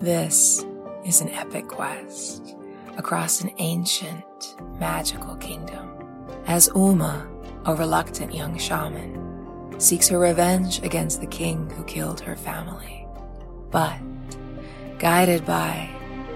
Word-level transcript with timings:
This 0.00 0.64
is 1.04 1.20
an 1.20 1.28
epic 1.28 1.68
quest 1.68 2.56
across 2.96 3.42
an 3.42 3.50
ancient, 3.58 4.56
magical 4.78 5.36
kingdom 5.36 5.90
as 6.46 6.70
Ouma, 6.70 7.28
a 7.66 7.74
reluctant 7.74 8.34
young 8.34 8.56
shaman, 8.56 9.78
seeks 9.78 10.08
her 10.08 10.18
revenge 10.18 10.82
against 10.82 11.20
the 11.20 11.26
king 11.26 11.68
who 11.68 11.84
killed 11.84 12.18
her 12.20 12.34
family. 12.34 13.06
But, 13.70 13.98
guided 14.98 15.44
by 15.44 15.90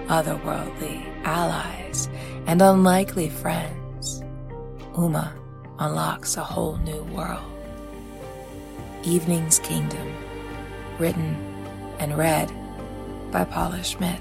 otherworldly 0.08 1.24
allies 1.24 2.10
and 2.46 2.60
unlikely 2.60 3.30
friends, 3.30 4.20
Ouma 4.92 5.32
unlocks 5.78 6.36
a 6.36 6.44
whole 6.44 6.76
new 6.76 7.02
world. 7.04 7.50
Evening's 9.04 9.58
Kingdom, 9.58 10.12
written 10.98 11.34
and 11.98 12.18
read 12.18 12.52
by 13.34 13.44
Paula 13.44 13.82
Schmidt. 13.82 14.20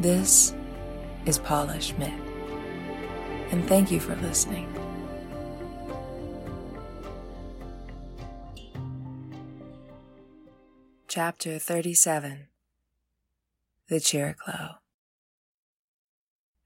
This 0.00 0.52
is 1.26 1.38
Paula 1.38 1.80
Schmidt, 1.80 2.12
and 3.52 3.68
thank 3.68 3.92
you 3.92 4.00
for 4.00 4.16
listening. 4.16 4.66
Chapter 11.06 11.60
37 11.60 12.48
The 13.88 14.00
Chiriklo 14.00 14.78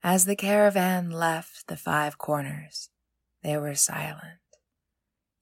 As 0.01 0.25
the 0.25 0.35
caravan 0.35 1.11
left 1.11 1.67
the 1.67 1.77
five 1.77 2.17
corners, 2.17 2.89
they 3.43 3.55
were 3.55 3.75
silent. 3.75 4.39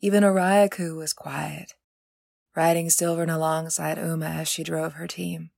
Even 0.01 0.23
Oriaku 0.23 0.97
was 0.97 1.13
quiet, 1.13 1.75
riding 2.55 2.89
Silvern 2.89 3.29
alongside 3.29 3.97
Ouma 3.97 4.29
as 4.29 4.47
she 4.47 4.63
drove 4.63 4.93
her 4.93 5.07
team. 5.07 5.51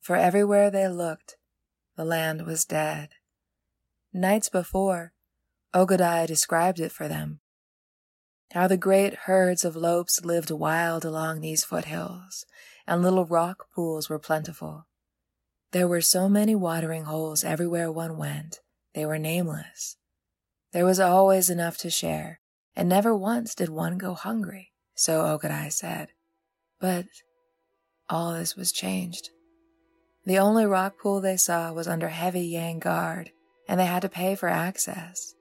For 0.00 0.16
everywhere 0.16 0.70
they 0.70 0.88
looked, 0.88 1.36
the 1.96 2.04
land 2.04 2.44
was 2.46 2.64
dead. 2.64 3.10
Nights 4.12 4.48
before, 4.48 5.12
Ogadai 5.74 6.26
described 6.26 6.80
it 6.80 6.92
for 6.92 7.08
them. 7.08 7.40
How 8.52 8.66
the 8.66 8.76
great 8.76 9.14
herds 9.24 9.64
of 9.64 9.76
lopes 9.76 10.24
lived 10.24 10.50
wild 10.50 11.04
along 11.04 11.40
these 11.40 11.64
foothills, 11.64 12.44
and 12.86 13.02
little 13.02 13.24
rock 13.24 13.68
pools 13.74 14.10
were 14.10 14.18
plentiful. 14.18 14.86
There 15.70 15.88
were 15.88 16.02
so 16.02 16.28
many 16.28 16.54
watering 16.54 17.04
holes 17.04 17.44
everywhere 17.44 17.90
one 17.90 18.18
went, 18.18 18.60
they 18.94 19.06
were 19.06 19.18
nameless. 19.18 19.96
There 20.72 20.84
was 20.84 21.00
always 21.00 21.48
enough 21.48 21.78
to 21.78 21.90
share, 21.90 22.40
and 22.76 22.88
never 22.88 23.16
once 23.16 23.54
did 23.54 23.70
one 23.70 23.96
go 23.96 24.12
hungry, 24.12 24.71
so 25.02 25.22
Ogadai 25.22 25.72
said. 25.72 26.10
But 26.80 27.06
all 28.08 28.34
this 28.34 28.54
was 28.54 28.70
changed. 28.70 29.30
The 30.24 30.38
only 30.38 30.64
rock 30.64 30.96
pool 30.96 31.20
they 31.20 31.36
saw 31.36 31.72
was 31.72 31.88
under 31.88 32.08
heavy 32.08 32.46
Yang 32.46 32.78
guard, 32.78 33.30
and 33.68 33.80
they 33.80 33.86
had 33.86 34.02
to 34.02 34.08
pay 34.08 34.36
for 34.36 34.48
access. 34.48 35.34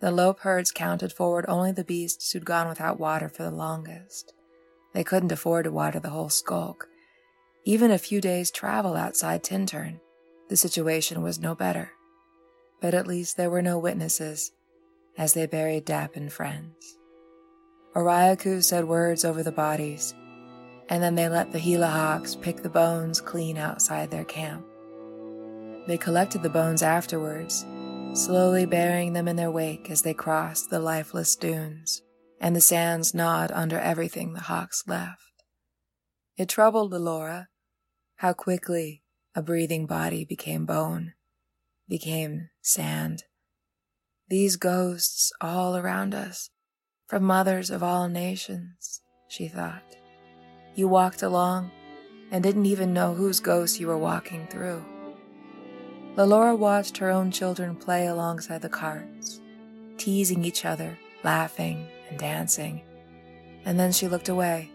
The 0.00 0.10
lope 0.10 0.40
herds 0.40 0.70
counted 0.70 1.12
forward 1.12 1.44
only 1.46 1.72
the 1.72 1.84
beasts 1.84 2.32
who'd 2.32 2.46
gone 2.46 2.68
without 2.68 2.98
water 2.98 3.28
for 3.28 3.42
the 3.42 3.50
longest. 3.50 4.32
They 4.94 5.04
couldn't 5.04 5.32
afford 5.32 5.64
to 5.64 5.70
water 5.70 6.00
the 6.00 6.10
whole 6.10 6.30
skulk. 6.30 6.88
Even 7.66 7.90
a 7.90 7.98
few 7.98 8.22
days' 8.22 8.50
travel 8.50 8.96
outside 8.96 9.42
Tintern, 9.42 10.00
the 10.48 10.56
situation 10.56 11.22
was 11.22 11.38
no 11.38 11.54
better. 11.54 11.90
But 12.80 12.94
at 12.94 13.06
least 13.06 13.36
there 13.36 13.50
were 13.50 13.62
no 13.62 13.78
witnesses, 13.78 14.52
as 15.18 15.34
they 15.34 15.44
buried 15.44 15.84
Dap 15.84 16.16
and 16.16 16.32
friends. 16.32 16.95
Oriaku 17.96 18.62
said 18.62 18.84
words 18.84 19.24
over 19.24 19.42
the 19.42 19.50
bodies, 19.50 20.14
and 20.90 21.02
then 21.02 21.14
they 21.14 21.30
let 21.30 21.50
the 21.50 21.58
Gila 21.58 21.86
Hawks 21.86 22.34
pick 22.34 22.62
the 22.62 22.68
bones 22.68 23.22
clean 23.22 23.56
outside 23.56 24.10
their 24.10 24.26
camp. 24.26 24.66
They 25.86 25.96
collected 25.96 26.42
the 26.42 26.50
bones 26.50 26.82
afterwards, 26.82 27.64
slowly 28.12 28.66
burying 28.66 29.14
them 29.14 29.26
in 29.26 29.36
their 29.36 29.50
wake 29.50 29.90
as 29.90 30.02
they 30.02 30.12
crossed 30.12 30.68
the 30.68 30.78
lifeless 30.78 31.34
dunes, 31.36 32.02
and 32.38 32.54
the 32.54 32.60
sands 32.60 33.14
gnawed 33.14 33.50
under 33.50 33.78
everything 33.78 34.34
the 34.34 34.40
Hawks 34.40 34.84
left. 34.86 35.22
It 36.36 36.50
troubled 36.50 36.92
Laura 36.92 37.48
how 38.16 38.34
quickly 38.34 39.04
a 39.34 39.40
breathing 39.40 39.86
body 39.86 40.26
became 40.26 40.66
bone, 40.66 41.14
became 41.88 42.50
sand. 42.60 43.24
These 44.28 44.56
ghosts 44.56 45.32
all 45.40 45.78
around 45.78 46.14
us, 46.14 46.50
from 47.06 47.22
mothers 47.22 47.70
of 47.70 47.82
all 47.82 48.08
nations, 48.08 49.00
she 49.28 49.48
thought. 49.48 49.96
You 50.74 50.88
walked 50.88 51.22
along 51.22 51.70
and 52.30 52.42
didn't 52.42 52.66
even 52.66 52.92
know 52.92 53.14
whose 53.14 53.40
ghost 53.40 53.78
you 53.78 53.86
were 53.86 53.98
walking 53.98 54.46
through. 54.48 54.84
Lalora 56.16 56.58
watched 56.58 56.96
her 56.98 57.10
own 57.10 57.30
children 57.30 57.76
play 57.76 58.06
alongside 58.06 58.62
the 58.62 58.68
carts, 58.68 59.40
teasing 59.98 60.44
each 60.44 60.64
other, 60.64 60.98
laughing 61.22 61.86
and 62.08 62.18
dancing. 62.18 62.82
And 63.64 63.78
then 63.78 63.92
she 63.92 64.08
looked 64.08 64.28
away. 64.28 64.70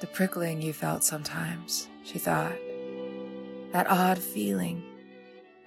The 0.00 0.06
prickling 0.06 0.60
you 0.62 0.72
felt 0.72 1.04
sometimes, 1.04 1.88
she 2.04 2.18
thought. 2.18 2.56
That 3.72 3.86
odd 3.88 4.18
feeling 4.18 4.82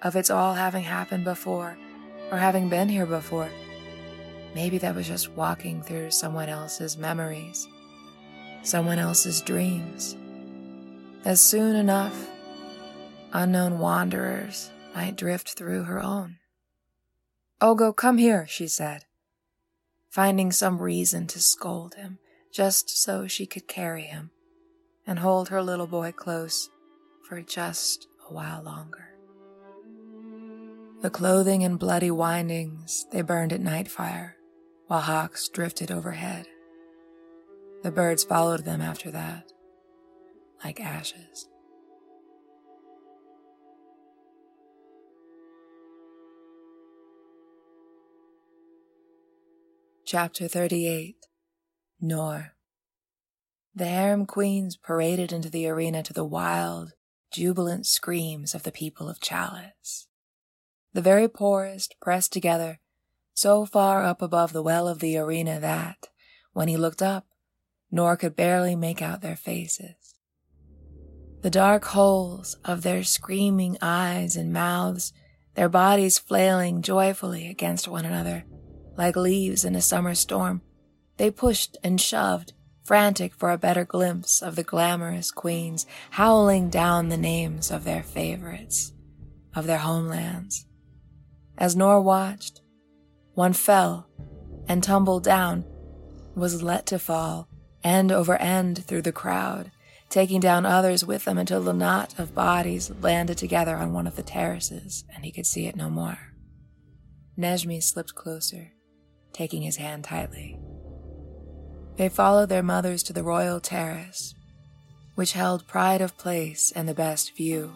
of 0.02 0.14
it's 0.16 0.30
all 0.30 0.54
having 0.54 0.84
happened 0.84 1.24
before 1.24 1.76
or 2.30 2.38
having 2.38 2.68
been 2.68 2.88
here 2.88 3.06
before. 3.06 3.48
Maybe 4.54 4.78
that 4.78 4.94
was 4.94 5.08
just 5.08 5.30
walking 5.30 5.82
through 5.82 6.12
someone 6.12 6.48
else's 6.48 6.96
memories, 6.96 7.66
someone 8.62 8.98
else's 8.98 9.40
dreams. 9.40 10.16
As 11.24 11.40
soon 11.40 11.74
enough, 11.74 12.28
unknown 13.32 13.80
wanderers 13.80 14.70
might 14.94 15.16
drift 15.16 15.50
through 15.58 15.84
her 15.84 16.00
own. 16.00 16.36
Ogo, 17.60 17.94
come 17.94 18.18
here, 18.18 18.46
she 18.46 18.68
said, 18.68 19.06
finding 20.08 20.52
some 20.52 20.80
reason 20.80 21.26
to 21.26 21.40
scold 21.40 21.94
him, 21.94 22.18
just 22.52 22.88
so 22.90 23.26
she 23.26 23.46
could 23.46 23.66
carry 23.66 24.02
him 24.02 24.30
and 25.06 25.18
hold 25.18 25.48
her 25.48 25.62
little 25.62 25.88
boy 25.88 26.12
close 26.12 26.70
for 27.28 27.40
just 27.42 28.06
a 28.30 28.32
while 28.32 28.62
longer. 28.62 29.08
The 31.02 31.10
clothing 31.10 31.64
and 31.64 31.78
bloody 31.78 32.10
windings 32.10 33.06
they 33.10 33.22
burned 33.22 33.52
at 33.52 33.60
night 33.60 33.88
fire, 33.88 34.36
while 34.94 35.02
hawks 35.02 35.48
drifted 35.48 35.90
overhead. 35.90 36.46
The 37.82 37.90
birds 37.90 38.22
followed 38.22 38.64
them 38.64 38.80
after 38.80 39.10
that, 39.10 39.50
like 40.62 40.78
ashes. 40.80 41.48
Chapter 50.06 50.46
38 50.46 51.16
Nor 52.00 52.52
The 53.74 53.86
harem 53.86 54.26
queens 54.26 54.76
paraded 54.76 55.32
into 55.32 55.50
the 55.50 55.66
arena 55.66 56.04
to 56.04 56.12
the 56.12 56.24
wild, 56.24 56.92
jubilant 57.32 57.86
screams 57.86 58.54
of 58.54 58.62
the 58.62 58.70
people 58.70 59.08
of 59.08 59.18
Chalice 59.18 60.06
the 60.94 61.02
very 61.02 61.26
poorest 61.26 61.96
pressed 62.00 62.32
together, 62.32 62.78
so 63.34 63.66
far 63.66 64.04
up 64.04 64.22
above 64.22 64.52
the 64.52 64.62
well 64.62 64.88
of 64.88 65.00
the 65.00 65.16
arena 65.18 65.60
that, 65.60 66.08
when 66.52 66.68
he 66.68 66.76
looked 66.76 67.02
up, 67.02 67.26
Nor 67.90 68.16
could 68.16 68.34
barely 68.34 68.74
make 68.74 69.02
out 69.02 69.20
their 69.20 69.36
faces. 69.36 70.14
The 71.42 71.50
dark 71.50 71.84
holes 71.84 72.56
of 72.64 72.82
their 72.82 73.04
screaming 73.04 73.76
eyes 73.82 74.34
and 74.36 74.52
mouths, 74.52 75.12
their 75.54 75.68
bodies 75.68 76.18
flailing 76.18 76.82
joyfully 76.82 77.48
against 77.48 77.86
one 77.86 78.04
another, 78.04 78.44
like 78.96 79.14
leaves 79.14 79.64
in 79.64 79.76
a 79.76 79.80
summer 79.80 80.14
storm, 80.14 80.62
they 81.16 81.30
pushed 81.30 81.76
and 81.84 82.00
shoved, 82.00 82.52
frantic 82.82 83.34
for 83.34 83.50
a 83.50 83.58
better 83.58 83.84
glimpse 83.84 84.42
of 84.42 84.56
the 84.56 84.64
glamorous 84.64 85.30
queens, 85.30 85.86
howling 86.10 86.70
down 86.70 87.08
the 87.08 87.16
names 87.16 87.70
of 87.70 87.84
their 87.84 88.02
favorites, 88.02 88.92
of 89.54 89.66
their 89.66 89.78
homelands. 89.78 90.66
As 91.56 91.76
Nor 91.76 92.00
watched, 92.00 92.60
one 93.34 93.52
fell 93.52 94.08
and 94.68 94.82
tumbled 94.82 95.24
down, 95.24 95.64
was 96.34 96.62
let 96.62 96.86
to 96.86 96.98
fall 96.98 97.48
end 97.82 98.10
over 98.10 98.36
end 98.36 98.84
through 98.84 99.02
the 99.02 99.12
crowd, 99.12 99.70
taking 100.08 100.40
down 100.40 100.64
others 100.64 101.04
with 101.04 101.24
them 101.24 101.36
until 101.36 101.62
the 101.62 101.72
knot 101.72 102.18
of 102.18 102.34
bodies 102.34 102.90
landed 103.02 103.36
together 103.36 103.76
on 103.76 103.92
one 103.92 104.06
of 104.06 104.16
the 104.16 104.22
terraces 104.22 105.04
and 105.14 105.24
he 105.24 105.30
could 105.30 105.46
see 105.46 105.66
it 105.66 105.76
no 105.76 105.90
more. 105.90 106.32
Nejmi 107.38 107.82
slipped 107.82 108.14
closer, 108.14 108.72
taking 109.32 109.62
his 109.62 109.76
hand 109.76 110.04
tightly. 110.04 110.58
They 111.96 112.08
followed 112.08 112.48
their 112.48 112.62
mothers 112.62 113.02
to 113.04 113.12
the 113.12 113.22
royal 113.22 113.60
terrace, 113.60 114.34
which 115.14 115.32
held 115.32 115.66
pride 115.66 116.00
of 116.00 116.16
place 116.16 116.72
and 116.74 116.88
the 116.88 116.94
best 116.94 117.36
view. 117.36 117.72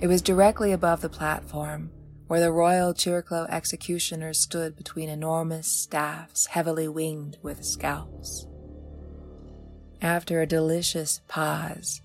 It 0.00 0.06
was 0.08 0.22
directly 0.22 0.72
above 0.72 1.00
the 1.00 1.08
platform 1.08 1.90
where 2.32 2.40
the 2.40 2.50
royal 2.50 2.94
Chiriklo 2.94 3.46
executioners 3.50 4.40
stood 4.40 4.74
between 4.74 5.10
enormous 5.10 5.66
staffs 5.66 6.46
heavily 6.46 6.88
winged 6.88 7.36
with 7.42 7.62
scalps. 7.62 8.46
After 10.00 10.40
a 10.40 10.46
delicious 10.46 11.20
pause, 11.28 12.00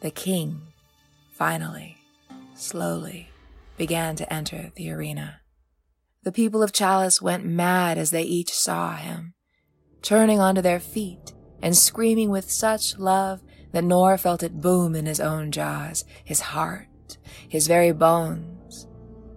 the 0.00 0.12
king 0.12 0.60
finally, 1.32 1.96
slowly, 2.54 3.30
began 3.76 4.14
to 4.14 4.32
enter 4.32 4.70
the 4.76 4.88
arena. 4.88 5.40
The 6.22 6.30
people 6.30 6.62
of 6.62 6.72
Chalice 6.72 7.20
went 7.20 7.44
mad 7.44 7.98
as 7.98 8.12
they 8.12 8.22
each 8.22 8.52
saw 8.52 8.94
him, 8.94 9.34
turning 10.00 10.38
onto 10.38 10.62
their 10.62 10.78
feet 10.78 11.32
and 11.60 11.76
screaming 11.76 12.30
with 12.30 12.52
such 12.52 13.00
love 13.00 13.40
that 13.72 13.82
Nor 13.82 14.16
felt 14.16 14.44
it 14.44 14.60
boom 14.60 14.94
in 14.94 15.06
his 15.06 15.18
own 15.18 15.50
jaws, 15.50 16.04
his 16.22 16.38
heart, 16.38 17.18
his 17.48 17.66
very 17.66 17.90
bones. 17.90 18.61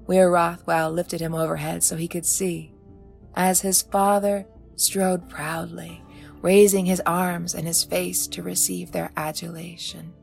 Weir 0.07 0.29
Rothwell 0.29 0.91
lifted 0.91 1.21
him 1.21 1.33
overhead 1.33 1.83
so 1.83 1.95
he 1.95 2.07
could 2.07 2.25
see, 2.25 2.73
as 3.35 3.61
his 3.61 3.81
father 3.81 4.45
strode 4.75 5.29
proudly, 5.29 6.03
raising 6.41 6.85
his 6.85 7.01
arms 7.05 7.55
and 7.55 7.65
his 7.65 7.83
face 7.83 8.27
to 8.27 8.43
receive 8.43 8.91
their 8.91 9.11
adulation. 9.17 10.13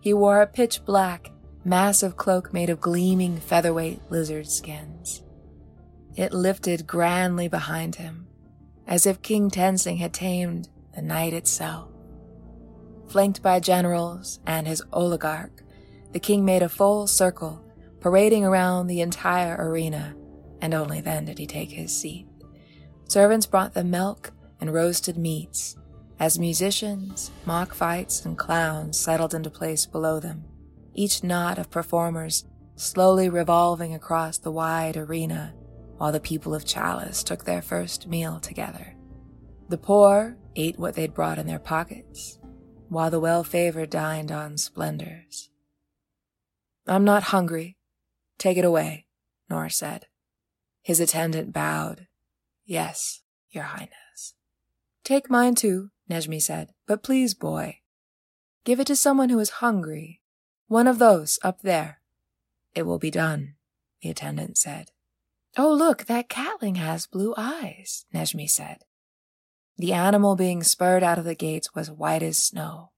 He 0.00 0.14
wore 0.14 0.40
a 0.40 0.46
pitch 0.46 0.84
black, 0.84 1.32
massive 1.64 2.16
cloak 2.16 2.52
made 2.52 2.70
of 2.70 2.80
gleaming 2.80 3.38
featherweight 3.38 4.00
lizard 4.10 4.48
skins. 4.48 5.22
It 6.14 6.32
lifted 6.32 6.86
grandly 6.86 7.48
behind 7.48 7.96
him, 7.96 8.28
as 8.86 9.06
if 9.06 9.22
King 9.22 9.50
Tensing 9.50 9.96
had 9.96 10.14
tamed 10.14 10.68
the 10.94 11.02
night 11.02 11.32
itself. 11.32 11.88
Flanked 13.08 13.42
by 13.42 13.58
generals 13.58 14.38
and 14.46 14.66
his 14.66 14.82
oligarch, 14.92 15.62
the 16.12 16.20
king 16.20 16.44
made 16.44 16.62
a 16.62 16.68
full 16.68 17.06
circle, 17.06 17.65
parading 18.06 18.44
around 18.44 18.86
the 18.86 19.00
entire 19.00 19.56
arena, 19.58 20.14
and 20.60 20.72
only 20.74 21.00
then 21.00 21.24
did 21.24 21.36
he 21.38 21.44
take 21.44 21.72
his 21.72 21.90
seat. 21.90 22.24
Servants 23.08 23.46
brought 23.46 23.74
them 23.74 23.90
milk 23.90 24.30
and 24.60 24.72
roasted 24.72 25.16
meats, 25.16 25.76
as 26.20 26.38
musicians, 26.38 27.32
mock 27.46 27.74
fights, 27.74 28.24
and 28.24 28.38
clowns 28.38 28.96
settled 28.96 29.34
into 29.34 29.50
place 29.50 29.86
below 29.86 30.20
them, 30.20 30.44
each 30.94 31.24
knot 31.24 31.58
of 31.58 31.68
performers 31.68 32.44
slowly 32.76 33.28
revolving 33.28 33.92
across 33.92 34.38
the 34.38 34.52
wide 34.52 34.96
arena 34.96 35.52
while 35.96 36.12
the 36.12 36.20
people 36.20 36.54
of 36.54 36.64
Chalice 36.64 37.24
took 37.24 37.44
their 37.44 37.60
first 37.60 38.06
meal 38.06 38.38
together. 38.38 38.94
The 39.68 39.78
poor 39.78 40.36
ate 40.54 40.78
what 40.78 40.94
they'd 40.94 41.12
brought 41.12 41.40
in 41.40 41.48
their 41.48 41.58
pockets, 41.58 42.38
while 42.88 43.10
the 43.10 43.18
well 43.18 43.42
favored 43.42 43.90
dined 43.90 44.30
on 44.30 44.58
splendors. 44.58 45.50
I'm 46.86 47.02
not 47.02 47.24
hungry. 47.24 47.75
Take 48.38 48.56
it 48.58 48.64
away, 48.64 49.06
Nor 49.48 49.68
said. 49.68 50.06
His 50.82 51.00
attendant 51.00 51.52
bowed. 51.52 52.06
Yes, 52.64 53.22
Your 53.50 53.64
Highness. 53.64 54.34
Take 55.04 55.30
mine 55.30 55.54
too, 55.54 55.90
Nejmi 56.10 56.40
said, 56.40 56.72
but 56.86 57.02
please, 57.02 57.34
boy. 57.34 57.80
Give 58.64 58.80
it 58.80 58.86
to 58.88 58.96
someone 58.96 59.28
who 59.28 59.38
is 59.38 59.50
hungry. 59.50 60.20
One 60.66 60.88
of 60.88 60.98
those 60.98 61.38
up 61.42 61.62
there. 61.62 62.00
It 62.74 62.82
will 62.82 62.98
be 62.98 63.10
done, 63.10 63.54
the 64.02 64.10
attendant 64.10 64.58
said. 64.58 64.90
Oh, 65.56 65.72
look, 65.72 66.04
that 66.06 66.28
catling 66.28 66.74
has 66.74 67.06
blue 67.06 67.34
eyes, 67.36 68.04
Nejmi 68.12 68.50
said. 68.50 68.84
The 69.78 69.92
animal 69.92 70.36
being 70.36 70.62
spurred 70.62 71.02
out 71.02 71.18
of 71.18 71.24
the 71.24 71.34
gates 71.34 71.74
was 71.74 71.90
white 71.90 72.22
as 72.22 72.36
snow, 72.36 72.90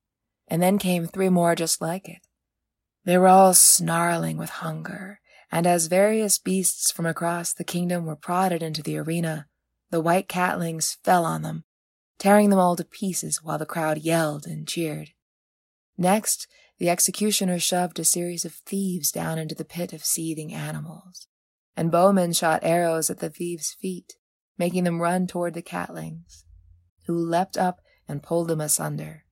and 0.48 0.62
then 0.62 0.78
came 0.78 1.06
three 1.06 1.28
more 1.28 1.54
just 1.54 1.80
like 1.80 2.08
it. 2.08 2.26
They 3.04 3.18
were 3.18 3.28
all 3.28 3.54
snarling 3.54 4.38
with 4.38 4.50
hunger, 4.50 5.20
and 5.50 5.66
as 5.66 5.86
various 5.86 6.38
beasts 6.38 6.90
from 6.90 7.06
across 7.06 7.52
the 7.52 7.64
kingdom 7.64 8.06
were 8.06 8.16
prodded 8.16 8.62
into 8.62 8.82
the 8.82 8.98
arena, 8.98 9.46
the 9.90 10.00
white 10.00 10.28
catlings 10.28 10.98
fell 11.02 11.24
on 11.24 11.42
them, 11.42 11.64
tearing 12.18 12.50
them 12.50 12.58
all 12.58 12.76
to 12.76 12.84
pieces 12.84 13.42
while 13.42 13.58
the 13.58 13.66
crowd 13.66 13.98
yelled 13.98 14.46
and 14.46 14.68
cheered. 14.68 15.10
Next, 15.96 16.46
the 16.78 16.90
executioner 16.90 17.58
shoved 17.58 17.98
a 17.98 18.04
series 18.04 18.44
of 18.44 18.52
thieves 18.54 19.10
down 19.10 19.38
into 19.38 19.54
the 19.54 19.64
pit 19.64 19.92
of 19.92 20.04
seething 20.04 20.54
animals, 20.54 21.26
and 21.76 21.90
bowmen 21.90 22.32
shot 22.32 22.60
arrows 22.62 23.10
at 23.10 23.18
the 23.18 23.30
thieves' 23.30 23.72
feet, 23.80 24.14
making 24.58 24.84
them 24.84 25.00
run 25.00 25.26
toward 25.26 25.54
the 25.54 25.62
catlings 25.62 26.44
who 27.06 27.16
leapt 27.16 27.56
up 27.56 27.80
and 28.06 28.22
pulled 28.22 28.48
them 28.48 28.60
asunder. 28.60 29.24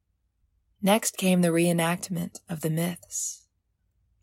Next 0.82 1.16
came 1.16 1.42
the 1.42 1.48
reenactment 1.48 2.40
of 2.48 2.62
the 2.62 2.70
myths. 2.70 3.45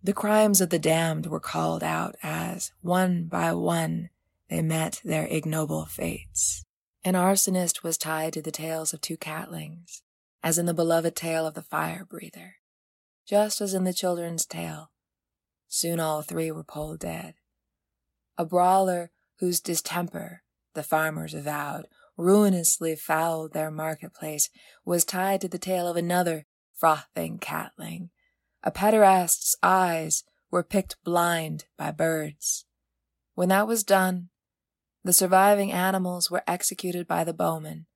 The 0.06 0.14
crimes 0.14 0.60
of 0.60 0.70
the 0.70 0.80
damned 0.80 1.28
were 1.28 1.40
called 1.40 1.82
out 1.82 2.18
as, 2.22 2.74
one 2.82 3.24
by 3.28 3.54
one, 3.54 4.10
they 4.50 4.62
met 4.62 5.00
their 5.06 5.26
ignoble 5.28 5.86
fates. 5.86 6.66
An 7.06 7.14
arsonist 7.14 7.84
was 7.84 7.98
tied 7.98 8.34
to 8.34 8.42
the 8.42 8.52
tails 8.52 8.94
of 8.94 9.00
two 9.00 9.16
catlings, 9.16 10.02
as 10.44 10.58
in 10.58 10.66
the 10.66 10.74
beloved 10.74 11.16
tale 11.16 11.48
of 11.48 11.54
the 11.54 11.62
fire 11.62 12.04
breather. 12.04 12.56
Just 13.26 13.62
as 13.62 13.74
in 13.74 13.86
the 13.86 13.94
children's 13.94 14.46
tale, 14.46 14.92
soon 15.70 16.02
all 16.02 16.22
three 16.22 16.52
were 16.52 16.66
pulled 16.66 17.00
dead. 17.00 17.36
A 18.38 18.44
brawler 18.44 19.12
whose 19.40 19.62
distemper, 19.62 20.44
the 20.74 20.84
farmers 20.84 21.34
avowed, 21.34 21.88
ruinously 22.18 22.98
fouled 22.98 23.54
their 23.54 23.72
marketplace, 23.72 24.50
was 24.84 25.06
tied 25.06 25.40
to 25.40 25.48
the 25.48 25.58
tail 25.58 25.88
of 25.88 25.96
another 25.96 26.46
frothing 26.74 27.38
catling. 27.38 28.10
A 28.64 28.72
pederast's 28.72 29.56
eyes 29.62 30.24
were 30.50 30.64
picked 30.64 31.04
blind 31.04 31.66
by 31.78 31.92
birds. 31.92 32.66
When 33.36 33.50
that 33.50 33.68
was 33.68 33.84
done, 33.84 34.30
the 35.04 35.12
surviving 35.12 35.72
animals 35.72 36.32
were 36.32 36.44
executed 36.48 37.08
by 37.08 37.24
the 37.24 37.34
bowmen 37.34 37.88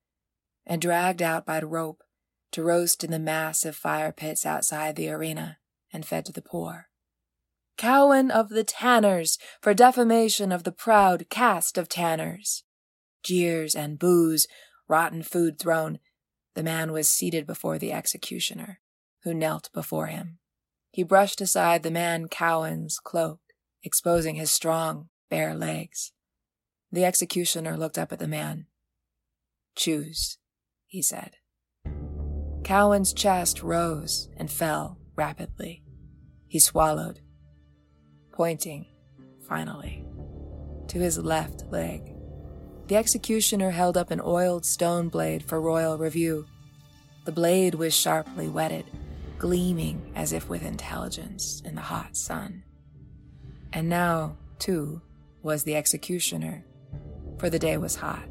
and 0.66 0.82
dragged 0.82 1.22
out 1.22 1.46
by 1.46 1.62
rope 1.62 2.04
to 2.52 2.64
roast 2.64 3.04
in 3.04 3.12
the 3.12 3.20
massive 3.20 3.76
fire 3.76 4.12
pits 4.12 4.46
outside 4.46 4.96
the 4.96 5.10
arena 5.10 5.58
and 5.94 6.06
fed 6.06 6.26
to 6.26 6.34
the 6.34 6.42
poor. 6.42 6.90
Cowan 7.78 8.30
of 8.32 8.50
the 8.50 8.64
Tanners 8.64 9.38
for 9.62 9.74
defamation 9.74 10.52
of 10.52 10.64
the 10.64 10.72
proud 10.72 11.30
caste 11.30 11.78
of 11.78 11.88
Tanners 11.88 12.64
jeers 13.24 13.76
and 13.76 14.00
boos, 14.00 14.48
rotten 14.88 15.22
food 15.22 15.60
thrown, 15.60 16.00
the 16.56 16.64
man 16.64 16.92
was 16.92 17.10
seated 17.10 17.46
before 17.46 17.78
the 17.78 17.92
executioner, 17.92 18.80
who 19.24 19.34
knelt 19.34 19.70
before 19.74 20.08
him. 20.08 20.40
He 20.98 21.04
brushed 21.04 21.42
aside 21.42 21.84
the 21.84 21.92
man 21.92 22.28
Cowan's 22.28 22.98
cloak, 22.98 23.40
exposing 23.84 24.34
his 24.34 24.50
strong, 24.50 25.10
bare 25.30 25.54
legs. 25.54 26.12
The 26.92 27.06
executioner 27.06 27.78
looked 27.78 28.00
up 28.00 28.12
at 28.12 28.18
the 28.18 28.28
man. 28.28 28.66
Choose, 29.76 30.40
he 30.88 31.04
said. 31.04 31.36
Cowan's 32.64 33.14
chest 33.14 33.62
rose 33.62 34.30
and 34.38 34.50
fell 34.50 34.98
rapidly. 35.16 35.84
He 36.48 36.58
swallowed, 36.58 37.20
pointing, 38.34 38.88
finally, 39.48 40.04
to 40.88 40.98
his 40.98 41.20
left 41.20 41.66
leg. 41.70 42.12
The 42.88 42.96
executioner 42.96 43.70
held 43.70 43.98
up 43.98 44.10
an 44.10 44.20
oiled 44.26 44.66
stone 44.66 45.10
blade 45.10 45.44
for 45.44 45.62
royal 45.62 46.00
review. 46.00 46.48
The 47.26 47.32
blade 47.32 47.76
was 47.76 47.94
sharply 47.94 48.48
whetted, 48.48 48.86
gleaming 49.38 50.12
as 50.16 50.34
if 50.34 50.50
with 50.50 50.64
intelligence 50.64 51.62
in 51.66 51.76
the 51.76 51.82
hot 51.82 52.16
sun. 52.16 52.64
And 53.74 53.90
now, 53.90 54.38
too, 54.60 55.02
was 55.44 55.64
the 55.64 55.76
executioner, 55.76 56.66
for 57.38 57.50
the 57.50 57.60
day 57.60 57.78
was 57.78 57.96
hot. 57.96 58.28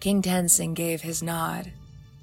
King 0.00 0.22
Tensing 0.22 0.74
gave 0.74 1.00
his 1.00 1.22
nod, 1.22 1.72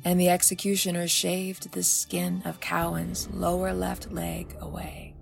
and 0.03 0.19
the 0.19 0.29
executioner 0.29 1.07
shaved 1.07 1.71
the 1.71 1.83
skin 1.83 2.41
of 2.45 2.59
Cowan's 2.59 3.27
lower 3.31 3.73
left 3.73 4.11
leg 4.11 4.55
away. 4.59 5.15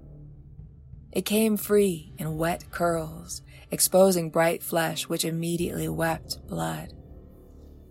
It 1.12 1.25
came 1.25 1.57
free 1.57 2.13
in 2.17 2.38
wet 2.38 2.69
curls 2.72 3.41
exposing 3.72 4.29
bright 4.29 4.62
flesh 4.62 5.10
which 5.10 5.25
immediately 5.25 5.89
wept 5.89 6.45
blood. 6.48 6.93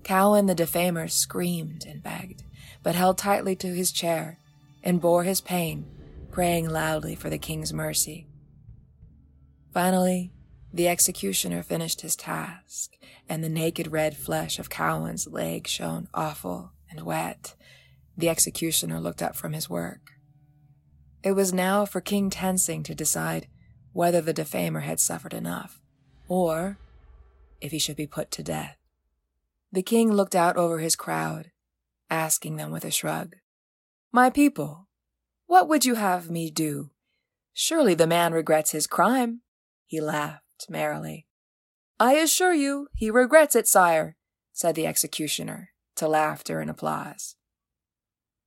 Cowan 0.05 0.47
the 0.47 0.55
defamer 0.55 1.09
screamed 1.09 1.85
and 1.89 2.03
begged, 2.03 2.45
but 2.83 2.95
held 2.95 3.19
tightly 3.19 3.55
to 3.57 3.75
his 3.75 3.93
chair 3.93 4.39
and 4.83 5.01
bore 5.01 5.25
his 5.25 5.41
pain, 5.41 5.87
praying 6.31 6.69
loudly 6.69 7.15
for 7.15 7.31
the 7.31 7.39
king's 7.39 7.73
mercy. 7.73 8.27
Finally, 9.73 10.33
the 10.73 10.89
executioner 10.89 11.63
finished 11.63 12.01
his 12.01 12.17
task, 12.17 12.93
and 13.29 13.45
the 13.45 13.49
naked 13.49 13.93
red 13.93 14.17
flesh 14.17 14.59
of 14.59 14.71
Cowan's 14.71 15.27
leg 15.27 15.67
shone 15.67 16.09
awful 16.13 16.73
and 16.91 17.03
wet. 17.03 17.55
The 18.17 18.29
executioner 18.29 18.99
looked 18.99 19.23
up 19.23 19.37
from 19.37 19.53
his 19.53 19.71
work. 19.71 20.13
It 21.23 21.33
was 21.33 21.53
now 21.53 21.85
for 21.85 22.01
King 22.01 22.31
Tensing 22.31 22.83
to 22.83 22.95
decide 22.95 23.47
whether 23.93 24.21
the 24.21 24.33
defamer 24.33 24.81
had 24.81 24.99
suffered 24.99 25.35
enough, 25.35 25.81
or 26.27 26.79
if 27.61 27.71
he 27.71 27.79
should 27.79 27.97
be 27.97 28.07
put 28.07 28.31
to 28.33 28.43
death. 28.43 28.77
The 29.71 29.83
king 29.83 30.13
looked 30.13 30.35
out 30.35 30.57
over 30.57 30.81
his 30.81 30.97
crowd, 30.97 31.52
asking 32.13 32.57
them 32.57 32.71
with 32.71 32.85
a 32.85 32.91
shrug, 32.91 33.37
My 34.13 34.31
people, 34.31 34.89
what 35.47 35.69
would 35.69 35.85
you 35.85 35.97
have 35.97 36.31
me 36.31 36.51
do? 36.51 36.91
Surely 37.53 37.95
the 37.95 38.07
man 38.07 38.33
regrets 38.33 38.71
his 38.71 38.87
crime. 38.87 39.41
He 39.87 40.01
laughed 40.01 40.67
merrily. 40.69 41.27
I 41.99 42.15
assure 42.15 42.55
you 42.55 42.89
he 42.95 43.11
regrets 43.11 43.57
it, 43.57 43.67
sire, 43.67 44.17
said 44.53 44.75
the 44.75 44.87
executioner, 44.87 45.71
to 45.97 46.09
laughter 46.09 46.61
and 46.61 46.71
applause. 46.71 47.37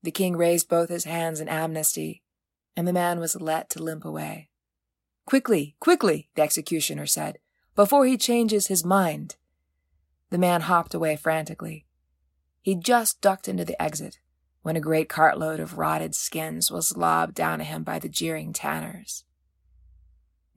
The 0.02 0.12
king 0.12 0.38
raised 0.38 0.70
both 0.70 0.90
his 0.90 1.06
hands 1.06 1.40
in 1.40 1.50
amnesty 1.50 2.22
and 2.76 2.88
the 2.88 2.94
man 2.94 3.20
was 3.20 3.40
let 3.40 3.70
to 3.72 3.82
limp 3.82 4.06
away. 4.06 4.50
Quickly, 5.26 5.76
quickly, 5.80 6.30
the 6.36 6.42
executioner 6.42 7.06
said, 7.06 7.40
before 7.76 8.06
he 8.06 8.18
changes 8.18 8.68
his 8.68 8.86
mind. 8.86 9.36
The 10.30 10.38
man 10.38 10.62
hopped 10.62 10.94
away 10.94 11.16
frantically. 11.16 11.85
He 12.66 12.74
just 12.74 13.22
ducked 13.22 13.48
into 13.48 13.64
the 13.64 13.80
exit 13.80 14.18
when 14.64 14.76
a 14.76 14.82
great 14.82 15.08
cartload 15.08 15.60
of 15.60 15.78
rotted 15.78 16.16
skins 16.16 16.72
was 16.72 16.98
lobbed 16.98 17.36
down 17.36 17.62
at 17.62 17.68
him 17.68 17.84
by 17.84 18.00
the 18.00 18.10
jeering 18.10 18.54
tanners. 18.54 19.24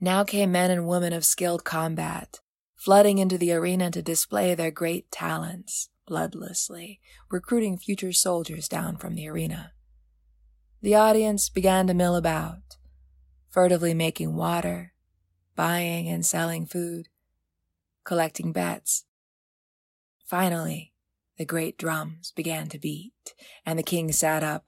Now 0.01 0.23
came 0.23 0.51
men 0.51 0.71
and 0.71 0.87
women 0.87 1.13
of 1.13 1.23
skilled 1.23 1.63
combat, 1.63 2.39
flooding 2.75 3.19
into 3.19 3.37
the 3.37 3.51
arena 3.51 3.91
to 3.91 4.01
display 4.01 4.55
their 4.55 4.71
great 4.71 5.11
talents, 5.11 5.89
bloodlessly, 6.09 6.99
recruiting 7.29 7.77
future 7.77 8.11
soldiers 8.11 8.67
down 8.67 8.97
from 8.97 9.13
the 9.13 9.27
arena. 9.27 9.73
The 10.81 10.95
audience 10.95 11.47
began 11.47 11.85
to 11.85 11.93
mill 11.93 12.15
about, 12.15 12.77
furtively 13.51 13.93
making 13.93 14.35
water, 14.35 14.93
buying 15.55 16.07
and 16.07 16.25
selling 16.25 16.65
food, 16.65 17.07
collecting 18.03 18.51
bets. 18.51 19.05
Finally, 20.25 20.88
the 21.39 21.45
great 21.45 21.77
drums 21.77 22.33
began 22.35 22.67
to 22.67 22.77
beat, 22.77 23.33
and 23.65 23.79
the 23.79 23.83
king 23.83 24.11
sat 24.11 24.43
up. 24.43 24.65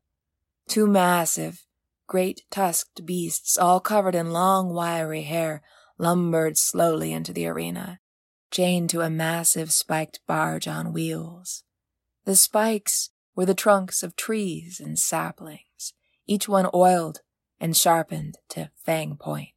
Two 0.69 0.87
massive, 0.87 1.67
great 2.07 2.43
tusked 2.49 3.05
beasts, 3.05 3.57
all 3.57 3.81
covered 3.81 4.15
in 4.15 4.31
long, 4.31 4.73
wiry 4.73 5.23
hair, 5.23 5.61
lumbered 5.97 6.57
slowly 6.57 7.11
into 7.11 7.33
the 7.33 7.45
arena, 7.45 7.99
chained 8.51 8.89
to 8.89 9.01
a 9.01 9.09
massive 9.09 9.73
spiked 9.73 10.21
barge 10.25 10.65
on 10.65 10.93
wheels. 10.93 11.65
The 12.23 12.37
spikes 12.37 13.09
were 13.35 13.45
the 13.45 13.53
trunks 13.53 14.01
of 14.01 14.15
trees 14.15 14.79
and 14.79 14.97
saplings, 14.97 15.93
each 16.25 16.47
one 16.47 16.69
oiled 16.73 17.19
and 17.59 17.75
sharpened 17.75 18.37
to 18.49 18.71
fang 18.77 19.17
point. 19.17 19.49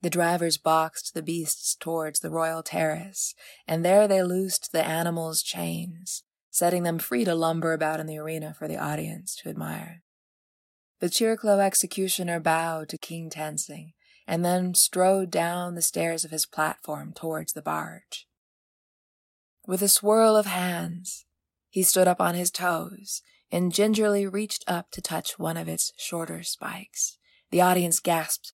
The 0.00 0.10
drivers 0.10 0.58
boxed 0.58 1.14
the 1.14 1.22
beasts 1.22 1.74
towards 1.74 2.20
the 2.20 2.30
royal 2.30 2.62
terrace, 2.62 3.34
and 3.66 3.84
there 3.84 4.06
they 4.06 4.22
loosed 4.22 4.70
the 4.70 4.84
animals' 4.84 5.42
chains, 5.42 6.22
setting 6.50 6.84
them 6.84 6.98
free 6.98 7.24
to 7.24 7.34
lumber 7.34 7.72
about 7.72 7.98
in 7.98 8.06
the 8.06 8.18
arena 8.18 8.54
for 8.54 8.68
the 8.68 8.76
audience 8.76 9.34
to 9.36 9.48
admire. 9.48 10.02
The 11.00 11.08
Chiriklo 11.08 11.58
executioner 11.60 12.38
bowed 12.38 12.88
to 12.90 12.98
King 12.98 13.28
Tensing, 13.28 13.92
and 14.26 14.44
then 14.44 14.74
strode 14.74 15.30
down 15.30 15.74
the 15.74 15.82
stairs 15.82 16.24
of 16.24 16.30
his 16.30 16.46
platform 16.46 17.12
towards 17.12 17.52
the 17.52 17.62
barge. 17.62 18.28
With 19.66 19.82
a 19.82 19.88
swirl 19.88 20.36
of 20.36 20.46
hands, 20.46 21.24
he 21.68 21.82
stood 21.82 22.06
up 22.06 22.20
on 22.20 22.34
his 22.34 22.50
toes 22.50 23.22
and 23.50 23.72
gingerly 23.72 24.26
reached 24.26 24.64
up 24.66 24.90
to 24.92 25.00
touch 25.00 25.38
one 25.38 25.56
of 25.56 25.68
its 25.68 25.92
shorter 25.96 26.42
spikes. 26.42 27.18
The 27.50 27.62
audience 27.62 28.00
gasped 28.00 28.52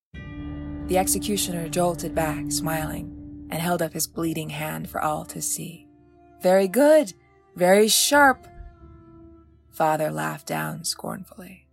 the 0.86 0.98
executioner 0.98 1.68
jolted 1.68 2.14
back, 2.14 2.52
smiling, 2.52 3.48
and 3.50 3.60
held 3.60 3.80
up 3.80 3.92
his 3.92 4.06
bleeding 4.06 4.50
hand 4.50 4.88
for 4.88 5.00
all 5.00 5.24
to 5.24 5.40
see. 5.40 5.88
Very 6.42 6.68
good! 6.68 7.14
Very 7.56 7.88
sharp! 7.88 8.46
Father 9.70 10.10
laughed 10.10 10.46
down 10.46 10.84
scornfully. 10.84 11.66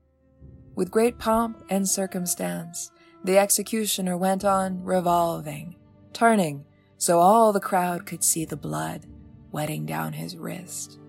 With 0.75 0.91
great 0.91 1.17
pomp 1.19 1.63
and 1.69 1.87
circumstance, 1.87 2.91
the 3.23 3.37
executioner 3.37 4.17
went 4.17 4.45
on 4.45 4.83
revolving, 4.83 5.75
turning 6.13 6.65
so 6.97 7.19
all 7.19 7.51
the 7.51 7.59
crowd 7.59 8.05
could 8.05 8.23
see 8.23 8.45
the 8.45 8.55
blood 8.55 9.07
wetting 9.51 9.85
down 9.85 10.13
his 10.13 10.37
wrist. 10.37 10.99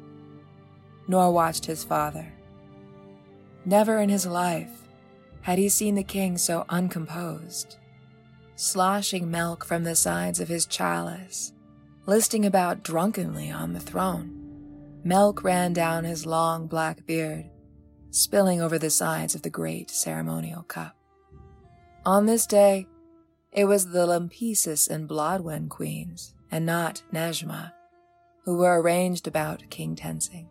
Nor 1.06 1.32
watched 1.32 1.66
his 1.66 1.84
father. 1.84 2.32
Never 3.64 3.98
in 3.98 4.08
his 4.08 4.26
life 4.26 4.88
had 5.42 5.58
he 5.58 5.68
seen 5.68 5.94
the 5.94 6.02
king 6.02 6.36
so 6.36 6.64
uncomposed 6.68 7.76
sloshing 8.62 9.28
milk 9.28 9.64
from 9.64 9.82
the 9.82 9.96
sides 9.96 10.38
of 10.38 10.46
his 10.46 10.66
chalice, 10.66 11.52
listing 12.06 12.46
about 12.46 12.84
drunkenly 12.84 13.50
on 13.50 13.72
the 13.72 13.80
throne. 13.80 14.30
Milk 15.02 15.42
ran 15.42 15.72
down 15.72 16.04
his 16.04 16.26
long 16.26 16.68
black 16.68 17.04
beard, 17.04 17.50
spilling 18.10 18.60
over 18.60 18.78
the 18.78 18.88
sides 18.88 19.34
of 19.34 19.42
the 19.42 19.50
great 19.50 19.90
ceremonial 19.90 20.62
cup. 20.62 20.96
On 22.06 22.26
this 22.26 22.46
day, 22.46 22.86
it 23.50 23.64
was 23.64 23.90
the 23.90 24.06
Lampesis 24.06 24.88
and 24.88 25.08
Blodwen 25.08 25.68
queens, 25.68 26.32
and 26.48 26.64
not 26.64 27.02
Nejma, 27.12 27.72
who 28.44 28.58
were 28.58 28.80
arranged 28.80 29.26
about 29.26 29.68
King 29.70 29.96
Tensing. 29.96 30.48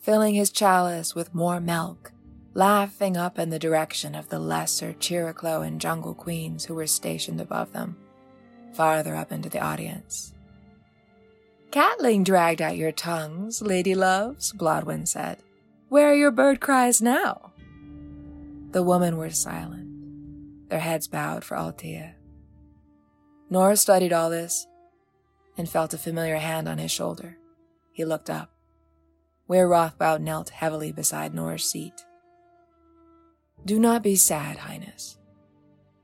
Filling 0.00 0.34
his 0.34 0.48
chalice 0.48 1.14
with 1.14 1.34
more 1.34 1.60
milk, 1.60 2.12
laughing 2.58 3.16
up 3.16 3.38
in 3.38 3.50
the 3.50 3.58
direction 3.58 4.16
of 4.16 4.28
the 4.30 4.38
lesser 4.40 4.92
Chiriklo 4.94 5.64
and 5.64 5.80
Jungle 5.80 6.12
Queens 6.12 6.64
who 6.64 6.74
were 6.74 6.88
stationed 6.88 7.40
above 7.40 7.72
them, 7.72 7.96
farther 8.72 9.14
up 9.14 9.30
into 9.30 9.48
the 9.48 9.60
audience. 9.60 10.34
Catling 11.70 12.24
dragged 12.24 12.60
out 12.60 12.76
your 12.76 12.90
tongues, 12.90 13.62
lady 13.62 13.94
loves, 13.94 14.52
Blodwen 14.52 15.06
said. 15.06 15.38
Where 15.88 16.10
are 16.10 16.16
your 16.16 16.32
bird 16.32 16.58
cries 16.58 17.00
now? 17.00 17.52
The 18.72 18.82
women 18.82 19.18
were 19.18 19.30
silent, 19.30 20.68
their 20.68 20.80
heads 20.80 21.06
bowed 21.06 21.44
for 21.44 21.56
Altea. 21.56 22.14
Nor 23.48 23.76
studied 23.76 24.12
all 24.12 24.30
this 24.30 24.66
and 25.56 25.68
felt 25.68 25.94
a 25.94 25.98
familiar 25.98 26.38
hand 26.38 26.68
on 26.68 26.78
his 26.78 26.90
shoulder. 26.90 27.38
He 27.92 28.04
looked 28.04 28.28
up, 28.28 28.50
where 29.46 29.68
Rothbaud 29.68 30.22
knelt 30.22 30.50
heavily 30.50 30.90
beside 30.90 31.34
Nor's 31.34 31.64
seat. 31.64 32.04
Do 33.64 33.78
not 33.78 34.02
be 34.02 34.16
sad, 34.16 34.58
Highness. 34.58 35.18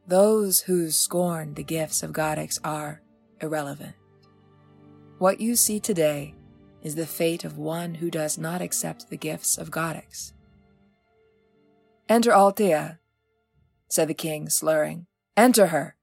Those 0.06 0.60
who 0.60 0.90
scorn 0.90 1.54
the 1.54 1.64
gifts 1.64 2.02
of 2.02 2.12
Goddix 2.12 2.58
are 2.62 3.00
irrelevant. 3.40 3.94
What 5.18 5.40
you 5.40 5.56
see 5.56 5.80
today 5.80 6.34
is 6.82 6.94
the 6.94 7.06
fate 7.06 7.44
of 7.44 7.56
one 7.56 7.94
who 7.94 8.10
does 8.10 8.36
not 8.36 8.60
accept 8.60 9.08
the 9.08 9.16
gifts 9.16 9.56
of 9.56 9.70
Goddix. 9.70 10.32
Enter 12.08 12.32
Altea, 12.32 12.98
said 13.88 14.08
the 14.08 14.14
king, 14.14 14.50
slurring. 14.50 15.06
Enter 15.36 15.68
her. 15.68 15.96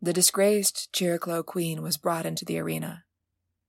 The 0.00 0.14
disgraced 0.14 0.90
Chiriklo 0.92 1.44
queen 1.44 1.82
was 1.82 1.98
brought 1.98 2.24
into 2.24 2.44
the 2.44 2.58
arena. 2.58 3.04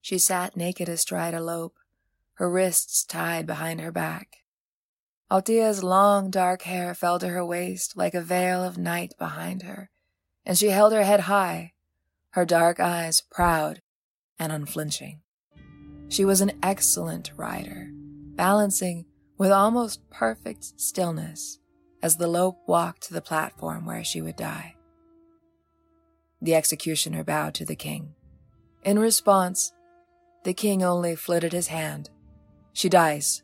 She 0.01 0.17
sat 0.17 0.55
naked 0.55 0.87
astride 0.87 1.33
a 1.33 1.41
lope, 1.41 1.75
her 2.35 2.49
wrists 2.49 3.03
tied 3.03 3.45
behind 3.45 3.81
her 3.81 3.91
back. 3.91 4.44
Altea's 5.31 5.83
long 5.83 6.29
dark 6.29 6.63
hair 6.63 6.93
fell 6.93 7.17
to 7.19 7.29
her 7.29 7.43
waist 7.43 7.97
like 7.97 8.13
a 8.13 8.21
veil 8.21 8.63
of 8.63 8.77
night 8.77 9.13
behind 9.17 9.63
her, 9.63 9.89
and 10.45 10.57
she 10.57 10.67
held 10.67 10.93
her 10.93 11.03
head 11.03 11.21
high, 11.21 11.73
her 12.31 12.45
dark 12.45 12.79
eyes 12.79 13.21
proud 13.31 13.81
and 14.37 14.51
unflinching. 14.51 15.21
She 16.09 16.25
was 16.25 16.41
an 16.41 16.51
excellent 16.61 17.31
rider, 17.35 17.89
balancing 18.35 19.05
with 19.37 19.51
almost 19.51 20.07
perfect 20.11 20.79
stillness 20.79 21.59
as 22.03 22.17
the 22.17 22.27
lope 22.27 22.59
walked 22.67 23.03
to 23.03 23.13
the 23.13 23.21
platform 23.21 23.85
where 23.85 24.03
she 24.03 24.21
would 24.21 24.35
die. 24.35 24.75
The 26.39 26.53
executioner 26.53 27.23
bowed 27.23 27.55
to 27.55 27.65
the 27.65 27.75
king. 27.75 28.13
In 28.83 28.99
response, 28.99 29.73
the 30.43 30.53
king 30.53 30.83
only 30.83 31.15
flitted 31.15 31.53
his 31.53 31.67
hand. 31.67 32.11
She 32.73 32.89
dies, 32.89 33.41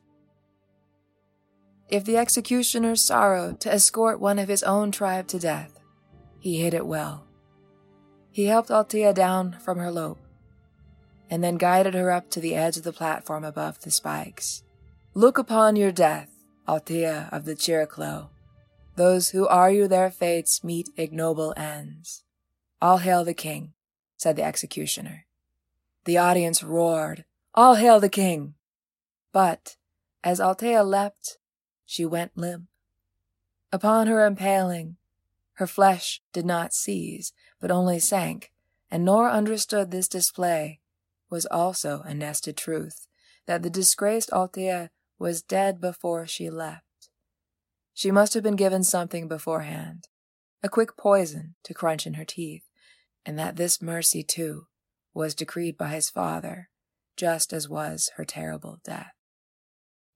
if 1.91 2.05
the 2.05 2.17
executioner 2.17 2.95
sorrowed 2.95 3.59
to 3.59 3.71
escort 3.71 4.19
one 4.19 4.39
of 4.39 4.47
his 4.47 4.63
own 4.63 4.91
tribe 4.91 5.27
to 5.27 5.37
death, 5.37 5.77
he 6.39 6.61
hid 6.61 6.73
it 6.73 6.87
well. 6.87 7.27
He 8.31 8.45
helped 8.45 8.69
Altea 8.69 9.13
down 9.13 9.57
from 9.59 9.77
her 9.77 9.91
lope, 9.91 10.25
and 11.29 11.43
then 11.43 11.57
guided 11.57 11.93
her 11.93 12.09
up 12.09 12.29
to 12.31 12.39
the 12.39 12.55
edge 12.55 12.77
of 12.77 12.83
the 12.83 12.93
platform 12.93 13.43
above 13.43 13.81
the 13.81 13.91
spikes. 13.91 14.63
Look 15.13 15.37
upon 15.37 15.75
your 15.75 15.91
death, 15.91 16.29
Altea 16.65 17.31
of 17.33 17.43
the 17.43 17.55
Chiriklo. 17.55 18.29
Those 18.95 19.29
who 19.29 19.47
argue 19.47 19.87
their 19.87 20.09
fates 20.09 20.63
meet 20.63 20.89
ignoble 20.95 21.53
ends. 21.57 22.23
All 22.81 22.99
hail 22.99 23.25
the 23.25 23.33
king, 23.33 23.73
said 24.15 24.37
the 24.37 24.43
executioner. 24.43 25.25
The 26.05 26.17
audience 26.17 26.63
roared, 26.63 27.25
All 27.53 27.75
hail 27.75 27.99
the 27.99 28.09
king! 28.09 28.53
But, 29.33 29.75
as 30.23 30.39
Altea 30.39 30.85
leapt 30.85 31.37
she 31.91 32.05
went 32.05 32.37
limp. 32.37 32.69
Upon 33.69 34.07
her 34.07 34.25
impaling, 34.25 34.95
her 35.55 35.67
flesh 35.67 36.21
did 36.31 36.45
not 36.45 36.73
seize, 36.73 37.33
but 37.59 37.69
only 37.69 37.99
sank, 37.99 38.53
and 38.89 39.03
Nor 39.03 39.29
understood 39.29 39.91
this 39.91 40.07
display 40.07 40.79
was 41.29 41.45
also 41.47 42.01
a 42.05 42.13
nested 42.13 42.55
truth, 42.55 43.07
that 43.45 43.61
the 43.61 43.69
disgraced 43.69 44.29
Altea 44.31 44.89
was 45.19 45.41
dead 45.41 45.81
before 45.81 46.25
she 46.25 46.49
left. 46.49 47.09
She 47.93 48.09
must 48.09 48.35
have 48.35 48.43
been 48.43 48.55
given 48.55 48.85
something 48.85 49.27
beforehand, 49.27 50.07
a 50.63 50.69
quick 50.69 50.95
poison 50.95 51.55
to 51.65 51.73
crunch 51.73 52.07
in 52.07 52.13
her 52.13 52.23
teeth, 52.23 52.69
and 53.25 53.37
that 53.37 53.57
this 53.57 53.81
mercy, 53.81 54.23
too, 54.23 54.67
was 55.13 55.35
decreed 55.35 55.77
by 55.77 55.89
his 55.89 56.09
father, 56.09 56.69
just 57.17 57.51
as 57.51 57.67
was 57.67 58.11
her 58.15 58.23
terrible 58.23 58.79
death. 58.81 59.11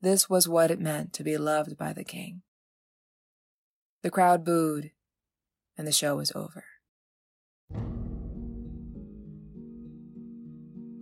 This 0.06 0.30
was 0.30 0.48
what 0.48 0.70
it 0.70 0.80
meant 0.80 1.14
to 1.14 1.24
be 1.24 1.36
loved 1.36 1.80
by 1.80 1.92
the 1.92 2.04
king. 2.04 2.44
The 4.04 4.12
crowd 4.12 4.46
booed, 4.46 4.92
and 5.80 5.88
the 5.88 5.92
show 5.92 6.18
was 6.18 6.32
over. 6.36 6.64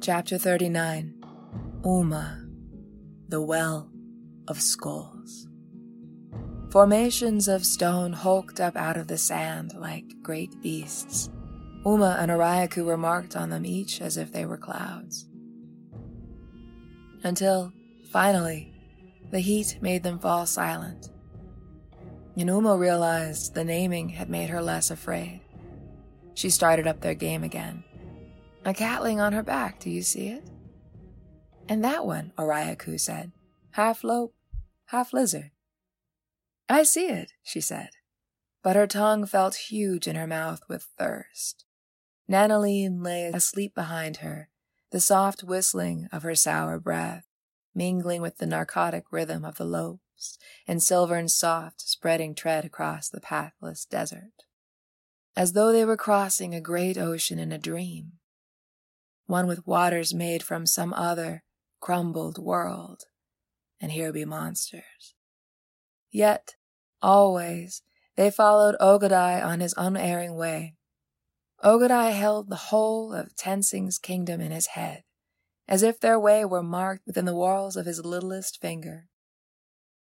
Chapter 0.02 0.38
39 0.38 1.22
Ouma, 1.82 2.50
the 3.28 3.42
Well 3.42 3.92
of 4.48 4.62
Skulls. 4.62 5.50
Formations 6.72 7.50
of 7.50 7.66
stone 7.66 8.14
hulked 8.14 8.62
up 8.62 8.78
out 8.78 8.96
of 8.96 9.10
the 9.10 9.18
sand 9.18 9.74
like 9.74 10.06
great 10.22 10.62
beasts. 10.62 11.30
Ouma 11.86 12.18
and 12.20 12.32
Oriaku 12.32 12.86
were 12.86 12.96
marked 12.96 13.36
on 13.36 13.50
them 13.50 13.66
each 13.66 14.00
as 14.00 14.16
if 14.16 14.32
they 14.32 14.46
were 14.46 14.56
clouds. 14.56 15.28
Until, 17.26 17.74
finally, 18.10 18.73
the 19.34 19.40
heat 19.40 19.80
made 19.82 20.04
them 20.04 20.20
fall 20.20 20.46
silent. 20.46 21.10
And 22.38 22.80
realized 22.80 23.56
the 23.56 23.64
naming 23.64 24.10
had 24.10 24.30
made 24.30 24.50
her 24.52 24.62
less 24.62 24.92
afraid. 24.92 25.42
She 26.36 26.52
started 26.52 26.86
up 26.86 27.02
their 27.02 27.16
game 27.16 27.44
again. 27.44 27.84
A 28.64 28.76
catling 28.76 29.20
on 29.20 29.34
her 29.34 29.42
back, 29.42 29.80
do 29.80 29.90
you 29.90 30.04
see 30.04 30.28
it? 30.28 30.48
And 31.68 31.84
that 31.84 32.06
one, 32.06 32.32
Oriaku 32.38 33.00
said, 33.00 33.32
half 33.72 34.04
lope, 34.04 34.36
half 34.86 35.14
lizard. 35.14 35.50
I 36.70 36.84
see 36.84 37.08
it, 37.08 37.32
she 37.42 37.60
said, 37.60 37.90
but 38.62 38.76
her 38.76 38.86
tongue 38.86 39.26
felt 39.26 39.56
huge 39.56 40.08
in 40.08 40.16
her 40.16 40.28
mouth 40.28 40.62
with 40.70 40.90
thirst. 41.00 41.66
Nanaline 42.30 43.04
lay 43.04 43.26
asleep 43.26 43.74
behind 43.74 44.18
her, 44.18 44.50
the 44.92 45.02
soft 45.02 45.44
whistling 45.44 46.08
of 46.12 46.22
her 46.22 46.36
sour 46.36 46.80
breath, 46.80 47.26
mingling 47.76 48.22
with 48.22 48.38
the 48.38 48.46
narcotic 48.46 49.06
rhythm 49.12 49.44
of 49.44 49.58
the 49.58 49.66
lopes 49.66 50.38
and 50.68 50.82
silver 50.82 51.16
and 51.16 51.30
soft, 51.30 51.82
spreading 51.82 52.36
tread 52.36 52.66
across 52.66 53.10
the 53.10 53.22
pathless 53.22 53.86
desert. 53.86 54.44
As 55.36 55.54
though 55.54 55.72
they 55.72 55.86
were 55.86 55.98
crossing 55.98 56.54
a 56.54 56.62
great 56.62 56.98
ocean 56.98 57.40
in 57.40 57.52
a 57.52 57.58
dream, 57.58 58.14
one 59.26 59.48
with 59.48 59.66
waters 59.66 60.14
made 60.14 60.44
from 60.44 60.66
some 60.66 60.94
other, 60.94 61.44
crumbled 61.80 62.38
world, 62.38 63.04
and 63.82 63.92
here 63.92 64.14
be 64.14 64.26
monsters. 64.26 65.16
Yet, 66.12 66.56
always, 67.02 67.82
they 68.16 68.30
followed 68.30 68.76
Ogadai 68.80 69.44
on 69.44 69.60
his 69.60 69.74
unerring 69.76 70.36
way. 70.36 70.76
Ogadai 71.64 72.12
held 72.12 72.50
the 72.50 72.56
whole 72.56 73.14
of 73.14 73.36
Tensing's 73.36 73.98
kingdom 73.98 74.40
in 74.40 74.52
his 74.52 74.68
head, 74.68 75.04
as 75.68 75.84
if 75.84 76.00
their 76.00 76.20
way 76.20 76.44
were 76.44 76.64
marked 76.64 77.06
within 77.06 77.26
the 77.26 77.36
whorls 77.36 77.76
of 77.76 77.86
his 77.86 78.04
littlest 78.06 78.60
finger. 78.60 79.08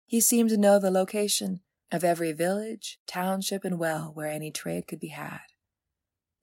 He 0.05 0.21
seemed 0.21 0.49
to 0.49 0.57
know 0.57 0.79
the 0.79 0.91
location 0.91 1.61
of 1.91 2.03
every 2.03 2.31
village, 2.31 2.99
township, 3.07 3.63
and 3.63 3.79
well 3.79 4.11
where 4.13 4.27
any 4.27 4.51
trade 4.51 4.87
could 4.87 4.99
be 4.99 5.09
had. 5.09 5.41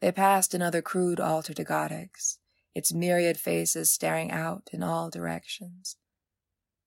They 0.00 0.12
passed 0.12 0.54
another 0.54 0.82
crude 0.82 1.20
altar 1.20 1.54
to 1.54 1.64
Goddix, 1.64 2.38
its 2.74 2.92
myriad 2.92 3.36
faces 3.36 3.92
staring 3.92 4.30
out 4.30 4.68
in 4.72 4.82
all 4.82 5.10
directions. 5.10 5.96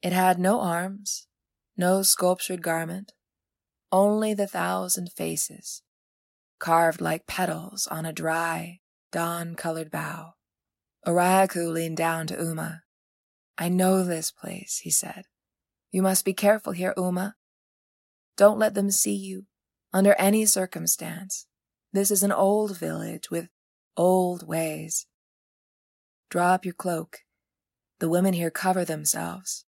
It 0.01 0.13
had 0.13 0.39
no 0.39 0.59
arms, 0.59 1.27
no 1.77 2.01
sculptured 2.01 2.61
garment, 2.61 3.13
only 3.91 4.33
the 4.33 4.47
thousand 4.47 5.11
faces, 5.11 5.81
carved 6.59 7.01
like 7.01 7.27
petals 7.27 7.87
on 7.87 8.05
a 8.05 8.13
dry, 8.13 8.79
dawn 9.11 9.55
colored 9.55 9.91
bough. 9.91 10.34
Oriaku 11.05 11.71
leaned 11.71 11.97
down 11.97 12.25
to 12.27 12.35
Ouma. 12.35 12.81
I 13.57 13.69
know 13.69 14.03
this 14.03 14.31
place, 14.31 14.79
he 14.83 14.89
said. 14.89 15.25
You 15.91 16.01
must 16.01 16.25
be 16.25 16.33
careful 16.33 16.73
here, 16.73 16.93
Ouma. 16.97 17.33
Don't 18.37 18.59
let 18.59 18.73
them 18.73 18.91
see 18.91 19.13
you, 19.15 19.45
under 19.93 20.13
any 20.15 20.45
circumstance. 20.45 21.47
This 21.93 22.11
is 22.11 22.23
an 22.23 22.31
old 22.31 22.77
village 22.77 23.29
with 23.29 23.49
old 23.95 24.47
ways. 24.47 25.05
Draw 26.29 26.53
up 26.53 26.65
your 26.65 26.73
cloak. 26.73 27.19
The 27.99 28.09
women 28.09 28.33
here 28.33 28.51
cover 28.51 28.83
themselves. 28.83 29.65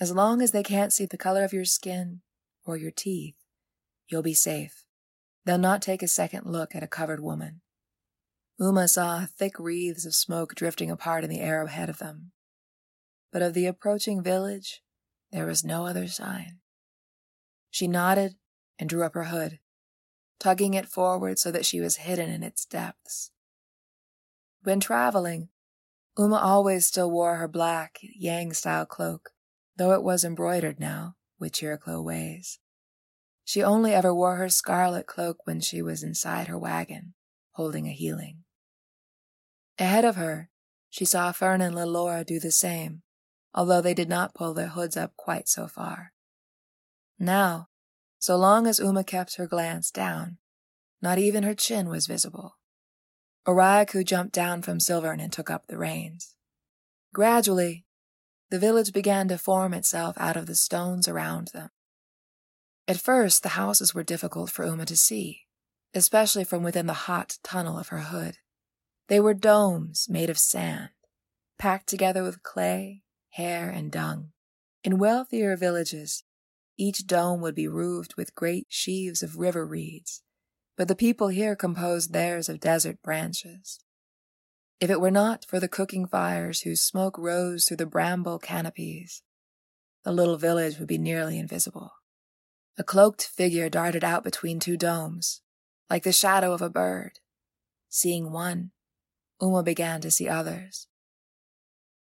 As 0.00 0.12
long 0.12 0.40
as 0.40 0.52
they 0.52 0.62
can't 0.62 0.92
see 0.92 1.06
the 1.06 1.18
color 1.18 1.44
of 1.44 1.52
your 1.52 1.64
skin 1.64 2.20
or 2.64 2.76
your 2.76 2.92
teeth, 2.92 3.34
you'll 4.06 4.22
be 4.22 4.32
safe. 4.32 4.84
They'll 5.44 5.58
not 5.58 5.82
take 5.82 6.02
a 6.02 6.08
second 6.08 6.46
look 6.46 6.74
at 6.74 6.82
a 6.82 6.88
covered 6.88 7.20
woman. 7.20 7.62
Ouma 8.60 8.88
saw 8.88 9.24
thick 9.24 9.58
wreaths 9.58 10.04
of 10.04 10.14
smoke 10.14 10.56
drifting 10.56 10.90
apart 10.90 11.22
in 11.22 11.30
the 11.30 11.40
air 11.40 11.62
ahead 11.62 11.88
of 11.88 11.98
them. 11.98 12.32
But 13.30 13.42
of 13.42 13.54
the 13.54 13.66
approaching 13.66 14.20
village, 14.20 14.82
there 15.30 15.46
was 15.46 15.64
no 15.64 15.86
other 15.86 16.08
sign. 16.08 16.58
She 17.70 17.86
nodded 17.86 18.34
and 18.76 18.88
drew 18.88 19.04
up 19.04 19.14
her 19.14 19.24
hood, 19.24 19.60
tugging 20.40 20.74
it 20.74 20.88
forward 20.88 21.38
so 21.38 21.52
that 21.52 21.66
she 21.66 21.80
was 21.80 21.98
hidden 21.98 22.30
in 22.30 22.42
its 22.42 22.64
depths. 22.64 23.30
When 24.64 24.80
traveling, 24.80 25.50
Ouma 26.18 26.42
always 26.42 26.84
still 26.84 27.12
wore 27.12 27.36
her 27.36 27.46
black, 27.46 27.98
Yang 28.02 28.54
style 28.54 28.86
cloak, 28.86 29.30
though 29.76 29.92
it 29.92 30.02
was 30.02 30.24
embroidered 30.24 30.80
now, 30.80 31.14
with 31.38 31.52
Chiriklo 31.52 32.02
ways. 32.02 32.58
She 33.44 33.62
only 33.62 33.94
ever 33.94 34.12
wore 34.12 34.34
her 34.34 34.48
scarlet 34.48 35.06
cloak 35.06 35.46
when 35.46 35.60
she 35.60 35.80
was 35.80 36.02
inside 36.02 36.48
her 36.48 36.58
wagon, 36.58 37.14
holding 37.52 37.86
a 37.86 37.92
healing. 37.92 38.42
Ahead 39.78 40.04
of 40.04 40.16
her, 40.16 40.50
she 40.90 41.04
saw 41.04 41.30
Fern 41.32 41.60
and 41.60 41.74
Lilora 41.74 42.24
do 42.24 42.40
the 42.40 42.50
same, 42.50 43.02
although 43.54 43.80
they 43.80 43.94
did 43.94 44.08
not 44.08 44.34
pull 44.34 44.54
their 44.54 44.68
hoods 44.68 44.96
up 44.96 45.16
quite 45.16 45.48
so 45.48 45.68
far. 45.68 46.12
Now, 47.18 47.68
so 48.18 48.36
long 48.36 48.66
as 48.66 48.80
Ouma 48.80 49.06
kept 49.06 49.36
her 49.36 49.46
glance 49.46 49.90
down, 49.90 50.38
not 51.00 51.18
even 51.18 51.44
her 51.44 51.54
chin 51.54 51.88
was 51.88 52.06
visible. 52.06 52.56
Oriaku 53.46 54.04
jumped 54.04 54.34
down 54.34 54.62
from 54.62 54.80
Silvern 54.80 55.20
and 55.20 55.32
took 55.32 55.48
up 55.48 55.66
the 55.68 55.78
reins. 55.78 56.34
Gradually, 57.14 57.86
the 58.50 58.58
village 58.58 58.92
began 58.92 59.28
to 59.28 59.38
form 59.38 59.72
itself 59.72 60.16
out 60.18 60.36
of 60.36 60.46
the 60.46 60.54
stones 60.54 61.06
around 61.06 61.48
them. 61.54 61.70
At 62.88 62.98
first, 62.98 63.42
the 63.42 63.50
houses 63.50 63.94
were 63.94 64.02
difficult 64.02 64.50
for 64.50 64.64
Ouma 64.64 64.86
to 64.86 64.96
see, 64.96 65.42
especially 65.94 66.44
from 66.44 66.62
within 66.62 66.86
the 66.86 66.92
hot 66.92 67.38
tunnel 67.42 67.78
of 67.78 67.88
her 67.88 68.00
hood. 68.00 68.38
They 69.08 69.20
were 69.20 69.34
domes 69.34 70.06
made 70.08 70.30
of 70.30 70.38
sand, 70.38 70.90
packed 71.58 71.88
together 71.88 72.22
with 72.22 72.42
clay, 72.42 73.02
hair, 73.30 73.70
and 73.70 73.90
dung. 73.90 74.32
In 74.84 74.98
wealthier 74.98 75.56
villages, 75.56 76.24
each 76.76 77.06
dome 77.06 77.40
would 77.40 77.54
be 77.54 77.68
roofed 77.68 78.16
with 78.16 78.34
great 78.34 78.66
sheaves 78.68 79.22
of 79.22 79.38
river 79.38 79.66
reeds 79.66 80.22
but 80.78 80.86
the 80.86 80.94
people 80.94 81.28
here 81.28 81.56
composed 81.56 82.12
theirs 82.12 82.48
of 82.48 82.60
desert 82.60 83.02
branches. 83.02 83.80
If 84.80 84.88
it 84.88 85.00
were 85.00 85.10
not 85.10 85.44
for 85.44 85.58
the 85.58 85.66
cooking 85.66 86.06
fires 86.06 86.60
whose 86.60 86.80
smoke 86.80 87.18
rose 87.18 87.64
through 87.64 87.78
the 87.78 87.86
bramble 87.86 88.38
canopies, 88.38 89.22
the 90.04 90.12
little 90.12 90.36
village 90.36 90.78
would 90.78 90.86
be 90.86 90.96
nearly 90.96 91.36
invisible. 91.36 91.90
A 92.78 92.84
cloaked 92.84 93.24
figure 93.24 93.68
darted 93.68 94.04
out 94.04 94.22
between 94.22 94.60
two 94.60 94.76
domes, 94.76 95.42
like 95.90 96.04
the 96.04 96.12
shadow 96.12 96.52
of 96.52 96.62
a 96.62 96.70
bird. 96.70 97.18
Seeing 97.88 98.30
one, 98.30 98.70
Ouma 99.40 99.64
began 99.64 100.00
to 100.00 100.10
see 100.10 100.28
others. 100.28 100.88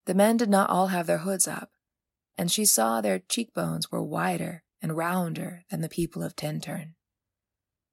The 0.05 0.13
men 0.13 0.37
did 0.37 0.49
not 0.49 0.69
all 0.69 0.87
have 0.87 1.07
their 1.07 1.19
hoods 1.19 1.47
up, 1.47 1.71
and 2.37 2.51
she 2.51 2.65
saw 2.65 3.01
their 3.01 3.19
cheekbones 3.19 3.91
were 3.91 4.01
wider 4.01 4.63
and 4.81 4.97
rounder 4.97 5.65
than 5.69 5.81
the 5.81 5.89
people 5.89 6.23
of 6.23 6.35
Tintern. 6.35 6.95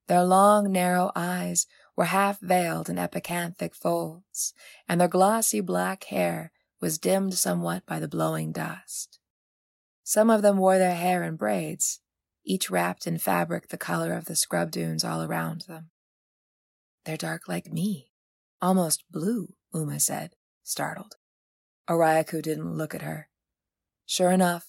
Their 0.07 0.25
long, 0.25 0.71
narrow 0.71 1.11
eyes 1.17 1.67
were 1.97 2.07
half 2.07 2.41
veiled 2.41 2.89
in 2.89 2.97
epicanthic 2.97 3.75
folds, 3.75 4.55
and 4.89 5.01
their 5.01 5.09
glossy 5.09 5.61
black 5.61 6.05
hair 6.05 6.53
was 6.81 6.99
dimmed 6.99 7.35
somewhat 7.35 7.85
by 7.87 7.99
the 7.99 8.09
blowing 8.09 8.53
dust. 8.53 9.19
Some 10.05 10.31
of 10.31 10.43
them 10.43 10.59
wore 10.59 10.79
their 10.79 10.95
hair 10.95 11.25
in 11.25 11.37
braids, 11.37 12.01
each 12.45 12.71
wrapped 12.71 13.07
in 13.07 13.19
fabric 13.19 13.69
the 13.69 13.77
color 13.77 14.15
of 14.15 14.27
the 14.27 14.37
scrub 14.37 14.71
dunes 14.71 15.05
all 15.05 15.23
around 15.23 15.63
them. 15.63 15.91
They're 17.05 17.17
dark 17.17 17.49
like 17.49 17.73
me, 17.73 18.13
almost 18.61 19.05
blue, 19.11 19.55
Ouma 19.75 20.01
said, 20.01 20.35
startled. 20.63 21.17
Oriaku 21.89 22.43
didn't 22.43 22.77
look 22.77 22.95
at 22.95 23.03
her. 23.03 23.29
Sure 24.07 24.31
enough, 24.31 24.67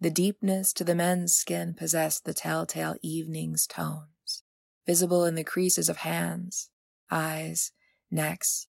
the 0.00 0.10
deepness 0.10 0.72
to 0.72 0.84
the 0.84 0.94
men's 0.94 1.34
skin 1.34 1.74
possessed 1.74 2.24
the 2.24 2.34
telltale 2.34 2.96
evening's 3.02 3.66
tones, 3.66 4.42
visible 4.86 5.24
in 5.24 5.34
the 5.34 5.44
creases 5.44 5.88
of 5.88 5.98
hands, 5.98 6.70
eyes, 7.10 7.72
necks. 8.10 8.66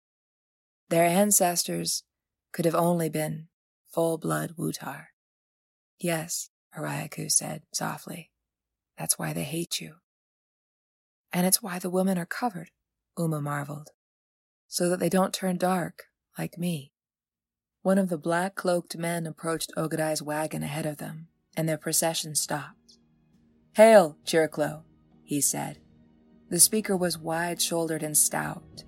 Their 0.89 1.05
ancestors 1.05 2.03
could 2.51 2.65
have 2.65 2.75
only 2.75 3.09
been 3.09 3.47
full 3.91 4.17
blood 4.17 4.55
Wutar. 4.57 5.05
Yes, 5.99 6.49
Oriaku 6.77 7.31
said 7.31 7.63
softly. 7.73 8.31
That's 8.97 9.17
why 9.17 9.33
they 9.33 9.43
hate 9.43 9.81
you. 9.81 9.95
And 11.31 11.47
it's 11.47 11.63
why 11.63 11.79
the 11.79 11.89
women 11.89 12.17
are 12.17 12.27
covered, 12.27 12.69
Ouma 13.17 13.41
marveled, 13.41 13.89
so 14.73 14.89
that 14.89 14.99
they 14.99 15.07
don't 15.07 15.35
turn 15.35 15.55
dark 15.55 16.05
like 16.35 16.57
me. 16.57 16.91
One 17.83 17.99
of 17.99 18.09
the 18.09 18.17
black 18.17 18.55
cloaked 18.55 18.97
men 18.97 19.27
approached 19.27 19.71
Ogadai's 19.77 20.23
wagon 20.23 20.63
ahead 20.63 20.87
of 20.87 20.97
them, 20.97 21.27
and 21.55 21.69
their 21.69 21.77
procession 21.77 22.33
stopped. 22.33 22.97
Hail, 23.73 24.17
Chiriklo, 24.25 24.81
he 25.23 25.41
said. 25.41 25.77
The 26.49 26.59
speaker 26.59 26.97
was 26.97 27.19
wide 27.19 27.61
shouldered 27.61 28.01
and 28.01 28.17
stout, 28.17 28.83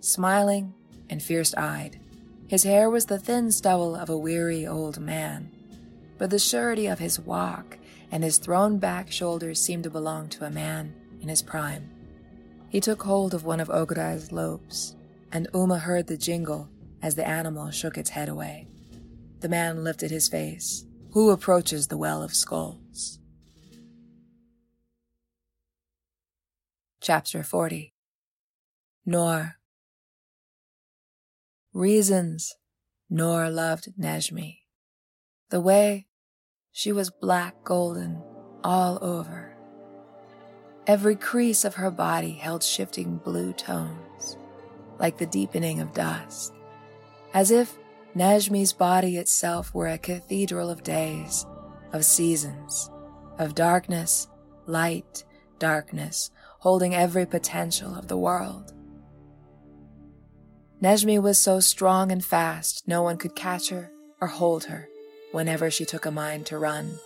smiling 0.00 0.72
and 1.10 1.22
fierce 1.22 1.52
eyed. 1.56 2.00
His 2.48 2.62
hair 2.62 2.88
was 2.88 3.04
the 3.04 3.18
thin 3.18 3.52
stubble 3.52 3.94
of 3.94 4.08
a 4.08 4.16
weary 4.16 4.66
old 4.66 4.98
man, 4.98 5.50
but 6.16 6.30
the 6.30 6.38
surety 6.38 6.86
of 6.86 7.00
his 7.00 7.20
walk 7.20 7.76
and 8.10 8.24
his 8.24 8.38
thrown 8.38 8.78
back 8.78 9.12
shoulders 9.12 9.60
seemed 9.60 9.84
to 9.84 9.90
belong 9.90 10.30
to 10.30 10.46
a 10.46 10.50
man 10.50 10.94
in 11.20 11.28
his 11.28 11.42
prime. 11.42 11.90
He 12.70 12.80
took 12.80 13.02
hold 13.02 13.34
of 13.34 13.44
one 13.44 13.60
of 13.60 13.68
Ogadai's 13.68 14.32
lopes, 14.32 14.96
and 15.32 15.50
Ouma 15.52 15.80
heard 15.80 16.06
the 16.06 16.16
jingle 16.16 16.68
as 17.00 17.14
the 17.14 17.26
animal 17.26 17.70
shook 17.70 17.98
its 17.98 18.10
head 18.10 18.28
away. 18.28 18.68
The 19.40 19.48
man 19.48 19.82
lifted 19.82 20.10
his 20.10 20.28
face. 20.28 20.84
Who 21.12 21.30
approaches 21.30 21.88
the 21.88 21.96
Well 21.96 22.22
of 22.22 22.34
Skulls? 22.34 23.18
Chapter 27.00 27.42
40 27.42 27.92
Nor 29.04 29.56
Reasons 31.72 32.54
Nor 33.10 33.50
loved 33.50 33.88
Nejmi. 33.98 34.58
The 35.50 35.60
way 35.60 36.06
she 36.70 36.92
was 36.92 37.10
black 37.10 37.64
golden 37.64 38.22
all 38.62 38.98
over. 39.02 39.56
Every 40.86 41.16
crease 41.16 41.64
of 41.64 41.74
her 41.74 41.90
body 41.90 42.32
held 42.32 42.62
shifting 42.62 43.18
blue 43.18 43.52
tones, 43.52 44.11
like 45.02 45.18
the 45.18 45.26
deepening 45.26 45.80
of 45.80 45.92
dusk, 45.92 46.54
as 47.34 47.50
if 47.50 47.76
Nejmi's 48.16 48.72
body 48.72 49.18
itself 49.18 49.74
were 49.74 49.88
a 49.88 49.98
cathedral 49.98 50.70
of 50.70 50.84
days, 50.84 51.44
of 51.92 52.04
seasons, 52.04 52.88
of 53.38 53.56
darkness, 53.56 54.28
light, 54.66 55.24
darkness, 55.58 56.30
holding 56.60 56.94
every 56.94 57.26
potential 57.26 57.94
of 57.94 58.06
the 58.06 58.16
world. 58.16 58.72
Nejmi 60.80 61.20
was 61.20 61.38
so 61.38 61.58
strong 61.58 62.12
and 62.12 62.24
fast, 62.24 62.86
no 62.86 63.02
one 63.02 63.16
could 63.16 63.34
catch 63.34 63.70
her 63.70 63.90
or 64.20 64.28
hold 64.28 64.64
her 64.64 64.88
whenever 65.32 65.70
she 65.70 65.84
took 65.84 66.06
a 66.06 66.10
mind 66.10 66.46
to 66.46 66.58
run. 66.58 66.98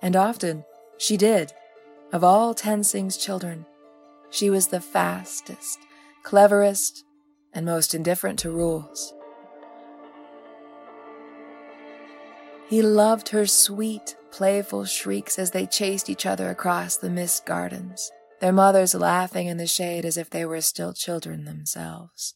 And 0.00 0.16
often 0.16 0.64
she 0.96 1.16
did. 1.16 1.52
Of 2.12 2.22
all 2.22 2.54
Tensing's 2.54 3.16
children, 3.16 3.66
she 4.30 4.48
was 4.48 4.68
the 4.68 4.80
fastest, 4.80 5.78
cleverest, 6.22 7.05
and 7.56 7.66
most 7.66 7.94
indifferent 7.94 8.38
to 8.40 8.50
rules. 8.50 9.12
He 12.68 12.82
loved 12.82 13.30
her 13.30 13.46
sweet, 13.46 14.16
playful 14.30 14.84
shrieks 14.84 15.38
as 15.38 15.50
they 15.50 15.66
chased 15.66 16.08
each 16.08 16.26
other 16.26 16.50
across 16.50 16.96
the 16.96 17.10
mist 17.10 17.46
gardens 17.46 18.12
their 18.40 18.52
mothers 18.52 18.94
laughing 18.94 19.46
in 19.46 19.56
the 19.56 19.66
shade 19.66 20.04
as 20.04 20.16
if 20.16 20.30
they 20.30 20.44
were 20.44 20.60
still 20.60 20.92
children 20.92 21.44
themselves. 21.44 22.34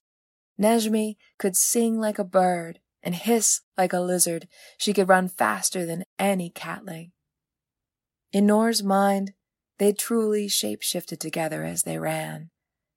Nejmi 0.61 1.17
could 1.39 1.57
sing 1.57 1.99
like 1.99 2.19
a 2.19 2.25
bird 2.25 2.81
and 3.03 3.15
hiss 3.15 3.61
like 3.77 3.93
a 3.93 4.01
lizard. 4.01 4.49
She 4.79 4.93
could 4.93 5.09
run 5.09 5.29
faster 5.29 5.87
than 5.87 6.05
any 6.19 6.51
catling. 6.51 7.13
In 8.33 8.47
Nor's 8.47 8.83
mind, 8.83 9.33
they 9.79 9.93
truly 9.93 10.47
shapeshifted 10.47 11.19
together 11.19 11.65
as 11.65 11.83
they 11.83 11.99
ran, 11.99 12.51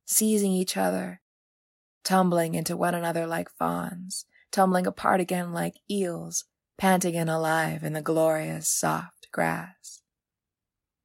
seizing 0.05 0.51
each 0.51 0.75
other, 0.75 1.21
tumbling 2.03 2.55
into 2.55 2.77
one 2.77 2.95
another 2.95 3.25
like 3.25 3.49
fawns, 3.57 4.25
tumbling 4.51 4.87
apart 4.87 5.19
again 5.19 5.53
like 5.53 5.75
eels, 5.89 6.45
panting 6.77 7.15
and 7.15 7.29
alive 7.29 7.83
in 7.83 7.93
the 7.93 8.01
glorious 8.01 8.67
soft 8.67 9.27
grass. 9.31 10.01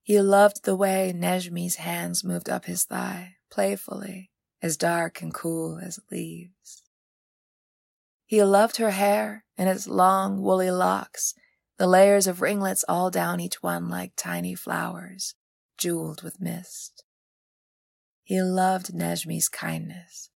He 0.03 0.21
loved 0.21 0.65
the 0.65 0.77
way 0.77 1.13
Nejmi's 1.15 1.77
hands 1.77 2.25
moved 2.25 2.49
up 2.49 2.65
his 2.65 2.85
thigh, 2.85 3.37
playfully, 3.51 4.31
as 4.63 4.77
dark 4.77 5.21
and 5.21 5.33
cool 5.33 5.79
as 5.79 6.01
leaves. 6.11 6.83
He 8.25 8.43
loved 8.43 8.77
her 8.77 8.91
hair 8.91 9.45
and 9.57 9.69
its 9.69 9.87
long, 9.87 10.43
woolly 10.43 10.71
locks, 10.71 11.35
the 11.79 11.87
layers 11.87 12.27
of 12.27 12.41
ringlets 12.41 12.85
all 12.89 13.11
down 13.11 13.41
each 13.41 13.63
one 13.63 13.89
like 13.89 14.13
tiny 14.17 14.55
flowers, 14.55 15.35
jeweled 15.79 16.23
with 16.23 16.41
mist. 16.41 17.05
He 18.25 18.43
loved 18.43 18.93
Nejmi's 18.93 19.49
kindness. 19.49 20.31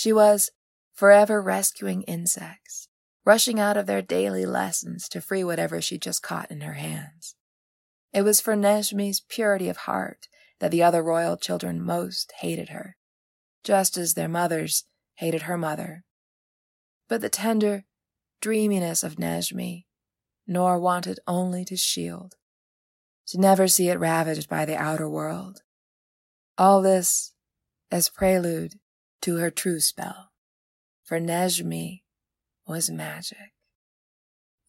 She 0.00 0.14
was 0.14 0.50
forever 0.94 1.42
rescuing 1.42 2.04
insects, 2.04 2.88
rushing 3.26 3.60
out 3.60 3.76
of 3.76 3.84
their 3.84 4.00
daily 4.00 4.46
lessons 4.46 5.10
to 5.10 5.20
free 5.20 5.44
whatever 5.44 5.82
she 5.82 5.98
just 5.98 6.22
caught 6.22 6.50
in 6.50 6.62
her 6.62 6.72
hands. 6.72 7.34
It 8.10 8.22
was 8.22 8.40
for 8.40 8.56
Nejmi's 8.56 9.20
purity 9.20 9.68
of 9.68 9.76
heart 9.84 10.26
that 10.58 10.70
the 10.70 10.82
other 10.82 11.02
royal 11.02 11.36
children 11.36 11.84
most 11.84 12.32
hated 12.38 12.70
her, 12.70 12.96
just 13.62 13.98
as 13.98 14.14
their 14.14 14.26
mothers 14.26 14.84
hated 15.16 15.42
her 15.42 15.58
mother. 15.58 16.04
But 17.06 17.20
the 17.20 17.28
tender 17.28 17.84
dreaminess 18.40 19.04
of 19.04 19.16
Nejmi, 19.16 19.84
Nor 20.46 20.80
wanted 20.80 21.20
only 21.28 21.62
to 21.66 21.76
shield, 21.76 22.36
to 23.26 23.38
never 23.38 23.68
see 23.68 23.90
it 23.90 24.00
ravaged 24.00 24.48
by 24.48 24.64
the 24.64 24.78
outer 24.78 25.10
world. 25.10 25.60
All 26.56 26.80
this 26.80 27.34
as 27.90 28.08
prelude 28.08 28.76
to 29.22 29.36
her 29.36 29.50
true 29.50 29.80
spell, 29.80 30.30
for 31.02 31.20
Nejmi 31.20 32.02
was 32.66 32.90
magic. 32.90 33.52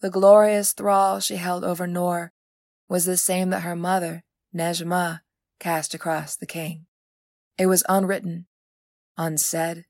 The 0.02 0.10
glorious 0.10 0.74
thrall 0.74 1.20
she 1.20 1.36
held 1.36 1.64
over 1.64 1.86
Nor 1.86 2.32
was 2.90 3.06
the 3.06 3.18
same 3.18 3.52
that 3.52 3.62
her 3.62 3.76
mother, 3.76 4.24
Nejma, 4.54 5.22
cast 5.60 5.94
across 5.94 6.36
the 6.36 6.48
king. 6.48 6.88
It 7.58 7.68
was 7.68 7.84
unwritten, 7.88 8.48
unsaid, 9.18 9.86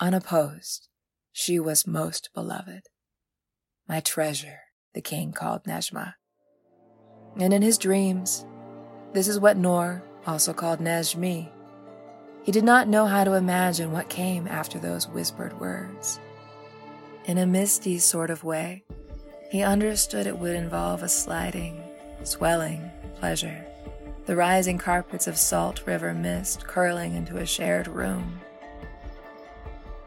unopposed. 0.00 0.88
She 1.32 1.60
was 1.60 1.86
most 1.86 2.30
beloved. 2.34 2.88
My 3.86 4.00
treasure, 4.00 4.60
the 4.94 5.02
king 5.02 5.32
called 5.32 5.64
Nejma. 5.64 6.14
And 7.38 7.52
in 7.52 7.60
his 7.60 7.76
dreams, 7.76 8.46
this 9.12 9.28
is 9.28 9.38
what 9.38 9.58
Nor, 9.58 10.02
also 10.26 10.54
called 10.54 10.80
Nejmi. 10.80 11.52
He 12.46 12.52
did 12.52 12.62
not 12.62 12.86
know 12.86 13.06
how 13.06 13.24
to 13.24 13.32
imagine 13.32 13.90
what 13.90 14.08
came 14.08 14.46
after 14.46 14.78
those 14.78 15.08
whispered 15.08 15.58
words. 15.58 16.20
In 17.24 17.38
a 17.38 17.44
misty 17.44 17.98
sort 17.98 18.30
of 18.30 18.44
way, 18.44 18.84
he 19.50 19.64
understood 19.64 20.28
it 20.28 20.38
would 20.38 20.54
involve 20.54 21.02
a 21.02 21.08
sliding, 21.08 21.82
swelling 22.22 22.88
pleasure, 23.18 23.66
the 24.26 24.36
rising 24.36 24.78
carpets 24.78 25.26
of 25.26 25.36
salt 25.36 25.84
river 25.88 26.14
mist 26.14 26.68
curling 26.68 27.16
into 27.16 27.38
a 27.38 27.46
shared 27.46 27.88
room, 27.88 28.40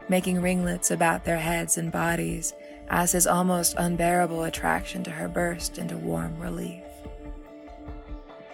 making 0.08 0.40
ringlets 0.40 0.90
about 0.90 1.26
their 1.26 1.40
heads 1.40 1.76
and 1.76 1.92
bodies 1.92 2.54
as 2.88 3.12
his 3.12 3.26
almost 3.26 3.74
unbearable 3.76 4.44
attraction 4.44 5.04
to 5.04 5.10
her 5.10 5.28
burst 5.28 5.76
into 5.76 5.98
warm 5.98 6.40
relief. 6.40 6.84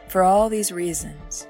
For 0.08 0.24
all 0.24 0.48
these 0.48 0.72
reasons, 0.72 1.46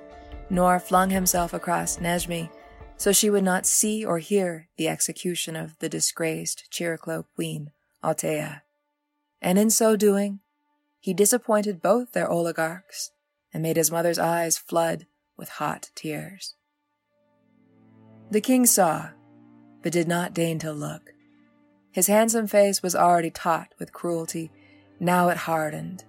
Nor 0.49 0.79
flung 0.79 1.11
himself 1.11 1.53
across 1.53 1.99
Nejmi 1.99 2.51
so 2.97 3.13
she 3.13 3.31
would 3.31 3.45
not 3.45 3.67
see 3.67 4.05
or 4.05 4.19
hear 4.19 4.69
the 4.77 4.89
execution 4.89 5.55
of 5.55 5.79
the 5.79 5.89
disgraced 5.89 6.71
Chiriklo 6.71 7.25
queen, 7.35 7.73
Altea, 8.03 8.63
and 9.43 9.59
in 9.59 9.71
so 9.71 9.97
doing, 9.97 10.41
he 10.99 11.13
disappointed 11.13 11.83
both 11.83 12.13
their 12.13 12.29
oligarchs 12.29 13.13
and 13.53 13.63
made 13.63 13.77
his 13.77 13.91
mother's 13.91 14.19
eyes 14.19 14.59
flood 14.59 15.07
with 15.37 15.51
hot 15.51 15.91
tears. 15.95 16.55
The 18.31 18.41
king 18.41 18.67
saw, 18.67 19.11
but 19.83 19.93
did 19.93 20.09
not 20.09 20.35
deign 20.35 20.59
to 20.61 20.73
look. 20.73 21.13
His 21.93 22.09
handsome 22.09 22.47
face 22.47 22.83
was 22.83 22.97
already 22.97 23.31
taut 23.31 23.69
with 23.79 23.93
cruelty, 23.93 24.51
now 24.99 25.29
it 25.29 25.37
hardened. 25.37 26.05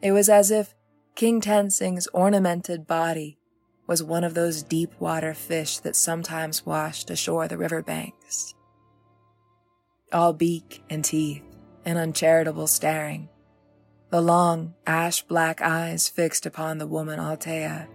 It 0.00 0.12
was 0.12 0.28
as 0.28 0.50
if 0.50 0.74
King 1.14 1.40
Tensing's 1.40 2.06
ornamented 2.08 2.86
body 2.86 3.38
was 3.86 4.02
one 4.02 4.24
of 4.24 4.34
those 4.34 4.62
deep 4.62 4.92
water 4.98 5.32
fish 5.34 5.78
that 5.78 5.96
sometimes 5.96 6.66
washed 6.66 7.10
ashore 7.10 7.46
the 7.46 7.58
river 7.58 7.82
banks. 7.82 8.54
All 10.12 10.32
beak 10.32 10.82
and 10.90 11.04
teeth 11.04 11.42
and 11.84 11.98
uncharitable 11.98 12.66
staring, 12.66 13.28
the 14.10 14.20
long, 14.20 14.74
ash 14.86 15.22
black 15.22 15.60
eyes 15.60 16.08
fixed 16.08 16.46
upon 16.46 16.78
the 16.78 16.86
woman 16.86 17.18
Altea, 17.18 17.86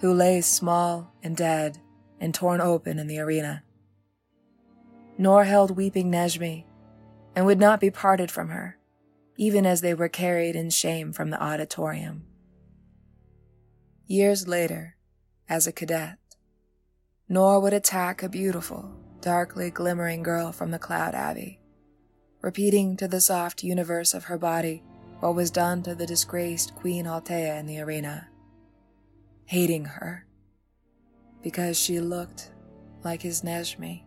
who 0.00 0.12
lay 0.12 0.40
small 0.40 1.12
and 1.22 1.36
dead 1.36 1.78
and 2.20 2.34
torn 2.34 2.60
open 2.60 2.98
in 2.98 3.06
the 3.06 3.18
arena. 3.18 3.62
Nor 5.18 5.44
held 5.44 5.76
weeping 5.76 6.10
Nejmi 6.10 6.64
and 7.34 7.46
would 7.46 7.58
not 7.58 7.80
be 7.80 7.90
parted 7.90 8.30
from 8.30 8.48
her, 8.50 8.78
even 9.36 9.66
as 9.66 9.80
they 9.80 9.94
were 9.94 10.08
carried 10.08 10.56
in 10.56 10.70
shame 10.70 11.12
from 11.12 11.30
the 11.30 11.42
auditorium. 11.42 12.25
Years 14.08 14.46
later, 14.46 14.96
as 15.48 15.66
a 15.66 15.72
cadet, 15.72 16.18
Nor 17.28 17.58
would 17.58 17.72
attack 17.72 18.22
a 18.22 18.28
beautiful, 18.28 18.94
darkly 19.20 19.68
glimmering 19.68 20.22
girl 20.22 20.52
from 20.52 20.70
the 20.70 20.78
Cloud 20.78 21.12
Abbey, 21.12 21.58
repeating 22.40 22.96
to 22.98 23.08
the 23.08 23.20
soft 23.20 23.64
universe 23.64 24.14
of 24.14 24.24
her 24.24 24.38
body 24.38 24.84
what 25.18 25.34
was 25.34 25.50
done 25.50 25.82
to 25.82 25.94
the 25.96 26.06
disgraced 26.06 26.76
Queen 26.76 27.04
Altea 27.04 27.58
in 27.58 27.66
the 27.66 27.80
arena. 27.80 28.28
hating 29.46 29.84
her, 29.84 30.26
because 31.42 31.78
she 31.78 32.00
looked 32.00 32.52
like 33.02 33.22
his 33.22 33.42
Nejmi, 33.42 34.04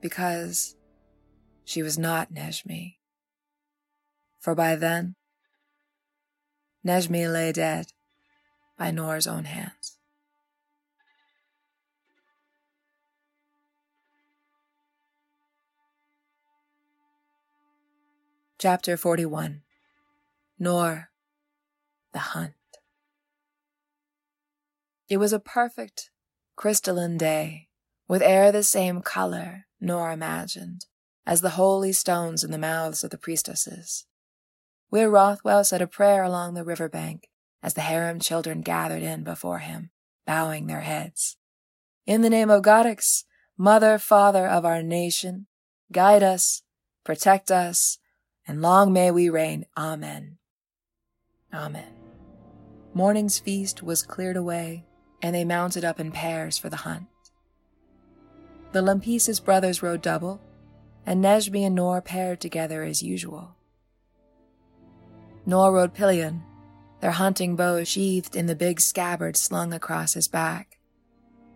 because 0.00 0.76
she 1.64 1.82
was 1.82 1.98
not 1.98 2.32
Nejmi. 2.32 2.98
For 4.40 4.54
by 4.54 4.76
then, 4.76 5.14
Nejmi 6.84 7.32
lay 7.32 7.52
dead 7.52 7.86
by 8.82 8.90
Nor's 8.90 9.28
own 9.28 9.44
hands. 9.44 9.96
Chapter 18.58 18.96
41 18.96 19.62
Nor 20.58 21.10
the 22.12 22.18
Hunt. 22.18 22.54
It 25.08 25.18
was 25.18 25.32
a 25.32 25.38
perfect, 25.38 26.10
crystalline 26.56 27.16
day, 27.16 27.68
with 28.08 28.20
air 28.20 28.50
the 28.50 28.64
same 28.64 29.00
color, 29.00 29.66
Noor 29.80 30.10
imagined, 30.10 30.86
as 31.24 31.40
the 31.40 31.50
holy 31.50 31.92
stones 31.92 32.42
in 32.42 32.50
the 32.50 32.58
mouths 32.58 33.04
of 33.04 33.10
the 33.10 33.16
priestesses. 33.16 34.06
Where 34.88 35.08
Rothwell 35.08 35.62
said 35.62 35.82
a 35.82 35.86
prayer 35.86 36.24
along 36.24 36.54
the 36.54 36.64
river 36.64 36.88
bank 36.88 37.28
as 37.62 37.74
the 37.74 37.82
harem 37.82 38.18
children 38.18 38.60
gathered 38.60 39.02
in 39.02 39.22
before 39.22 39.58
him, 39.58 39.90
bowing 40.26 40.66
their 40.66 40.80
heads. 40.80 41.36
In 42.06 42.22
the 42.22 42.30
name 42.30 42.50
of 42.50 42.62
Goddix, 42.62 43.24
Mother, 43.56 43.98
Father 43.98 44.46
of 44.46 44.64
our 44.64 44.82
nation, 44.82 45.46
guide 45.92 46.22
us, 46.22 46.62
protect 47.04 47.50
us, 47.50 47.98
and 48.46 48.60
long 48.60 48.92
may 48.92 49.10
we 49.10 49.28
reign. 49.28 49.66
Amen. 49.76 50.38
Amen. 51.54 51.92
Morning's 52.94 53.38
feast 53.38 53.82
was 53.82 54.02
cleared 54.02 54.36
away, 54.36 54.84
and 55.22 55.34
they 55.34 55.44
mounted 55.44 55.84
up 55.84 56.00
in 56.00 56.10
pairs 56.10 56.58
for 56.58 56.68
the 56.68 56.78
hunt. 56.78 57.06
The 58.72 58.82
Lampesis 58.82 59.38
brothers 59.42 59.82
rode 59.82 60.02
double, 60.02 60.40
and 61.06 61.22
Nejmi 61.22 61.64
and 61.64 61.74
Nor 61.74 62.00
paired 62.00 62.40
together 62.40 62.82
as 62.82 63.02
usual. 63.02 63.56
Nor 65.46 65.72
rode 65.72 65.94
pillion, 65.94 66.42
their 67.02 67.10
hunting 67.10 67.56
bows 67.56 67.88
sheathed 67.88 68.36
in 68.36 68.46
the 68.46 68.54
big 68.54 68.80
scabbard 68.80 69.36
slung 69.36 69.74
across 69.74 70.14
his 70.14 70.28
back. 70.28 70.78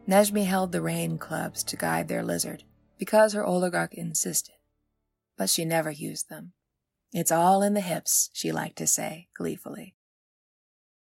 Nejmi 0.09 0.45
held 0.45 0.73
the 0.73 0.83
rain 0.83 1.19
clubs 1.19 1.63
to 1.63 1.77
guide 1.77 2.09
their 2.09 2.25
lizard, 2.25 2.65
because 2.99 3.33
her 3.33 3.47
oligarch 3.47 3.95
insisted, 3.95 4.57
but 5.39 5.49
she 5.49 5.65
never 5.65 5.91
used 5.91 6.29
them. 6.29 6.53
It's 7.13 7.31
all 7.31 7.63
in 7.63 7.75
the 7.75 7.81
hips, 7.81 8.29
she 8.33 8.51
liked 8.51 8.77
to 8.79 8.89
say 8.89 9.29
gleefully. 9.35 9.95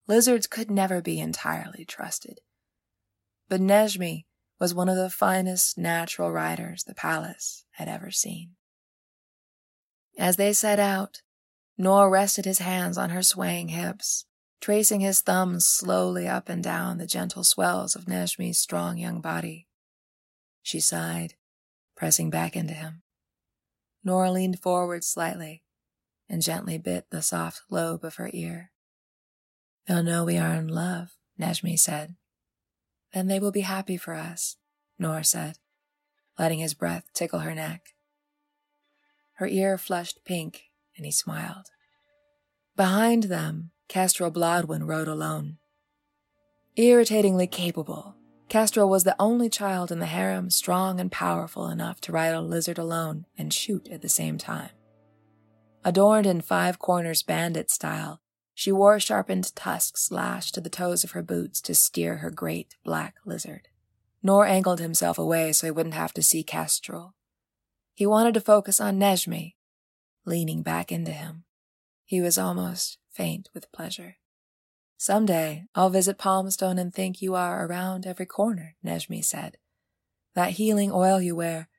Lizards 0.08 0.46
could 0.46 0.70
never 0.70 1.02
be 1.02 1.20
entirely 1.20 1.84
trusted. 1.84 2.40
But 3.50 3.62
Nejmi 3.62 4.26
was 4.60 4.76
one 4.76 4.90
of 4.90 4.96
the 4.96 5.10
finest 5.10 5.76
natural 5.76 6.32
riders 6.32 6.84
the 6.84 6.94
palace 6.94 7.66
had 7.72 7.88
ever 7.88 8.12
seen. 8.12 8.52
As 10.20 10.38
they 10.38 10.54
set 10.54 10.78
out, 10.78 11.22
Nor 11.78 12.10
rested 12.10 12.46
his 12.46 12.60
hands 12.60 12.98
on 12.98 13.10
her 13.10 13.22
swaying 13.22 13.70
hips, 13.70 14.26
tracing 14.66 15.02
his 15.02 15.22
thumbs 15.22 15.64
slowly 15.64 16.28
up 16.28 16.50
and 16.50 16.64
down 16.64 16.98
the 16.98 17.06
gentle 17.06 17.44
swells 17.44 17.96
of 17.96 18.06
Nejmi's 18.06 18.58
strong 18.58 18.98
young 18.98 19.22
body. 19.22 19.68
She 20.64 20.80
sighed, 20.80 21.36
pressing 21.96 22.32
back 22.32 22.56
into 22.56 22.74
him. 22.74 23.04
Nora 24.04 24.32
leaned 24.32 24.60
forward 24.60 25.04
slightly, 25.04 25.62
and 26.28 26.42
gently 26.42 26.80
bit 26.80 27.12
the 27.12 27.22
soft 27.22 27.62
lobe 27.70 28.04
of 28.04 28.16
her 28.16 28.32
ear. 28.34 28.72
They'll 29.88 30.02
know 30.02 30.24
we 30.24 30.40
are 30.40 30.56
in 30.56 30.68
love, 30.68 31.12
Nejmi 31.40 31.78
said. 31.78 32.16
Then 33.14 33.28
they 33.28 33.38
will 33.38 33.52
be 33.52 33.62
happy 33.62 33.98
for 33.98 34.16
us, 34.16 34.58
Nora 34.98 35.24
said, 35.24 35.60
letting 36.40 36.58
his 36.58 36.74
breath 36.74 37.06
tickle 37.14 37.42
her 37.42 37.54
neck. 37.54 37.94
Her 39.34 39.46
ear 39.46 39.78
flushed 39.78 40.26
pink, 40.26 40.72
and 40.98 41.06
he 41.06 41.12
smiled. 41.12 41.68
Behind 42.76 43.26
them, 43.26 43.70
Kestrel 43.88 44.32
Blodwen 44.32 44.88
rode 44.88 45.08
alone. 45.08 45.58
Irritatingly 46.76 47.48
capable, 47.48 48.16
Kestrel 48.50 48.90
was 48.90 49.04
the 49.04 49.16
only 49.20 49.50
child 49.50 49.92
in 49.92 50.00
the 50.00 50.06
harem 50.06 50.50
strong 50.50 51.00
and 51.00 51.12
powerful 51.12 51.68
enough 51.68 52.00
to 52.02 52.12
ride 52.12 52.34
a 52.34 52.42
lizard 52.42 52.78
alone 52.78 53.26
and 53.38 53.54
shoot 53.54 53.88
at 53.90 54.02
the 54.02 54.10
same 54.10 54.38
time. 54.38 54.70
Adorned 55.84 56.26
in 56.26 56.42
five 56.42 56.80
corners 56.80 57.24
bandit 57.24 57.70
style, 57.70 58.22
she 58.54 58.72
wore 58.72 59.00
sharpened 59.00 59.56
tusks 59.56 60.12
lashed 60.12 60.56
to 60.56 60.62
the 60.62 60.70
toes 60.70 61.04
of 61.04 61.12
her 61.12 61.22
boots 61.22 61.62
to 61.62 61.76
steer 61.76 62.18
her 62.18 62.32
great 62.32 62.76
black 62.84 63.16
lizard. 63.26 63.68
Nor 64.24 64.46
angled 64.48 64.80
himself 64.80 65.20
away 65.20 65.52
so 65.52 65.68
he 65.68 65.72
wouldn't 65.72 65.94
have 65.94 66.14
to 66.14 66.24
see 66.24 66.44
Kestrel. 66.44 67.14
He 67.94 68.06
wanted 68.06 68.34
to 68.34 68.42
focus 68.42 68.82
on 68.82 69.00
Nejmi, 69.00 69.54
leaning 70.26 70.64
back 70.64 70.92
into 70.92 71.12
him. 71.12 71.44
He 72.04 72.22
was 72.22 72.38
almost 72.38 72.98
faint 73.16 73.50
with 73.54 73.72
pleasure. 73.72 74.18
Some 74.98 75.26
day 75.26 75.64
I'll 75.74 75.90
visit 75.90 76.18
Palmstone 76.18 76.80
and 76.80 76.94
think 76.94 77.22
you 77.22 77.36
are 77.36 77.66
around 77.66 78.06
every 78.06 78.26
corner, 78.26 78.76
Nejmi 78.86 79.24
said. 79.24 79.58
That 80.36 80.52
healing 80.52 80.92
oil 80.92 81.22
you 81.22 81.36
wear, 81.36 81.70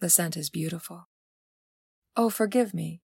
the 0.00 0.10
scent 0.10 0.36
is 0.36 0.50
beautiful. 0.50 1.08
Oh, 2.16 2.30
forgive 2.30 2.74
me, 2.74 3.02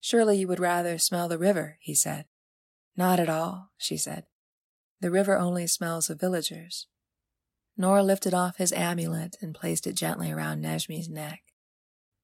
Surely 0.00 0.38
you 0.38 0.48
would 0.48 0.60
rather 0.60 0.96
smell 0.98 1.28
the 1.28 1.38
river, 1.38 1.76
he 1.80 1.94
said. 1.94 2.24
Not 2.96 3.20
at 3.20 3.28
all, 3.28 3.70
she 3.76 3.96
said. 3.96 4.24
The 5.00 5.10
river 5.10 5.38
only 5.38 5.66
smells 5.66 6.08
of 6.08 6.20
villagers. 6.20 6.86
Nor 7.76 8.02
lifted 8.02 8.34
off 8.34 8.56
his 8.56 8.72
amulet 8.72 9.36
and 9.40 9.54
placed 9.54 9.86
it 9.86 9.94
gently 9.94 10.32
around 10.32 10.62
Nejmi's 10.62 11.08
neck. 11.08 11.42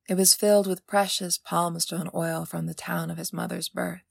It 0.09 0.15
was 0.15 0.35
filled 0.35 0.67
with 0.67 0.87
precious 0.87 1.39
palmstone 1.39 2.11
oil 2.15 2.45
from 2.45 2.67
the 2.67 2.75
town 2.75 3.11
of 3.11 3.19
his 3.19 3.33
mother's 3.33 3.69
birth. 3.69 4.03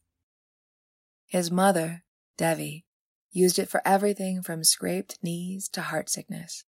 His 1.28 1.52
mother, 1.52 2.04
Devi, 2.38 2.86
used 3.32 3.60
it 3.60 3.70
for 3.70 3.82
everything 3.86 4.42
from 4.42 4.64
scraped 4.64 5.18
knees 5.22 5.68
to 5.70 5.82
heart 5.82 6.10
sickness. 6.10 6.64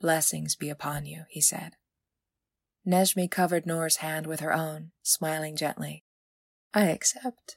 Blessings 0.00 0.56
be 0.56 0.68
upon 0.68 1.06
you, 1.06 1.24
he 1.28 1.40
said. 1.40 1.76
Nejmi 2.86 3.30
covered 3.30 3.66
Nor's 3.66 3.96
hand 3.96 4.26
with 4.26 4.40
her 4.40 4.52
own, 4.52 4.92
smiling 5.02 5.56
gently. 5.56 6.04
I 6.72 6.84
accept. 6.84 7.56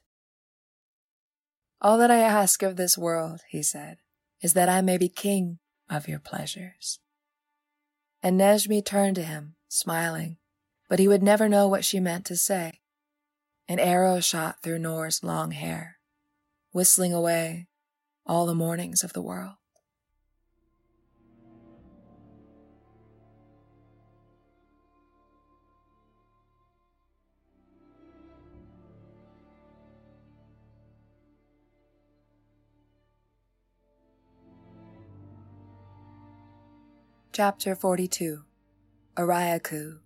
All 1.82 1.97
that 1.97 2.12
I 2.12 2.19
ask 2.19 2.63
of 2.63 2.75
this 2.75 2.97
world, 2.97 3.41
he 3.47 3.62
said, 3.62 3.97
is 4.41 4.53
that 4.53 4.69
I 4.69 4.82
may 4.82 4.97
be 4.97 5.10
king 5.10 5.60
of 5.89 6.08
your 6.08 6.19
pleasures. 6.19 6.99
And 8.21 8.39
Nejmi 8.39 8.84
turned 8.84 9.15
to 9.15 9.23
him, 9.23 9.55
smiling, 9.67 10.38
but 10.89 10.99
he 10.99 11.08
would 11.08 11.23
never 11.23 11.47
know 11.47 11.67
what 11.67 11.86
she 11.86 11.99
meant 11.99 12.25
to 12.25 12.36
say. 12.36 12.82
An 13.67 13.79
arrow 13.79 14.19
shot 14.19 14.62
through 14.62 14.79
Nor's 14.79 15.23
long 15.23 15.51
hair, 15.51 15.98
whistling 16.71 17.13
away 17.13 17.67
all 18.25 18.45
the 18.45 18.55
mornings 18.55 19.03
of 19.03 19.13
the 19.13 19.21
world. 19.21 19.55
Chapter 37.32 37.73
42 37.73 38.43
Oriaku 39.15 39.99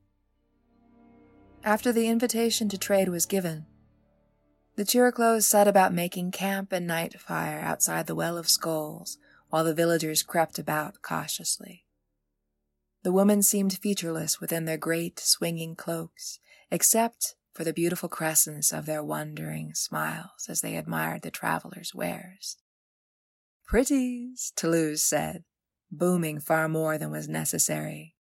After 1.64 1.92
the 1.92 2.08
invitation 2.08 2.70
to 2.70 2.78
trade 2.78 3.10
was 3.10 3.26
given, 3.26 3.66
the 4.76 4.84
Chiriklos 4.84 5.44
set 5.44 5.68
about 5.68 5.94
making 5.94 6.32
camp 6.32 6.72
and 6.72 6.88
night 6.88 7.20
fire 7.20 7.60
outside 7.60 8.08
the 8.08 8.16
Well 8.16 8.38
of 8.38 8.50
Skulls 8.50 9.18
while 9.50 9.64
the 9.64 9.74
villagers 9.74 10.24
crept 10.24 10.58
about 10.58 11.02
cautiously. 11.02 11.86
The 13.04 13.12
women 13.12 13.44
seemed 13.44 13.78
featureless 13.78 14.40
within 14.40 14.66
their 14.66 14.78
great 14.78 15.20
swinging 15.20 15.76
cloaks, 15.76 16.40
except 16.72 17.36
for 17.54 17.64
the 17.64 17.74
beautiful 17.74 18.10
crescents 18.10 18.74
of 18.74 18.86
their 18.86 19.04
wondering 19.04 19.76
smiles 19.76 20.48
as 20.50 20.62
they 20.62 20.76
admired 20.76 21.22
the 21.22 21.30
travelers' 21.30 21.94
wares. 21.94 22.58
Pretties, 23.66 24.52
Talu 24.56 24.98
said, 24.98 25.44
booming 25.92 26.40
far 26.40 26.68
more 26.68 26.98
than 26.98 27.12
was 27.12 27.28
necessary. 27.28 28.16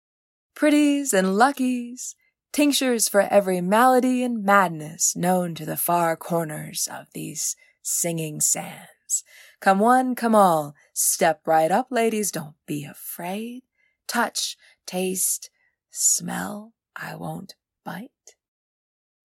Pretties 0.53 1.13
and 1.13 1.35
luckies, 1.35 2.15
tinctures 2.53 3.09
for 3.09 3.21
every 3.21 3.59
malady 3.59 4.23
and 4.23 4.43
madness 4.43 5.15
known 5.15 5.55
to 5.55 5.65
the 5.65 5.75
far 5.75 6.15
corners 6.15 6.87
of 6.89 7.07
these 7.13 7.55
singing 7.81 8.39
sands. 8.39 9.23
Come 9.59 9.79
one, 9.79 10.13
come 10.13 10.35
all, 10.35 10.75
step 10.93 11.41
right 11.47 11.71
up, 11.71 11.87
ladies, 11.89 12.31
don't 12.31 12.55
be 12.67 12.85
afraid. 12.85 13.63
Touch, 14.07 14.55
taste, 14.85 15.49
smell, 15.89 16.73
I 16.95 17.15
won't 17.15 17.55
bite. 17.83 18.11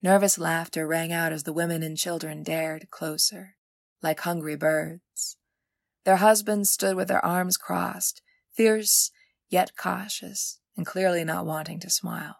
Nervous 0.02 0.38
laughter 0.38 0.86
rang 0.86 1.12
out 1.12 1.32
as 1.32 1.42
the 1.42 1.52
women 1.52 1.82
and 1.82 1.98
children 1.98 2.42
dared 2.42 2.90
closer, 2.90 3.56
like 4.02 4.20
hungry 4.20 4.56
birds. 4.56 5.36
Their 6.04 6.16
husbands 6.16 6.70
stood 6.70 6.96
with 6.96 7.08
their 7.08 7.24
arms 7.24 7.58
crossed, 7.58 8.22
fierce 8.52 9.10
yet 9.50 9.72
cautious, 9.76 10.60
and 10.76 10.86
clearly 10.86 11.24
not 11.24 11.44
wanting 11.44 11.80
to 11.80 11.90
smile. 11.90 12.36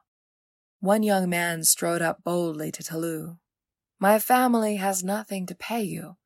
One 0.81 1.03
young 1.03 1.29
man 1.29 1.65
strode 1.65 2.03
up 2.03 2.23
boldly 2.23 2.71
to 2.71 2.85
Talu. 2.85 3.39
My 3.99 4.21
family 4.21 4.77
has 4.77 5.03
nothing 5.03 5.45
to 5.47 5.57
pay 5.57 5.83
you, 5.83 6.19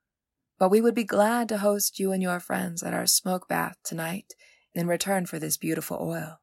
but 0.58 0.68
we 0.68 0.82
would 0.82 0.94
be 0.94 1.04
glad 1.04 1.48
to 1.48 1.58
host 1.58 1.98
you 1.98 2.12
and 2.12 2.22
your 2.22 2.38
friends 2.38 2.82
at 2.82 2.92
our 2.92 3.06
smoke 3.06 3.48
bath 3.48 3.76
tonight 3.82 4.34
in 4.74 4.86
return 4.86 5.24
for 5.24 5.38
this 5.38 5.56
beautiful 5.56 5.96
oil. 5.98 6.40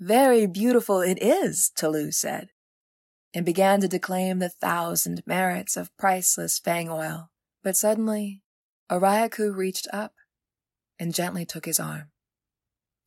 Very 0.00 0.46
beautiful 0.46 1.00
it 1.00 1.18
is, 1.22 1.70
Talu 1.76 2.12
said, 2.12 2.50
and 3.32 3.46
began 3.46 3.80
to 3.82 3.88
declaim 3.88 4.40
the 4.40 4.48
thousand 4.48 5.22
merits 5.24 5.76
of 5.76 5.96
priceless 5.96 6.58
fang 6.58 6.88
oil. 6.88 7.30
But 7.62 7.76
suddenly, 7.76 8.42
Oriaku 8.90 9.54
reached 9.54 9.86
up 9.92 10.14
and 10.98 11.14
gently 11.14 11.46
took 11.46 11.66
his 11.66 11.78
arm. 11.78 12.10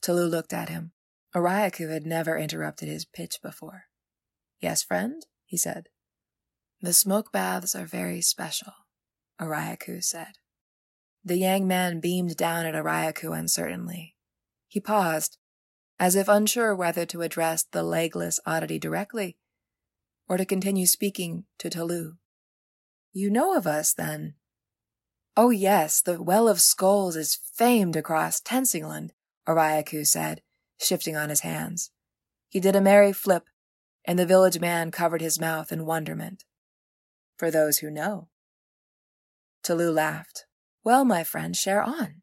Talu 0.01 0.29
looked 0.29 0.53
at 0.53 0.69
him. 0.69 0.93
Oriaku 1.35 1.89
had 1.91 2.05
never 2.05 2.37
interrupted 2.37 2.87
his 2.87 3.03
pitch 3.03 3.41
before. 3.41 3.85
Yes, 4.61 4.83
friend, 4.83 5.25
he 5.45 5.57
said. 5.57 5.89
The 6.81 6.93
smoke 6.93 7.31
baths 7.31 7.75
are 7.75 7.85
very 7.85 8.21
special, 8.21 8.73
Oriaku 9.39 10.03
said. 10.03 10.37
The 11.23 11.37
Yang 11.37 11.67
man 11.67 11.99
beamed 11.99 12.37
down 12.37 12.65
at 12.65 12.75
Oriaku 12.75 13.37
uncertainly. 13.37 14.15
He 14.67 14.79
paused, 14.79 15.37
as 15.99 16.15
if 16.15 16.27
unsure 16.27 16.75
whether 16.75 17.05
to 17.07 17.21
address 17.21 17.63
the 17.63 17.83
legless 17.83 18.39
oddity 18.45 18.79
directly 18.79 19.37
or 20.27 20.37
to 20.37 20.45
continue 20.45 20.85
speaking 20.85 21.45
to 21.59 21.69
Talu. 21.69 22.13
You 23.11 23.29
know 23.29 23.55
of 23.55 23.67
us, 23.67 23.93
then? 23.93 24.35
Oh, 25.35 25.49
yes, 25.49 26.01
the 26.01 26.21
Well 26.21 26.47
of 26.47 26.61
Skulls 26.61 27.15
is 27.15 27.37
famed 27.53 27.95
across 27.95 28.39
Tensingland, 28.39 29.11
Oriaku 29.47 30.07
said, 30.07 30.41
shifting 30.79 31.15
on 31.15 31.29
his 31.29 31.41
hands. 31.41 31.91
He 32.47 32.59
did 32.59 32.75
a 32.75 32.81
merry 32.81 33.13
flip, 33.13 33.43
and 34.05 34.17
the 34.17 34.25
village 34.25 34.59
man 34.59 34.91
covered 34.91 35.21
his 35.21 35.39
mouth 35.39 35.71
in 35.71 35.85
wonderment. 35.85 36.43
For 37.37 37.51
those 37.51 37.79
who 37.79 37.89
know. 37.89 38.29
Talu 39.63 39.91
laughed. 39.91 40.45
Well, 40.83 41.05
my 41.05 41.23
friend, 41.23 41.55
share 41.55 41.83
on. 41.83 42.21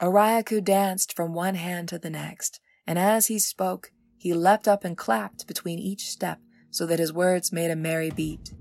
Oriaku 0.00 0.64
danced 0.64 1.14
from 1.14 1.34
one 1.34 1.56
hand 1.56 1.88
to 1.90 1.98
the 1.98 2.08
next, 2.08 2.60
and 2.86 2.98
as 2.98 3.26
he 3.26 3.38
spoke, 3.38 3.92
he 4.16 4.32
leapt 4.32 4.66
up 4.66 4.84
and 4.84 4.96
clapped 4.96 5.46
between 5.46 5.78
each 5.78 6.08
step 6.08 6.38
so 6.70 6.86
that 6.86 6.98
his 6.98 7.12
words 7.12 7.52
made 7.52 7.70
a 7.70 7.76
merry 7.76 8.10
beat. 8.10 8.54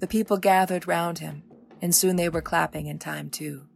The 0.00 0.06
people 0.06 0.36
gathered 0.36 0.86
round 0.86 1.20
him, 1.20 1.44
and 1.80 1.94
soon 1.94 2.16
they 2.16 2.28
were 2.28 2.42
clapping 2.42 2.86
in 2.86 2.98
time 2.98 3.30
too. 3.30 3.66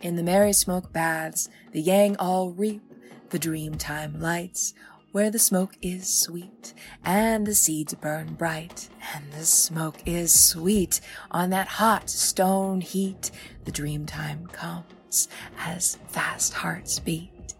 In 0.00 0.16
the 0.16 0.22
merry 0.22 0.52
smoke 0.52 0.92
baths, 0.92 1.48
the 1.72 1.80
yang 1.80 2.16
all 2.16 2.50
reap 2.50 2.82
the 3.30 3.38
dream 3.38 3.76
time 3.76 4.20
lights, 4.20 4.74
where 5.12 5.30
the 5.30 5.38
smoke 5.38 5.76
is 5.82 6.08
sweet, 6.08 6.72
and 7.04 7.46
the 7.46 7.54
seeds 7.54 7.94
burn 7.94 8.34
bright, 8.34 8.88
and 9.14 9.32
the 9.32 9.44
smoke 9.44 9.96
is 10.06 10.32
sweet. 10.32 11.00
On 11.30 11.50
that 11.50 11.66
hot 11.66 12.08
stone 12.08 12.80
heat, 12.80 13.30
the 13.64 13.72
dream 13.72 14.06
time 14.06 14.46
comes 14.46 15.28
as 15.58 15.98
fast 16.08 16.54
hearts 16.54 16.98
beat. 16.98 17.54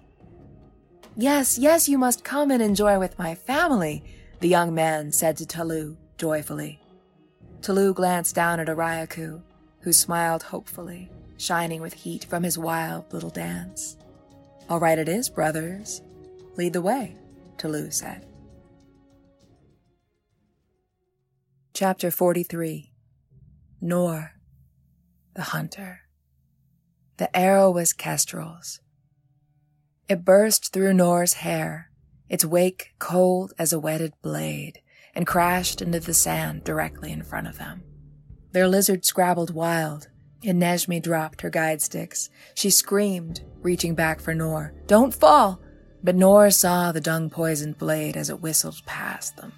Yes, 1.16 1.58
yes, 1.58 1.88
you 1.88 1.98
must 1.98 2.24
come 2.24 2.50
and 2.50 2.62
enjoy 2.62 2.98
with 2.98 3.18
my 3.18 3.34
family, 3.34 4.04
the 4.40 4.48
young 4.48 4.74
man 4.74 5.12
said 5.12 5.36
to 5.38 5.46
Talu 5.46 5.96
joyfully. 6.16 6.80
Talu 7.62 7.92
glanced 7.92 8.34
down 8.34 8.60
at 8.60 8.68
Oriaku, 8.68 9.42
who 9.80 9.92
smiled 9.92 10.44
hopefully, 10.44 11.10
shining 11.36 11.80
with 11.80 11.92
heat 11.94 12.24
from 12.24 12.42
his 12.42 12.56
wild 12.56 13.12
little 13.12 13.30
dance. 13.30 13.96
All 14.68 14.78
right 14.78 14.98
it 14.98 15.08
is, 15.08 15.28
brothers. 15.28 16.00
Lead 16.56 16.72
the 16.72 16.82
way, 16.82 17.16
Talu 17.60 17.92
said. 17.92 18.26
Chapter 21.74 22.10
43 22.10 22.90
Nor, 23.82 24.32
the 25.34 25.42
Hunter. 25.42 26.00
The 27.18 27.34
arrow 27.36 27.70
was 27.70 27.92
Kestrel's. 27.92 28.80
It 30.08 30.24
burst 30.24 30.72
through 30.72 30.94
Nor's 30.94 31.34
hair, 31.34 31.90
its 32.30 32.46
wake 32.46 32.94
cold 32.98 33.52
as 33.58 33.74
a 33.74 33.78
whetted 33.78 34.14
blade, 34.22 34.80
and 35.14 35.26
crashed 35.26 35.82
into 35.82 36.00
the 36.00 36.14
sand 36.14 36.64
directly 36.64 37.12
in 37.12 37.22
front 37.22 37.46
of 37.46 37.58
them. 37.58 37.82
Their 38.52 38.68
lizard 38.68 39.04
scrabbled 39.04 39.54
wild, 39.54 40.08
and 40.42 40.60
Nejmi 40.60 41.02
dropped 41.02 41.42
her 41.42 41.50
guide 41.50 41.82
sticks. 41.82 42.30
She 42.54 42.70
screamed, 42.70 43.42
reaching 43.60 43.94
back 43.94 44.20
for 44.20 44.34
Nor. 44.34 44.72
Don't 44.86 45.12
fall! 45.12 45.60
But 46.02 46.16
Nor 46.16 46.50
saw 46.50 46.92
the 46.92 47.00
dung 47.00 47.28
poisoned 47.30 47.78
blade 47.78 48.16
as 48.16 48.30
it 48.30 48.40
whistled 48.40 48.80
past 48.86 49.36
them. 49.36 49.52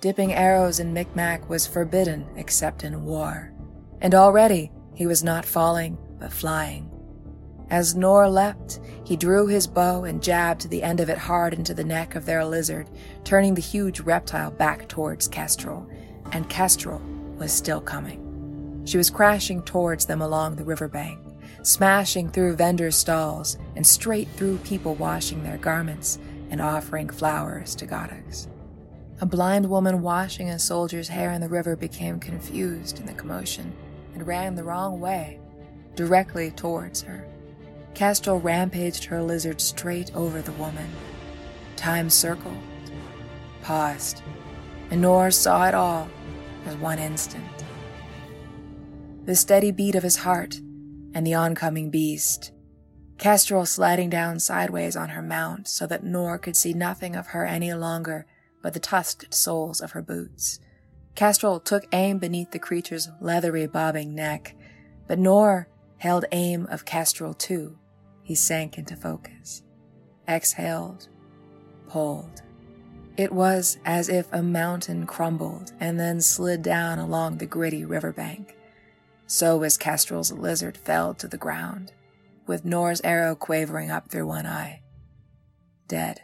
Dipping 0.00 0.32
arrows 0.32 0.80
in 0.80 0.94
Micmac 0.94 1.48
was 1.48 1.66
forbidden 1.66 2.26
except 2.36 2.84
in 2.84 3.04
war, 3.04 3.52
and 4.00 4.14
already 4.14 4.70
he 4.94 5.06
was 5.06 5.22
not 5.22 5.44
falling, 5.44 5.98
but 6.18 6.32
flying. 6.32 6.90
As 7.68 7.96
Nor 7.96 8.28
leapt, 8.28 8.80
he 9.04 9.16
drew 9.16 9.46
his 9.46 9.66
bow 9.66 10.04
and 10.04 10.22
jabbed 10.22 10.70
the 10.70 10.82
end 10.82 11.00
of 11.00 11.10
it 11.10 11.18
hard 11.18 11.52
into 11.52 11.74
the 11.74 11.84
neck 11.84 12.14
of 12.14 12.24
their 12.24 12.44
lizard, 12.44 12.88
turning 13.24 13.54
the 13.54 13.60
huge 13.60 14.00
reptile 14.00 14.52
back 14.52 14.88
towards 14.88 15.26
Kestrel, 15.26 15.88
and 16.32 16.48
Kestrel 16.48 17.02
was 17.36 17.52
still 17.52 17.80
coming. 17.80 18.22
She 18.86 18.96
was 18.96 19.10
crashing 19.10 19.62
towards 19.62 20.06
them 20.06 20.22
along 20.22 20.56
the 20.56 20.64
riverbank, 20.64 21.18
smashing 21.66 22.30
through 22.30 22.54
vendors' 22.54 22.94
stalls 22.94 23.58
and 23.74 23.84
straight 23.84 24.28
through 24.36 24.56
people 24.58 24.94
washing 24.94 25.42
their 25.42 25.58
garments 25.58 26.16
and 26.48 26.60
offering 26.60 27.08
flowers 27.08 27.74
to 27.74 27.84
goddess. 27.84 28.46
A 29.20 29.26
blind 29.26 29.68
woman 29.68 30.00
washing 30.00 30.48
a 30.48 30.60
soldier's 30.60 31.08
hair 31.08 31.32
in 31.32 31.40
the 31.40 31.48
river 31.48 31.74
became 31.74 32.20
confused 32.20 33.00
in 33.00 33.06
the 33.06 33.14
commotion 33.14 33.74
and 34.14 34.24
ran 34.28 34.54
the 34.54 34.62
wrong 34.62 35.00
way, 35.00 35.40
directly 35.96 36.52
towards 36.52 37.02
her. 37.02 37.26
Kestrel 37.94 38.38
rampaged 38.38 39.04
her 39.06 39.20
lizard 39.20 39.60
straight 39.60 40.14
over 40.14 40.40
the 40.40 40.52
woman. 40.52 40.88
Time 41.74 42.10
circled, 42.10 42.62
paused, 43.62 44.22
and 44.92 45.00
Nor 45.00 45.32
saw 45.32 45.66
it 45.66 45.74
all 45.74 46.08
as 46.64 46.76
one 46.76 47.00
instant. 47.00 47.44
The 49.24 49.34
steady 49.34 49.72
beat 49.72 49.96
of 49.96 50.04
his 50.04 50.18
heart 50.18 50.60
and 51.16 51.26
the 51.26 51.32
oncoming 51.32 51.88
beast. 51.88 52.52
Kestrel 53.16 53.64
sliding 53.64 54.10
down 54.10 54.38
sideways 54.38 54.94
on 54.96 55.08
her 55.08 55.22
mount 55.22 55.66
so 55.66 55.86
that 55.86 56.04
Nor 56.04 56.36
could 56.36 56.54
see 56.54 56.74
nothing 56.74 57.16
of 57.16 57.28
her 57.28 57.46
any 57.46 57.72
longer 57.72 58.26
but 58.62 58.74
the 58.74 58.80
tusked 58.80 59.32
soles 59.32 59.80
of 59.80 59.92
her 59.92 60.02
boots. 60.02 60.60
Kestrel 61.14 61.58
took 61.58 61.86
aim 61.92 62.18
beneath 62.18 62.50
the 62.50 62.58
creature's 62.58 63.08
leathery 63.18 63.66
bobbing 63.66 64.14
neck, 64.14 64.54
but 65.08 65.18
Nor 65.18 65.68
held 65.96 66.26
aim 66.32 66.66
of 66.66 66.84
Kestrel 66.84 67.32
too 67.32 67.78
he 68.22 68.34
sank 68.34 68.76
into 68.76 68.94
focus, 68.94 69.62
exhaled, 70.28 71.08
pulled. 71.88 72.42
It 73.16 73.32
was 73.32 73.78
as 73.86 74.10
if 74.10 74.30
a 74.32 74.42
mountain 74.42 75.06
crumbled 75.06 75.72
and 75.80 75.98
then 75.98 76.20
slid 76.20 76.60
down 76.60 76.98
along 76.98 77.38
the 77.38 77.46
gritty 77.46 77.86
riverbank. 77.86 78.54
So 79.26 79.62
as 79.62 79.76
Kestrel's 79.76 80.32
lizard 80.32 80.76
fell 80.76 81.14
to 81.14 81.26
the 81.26 81.36
ground, 81.36 81.92
with 82.46 82.64
Nor's 82.64 83.00
arrow 83.02 83.34
quavering 83.34 83.90
up 83.90 84.08
through 84.08 84.26
one 84.26 84.46
eye. 84.46 84.82
Dead. 85.88 86.22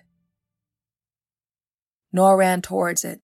Nor 2.13 2.37
ran 2.37 2.63
towards 2.63 3.05
it, 3.05 3.21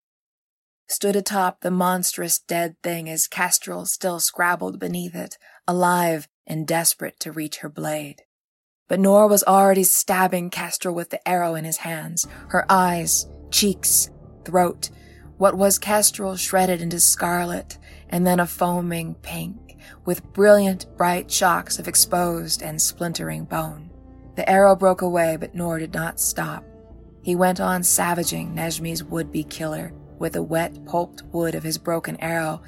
stood 0.88 1.14
atop 1.14 1.60
the 1.60 1.70
monstrous 1.70 2.38
dead 2.38 2.76
thing 2.82 3.08
as 3.08 3.28
Kestrel 3.28 3.86
still 3.86 4.18
scrabbled 4.18 4.80
beneath 4.80 5.14
it, 5.14 5.36
alive 5.66 6.28
and 6.46 6.66
desperate 6.66 7.20
to 7.20 7.30
reach 7.30 7.58
her 7.58 7.68
blade. 7.68 8.22
But 8.88 8.98
Nor 8.98 9.28
was 9.28 9.44
already 9.44 9.84
stabbing 9.84 10.48
Kestrel 10.48 10.94
with 10.94 11.10
the 11.10 11.26
arrow 11.28 11.54
in 11.54 11.64
his 11.64 11.78
hands, 11.78 12.26
her 12.48 12.64
eyes, 12.70 13.28
cheeks, 13.50 14.10
throat, 14.44 14.88
what 15.36 15.56
was 15.56 15.78
Kestrel 15.78 16.36
shredded 16.36 16.80
into 16.80 16.98
scarlet 16.98 17.78
and 18.08 18.26
then 18.26 18.40
a 18.40 18.46
foaming 18.46 19.14
pink, 19.14 19.67
with 20.04 20.32
brilliant 20.32 20.86
bright 20.96 21.30
shocks 21.30 21.78
of 21.78 21.88
exposed 21.88 22.62
and 22.62 22.80
splintering 22.80 23.44
bone. 23.44 23.90
The 24.36 24.48
arrow 24.48 24.76
broke 24.76 25.02
away, 25.02 25.36
but 25.36 25.54
Nor 25.54 25.78
did 25.78 25.92
not 25.92 26.20
stop. 26.20 26.64
He 27.22 27.34
went 27.34 27.60
on 27.60 27.82
savaging 27.82 28.54
Nejmi's 28.54 29.02
would-be 29.04 29.44
killer 29.44 29.92
with 30.18 30.34
the 30.34 30.42
wet, 30.42 30.84
pulped 30.84 31.22
wood 31.32 31.54
of 31.54 31.62
his 31.62 31.78
broken 31.78 32.16
arrow, 32.20 32.62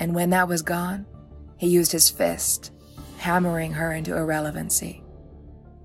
and 0.00 0.14
when 0.14 0.30
that 0.30 0.48
was 0.48 0.62
gone, 0.62 1.06
he 1.56 1.68
used 1.68 1.92
his 1.92 2.10
fist, 2.10 2.72
hammering 3.18 3.72
her 3.72 3.92
into 3.92 4.16
irrelevancy. 4.16 5.02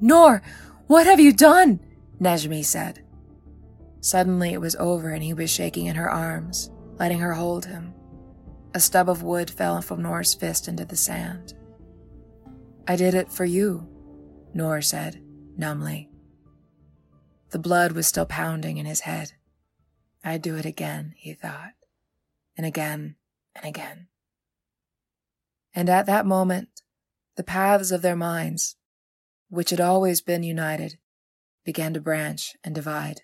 Nor, 0.01 0.41
what 0.87 1.05
have 1.05 1.19
you 1.19 1.33
done? 1.33 1.79
Nejmi 2.19 2.63
said. 2.63 3.03
Suddenly 3.99 4.53
it 4.53 4.61
was 4.61 4.75
over 4.77 5.09
and 5.09 5.23
he 5.23 5.33
was 5.33 5.49
shaking 5.49 5.87
in 5.87 5.95
her 5.95 6.09
arms, 6.09 6.71
letting 6.97 7.19
her 7.19 7.33
hold 7.33 7.65
him. 7.65 7.93
A 8.73 8.79
stub 8.79 9.09
of 9.09 9.23
wood 9.23 9.49
fell 9.49 9.81
from 9.81 10.01
Nor's 10.01 10.33
fist 10.33 10.67
into 10.67 10.85
the 10.85 10.97
sand. 10.97 11.53
I 12.87 12.95
did 12.95 13.13
it 13.13 13.31
for 13.31 13.45
you, 13.45 13.87
Nor 14.53 14.81
said, 14.81 15.21
numbly. 15.55 16.09
The 17.51 17.59
blood 17.59 17.91
was 17.93 18.07
still 18.07 18.25
pounding 18.25 18.77
in 18.77 18.85
his 18.85 19.01
head. 19.01 19.33
I'd 20.23 20.41
do 20.41 20.55
it 20.55 20.65
again, 20.65 21.13
he 21.17 21.33
thought, 21.33 21.73
and 22.57 22.65
again 22.65 23.15
and 23.55 23.65
again. 23.65 24.07
And 25.73 25.89
at 25.89 26.07
that 26.07 26.25
moment, 26.25 26.81
the 27.35 27.43
paths 27.43 27.91
of 27.91 28.01
their 28.01 28.15
minds, 28.15 28.75
which 29.49 29.69
had 29.69 29.79
always 29.79 30.21
been 30.21 30.43
united, 30.43 30.97
began 31.63 31.93
to 31.93 32.01
branch 32.01 32.55
and 32.63 32.73
divide. 32.73 33.21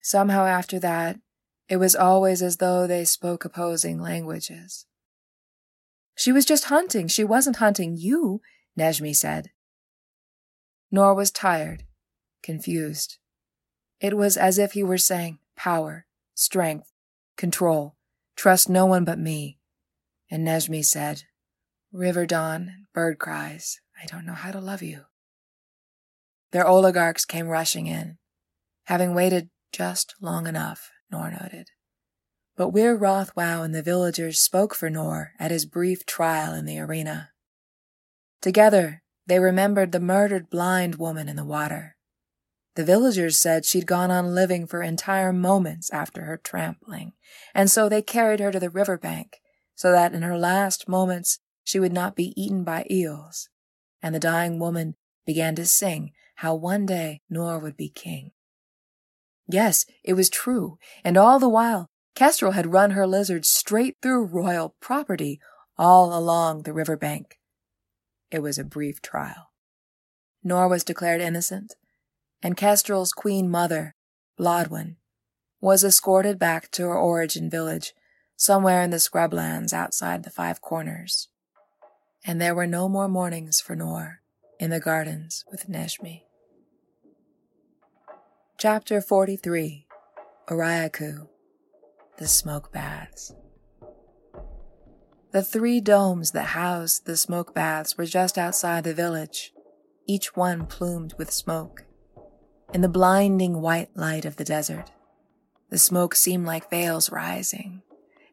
Somehow 0.00 0.44
after 0.44 0.78
that, 0.80 1.20
it 1.68 1.76
was 1.76 1.94
always 1.94 2.42
as 2.42 2.56
though 2.56 2.86
they 2.86 3.04
spoke 3.04 3.44
opposing 3.44 4.00
languages. 4.00 4.86
She 6.14 6.32
was 6.32 6.44
just 6.44 6.64
hunting. 6.64 7.08
She 7.08 7.22
wasn't 7.22 7.56
hunting 7.56 7.96
you, 7.96 8.40
Nejmi 8.78 9.14
said. 9.14 9.50
Nor 10.90 11.14
was 11.14 11.30
tired, 11.30 11.84
confused. 12.42 13.18
It 14.00 14.16
was 14.16 14.36
as 14.36 14.58
if 14.58 14.72
he 14.72 14.82
were 14.82 14.98
saying, 14.98 15.38
power, 15.56 16.06
strength, 16.34 16.90
control, 17.36 17.96
trust 18.34 18.68
no 18.68 18.86
one 18.86 19.04
but 19.04 19.18
me. 19.18 19.58
And 20.30 20.46
Nejmi 20.46 20.84
said, 20.84 21.24
river 21.92 22.26
dawn, 22.26 22.86
bird 22.94 23.18
cries, 23.18 23.80
I 24.02 24.06
don't 24.06 24.26
know 24.26 24.34
how 24.34 24.50
to 24.52 24.60
love 24.60 24.82
you. 24.82 25.02
Their 26.52 26.66
oligarchs 26.66 27.26
came 27.26 27.48
rushing 27.48 27.86
in, 27.86 28.16
having 28.84 29.14
waited 29.14 29.50
just 29.72 30.14
long 30.20 30.46
enough, 30.46 30.90
Nor 31.10 31.30
noted. 31.30 31.70
But 32.56 32.70
Weir 32.70 32.96
Rothwow 32.96 33.62
and 33.62 33.74
the 33.74 33.82
villagers 33.82 34.40
spoke 34.40 34.74
for 34.74 34.90
Nor 34.90 35.32
at 35.38 35.50
his 35.50 35.64
brief 35.64 36.04
trial 36.04 36.54
in 36.54 36.64
the 36.64 36.78
arena. 36.78 37.30
Together, 38.40 39.02
they 39.26 39.38
remembered 39.38 39.92
the 39.92 40.00
murdered 40.00 40.50
blind 40.50 40.96
woman 40.96 41.28
in 41.28 41.36
the 41.36 41.44
water. 41.44 41.96
The 42.74 42.84
villagers 42.84 43.36
said 43.36 43.64
she'd 43.64 43.86
gone 43.86 44.10
on 44.10 44.34
living 44.34 44.66
for 44.66 44.82
entire 44.82 45.32
moments 45.32 45.90
after 45.90 46.24
her 46.24 46.36
trampling, 46.36 47.12
and 47.54 47.70
so 47.70 47.88
they 47.88 48.02
carried 48.02 48.40
her 48.40 48.52
to 48.52 48.60
the 48.60 48.70
river 48.70 48.96
bank 48.96 49.38
so 49.74 49.92
that 49.92 50.12
in 50.12 50.22
her 50.22 50.36
last 50.36 50.88
moments 50.88 51.38
she 51.62 51.78
would 51.78 51.92
not 51.92 52.16
be 52.16 52.32
eaten 52.40 52.64
by 52.64 52.86
eels. 52.90 53.48
And 54.02 54.14
the 54.14 54.20
dying 54.20 54.58
woman 54.58 54.94
began 55.26 55.54
to 55.56 55.66
sing 55.66 56.12
how 56.36 56.54
one 56.54 56.86
day 56.86 57.20
Nor 57.28 57.58
would 57.58 57.76
be 57.76 57.88
king. 57.88 58.32
Yes, 59.48 59.86
it 60.04 60.12
was 60.12 60.28
true, 60.28 60.78
and 61.02 61.16
all 61.16 61.38
the 61.38 61.48
while 61.48 61.86
Kestrel 62.14 62.52
had 62.52 62.72
run 62.72 62.90
her 62.90 63.06
lizard 63.06 63.46
straight 63.46 63.96
through 64.02 64.26
royal 64.26 64.74
property 64.80 65.40
all 65.78 66.16
along 66.16 66.62
the 66.62 66.72
river 66.72 66.96
bank. 66.96 67.38
It 68.30 68.40
was 68.40 68.58
a 68.58 68.64
brief 68.64 69.00
trial. 69.00 69.50
Nor 70.44 70.68
was 70.68 70.84
declared 70.84 71.20
innocent, 71.20 71.74
and 72.42 72.56
Kestrel's 72.56 73.12
queen 73.12 73.48
mother, 73.48 73.94
Blodwen, 74.38 74.96
was 75.60 75.82
escorted 75.82 76.38
back 76.38 76.70
to 76.72 76.82
her 76.82 76.98
origin 76.98 77.48
village 77.48 77.94
somewhere 78.36 78.82
in 78.82 78.90
the 78.90 78.98
scrublands 78.98 79.72
outside 79.72 80.22
the 80.22 80.30
Five 80.30 80.60
Corners. 80.60 81.28
And 82.24 82.40
there 82.40 82.54
were 82.54 82.66
no 82.66 82.88
more 82.88 83.08
mornings 83.08 83.60
for 83.60 83.74
Nor 83.74 84.20
in 84.60 84.70
the 84.70 84.80
gardens 84.80 85.44
with 85.50 85.68
Nejmi. 85.68 86.22
Chapter 88.60 89.00
43 89.00 89.86
Oriaku 90.48 91.28
The 92.16 92.26
Smoke 92.26 92.72
Baths 92.72 93.32
The 95.30 95.44
three 95.44 95.80
domes 95.80 96.32
that 96.32 96.46
housed 96.46 97.06
the 97.06 97.16
smoke 97.16 97.54
baths 97.54 97.96
were 97.96 98.04
just 98.04 98.36
outside 98.36 98.82
the 98.82 98.94
village, 98.94 99.52
each 100.08 100.34
one 100.34 100.66
plumed 100.66 101.14
with 101.16 101.30
smoke. 101.30 101.84
In 102.74 102.80
the 102.80 102.88
blinding 102.88 103.60
white 103.60 103.96
light 103.96 104.24
of 104.24 104.34
the 104.34 104.44
desert, 104.44 104.90
the 105.70 105.78
smoke 105.78 106.16
seemed 106.16 106.44
like 106.44 106.68
veils 106.68 107.12
rising, 107.12 107.82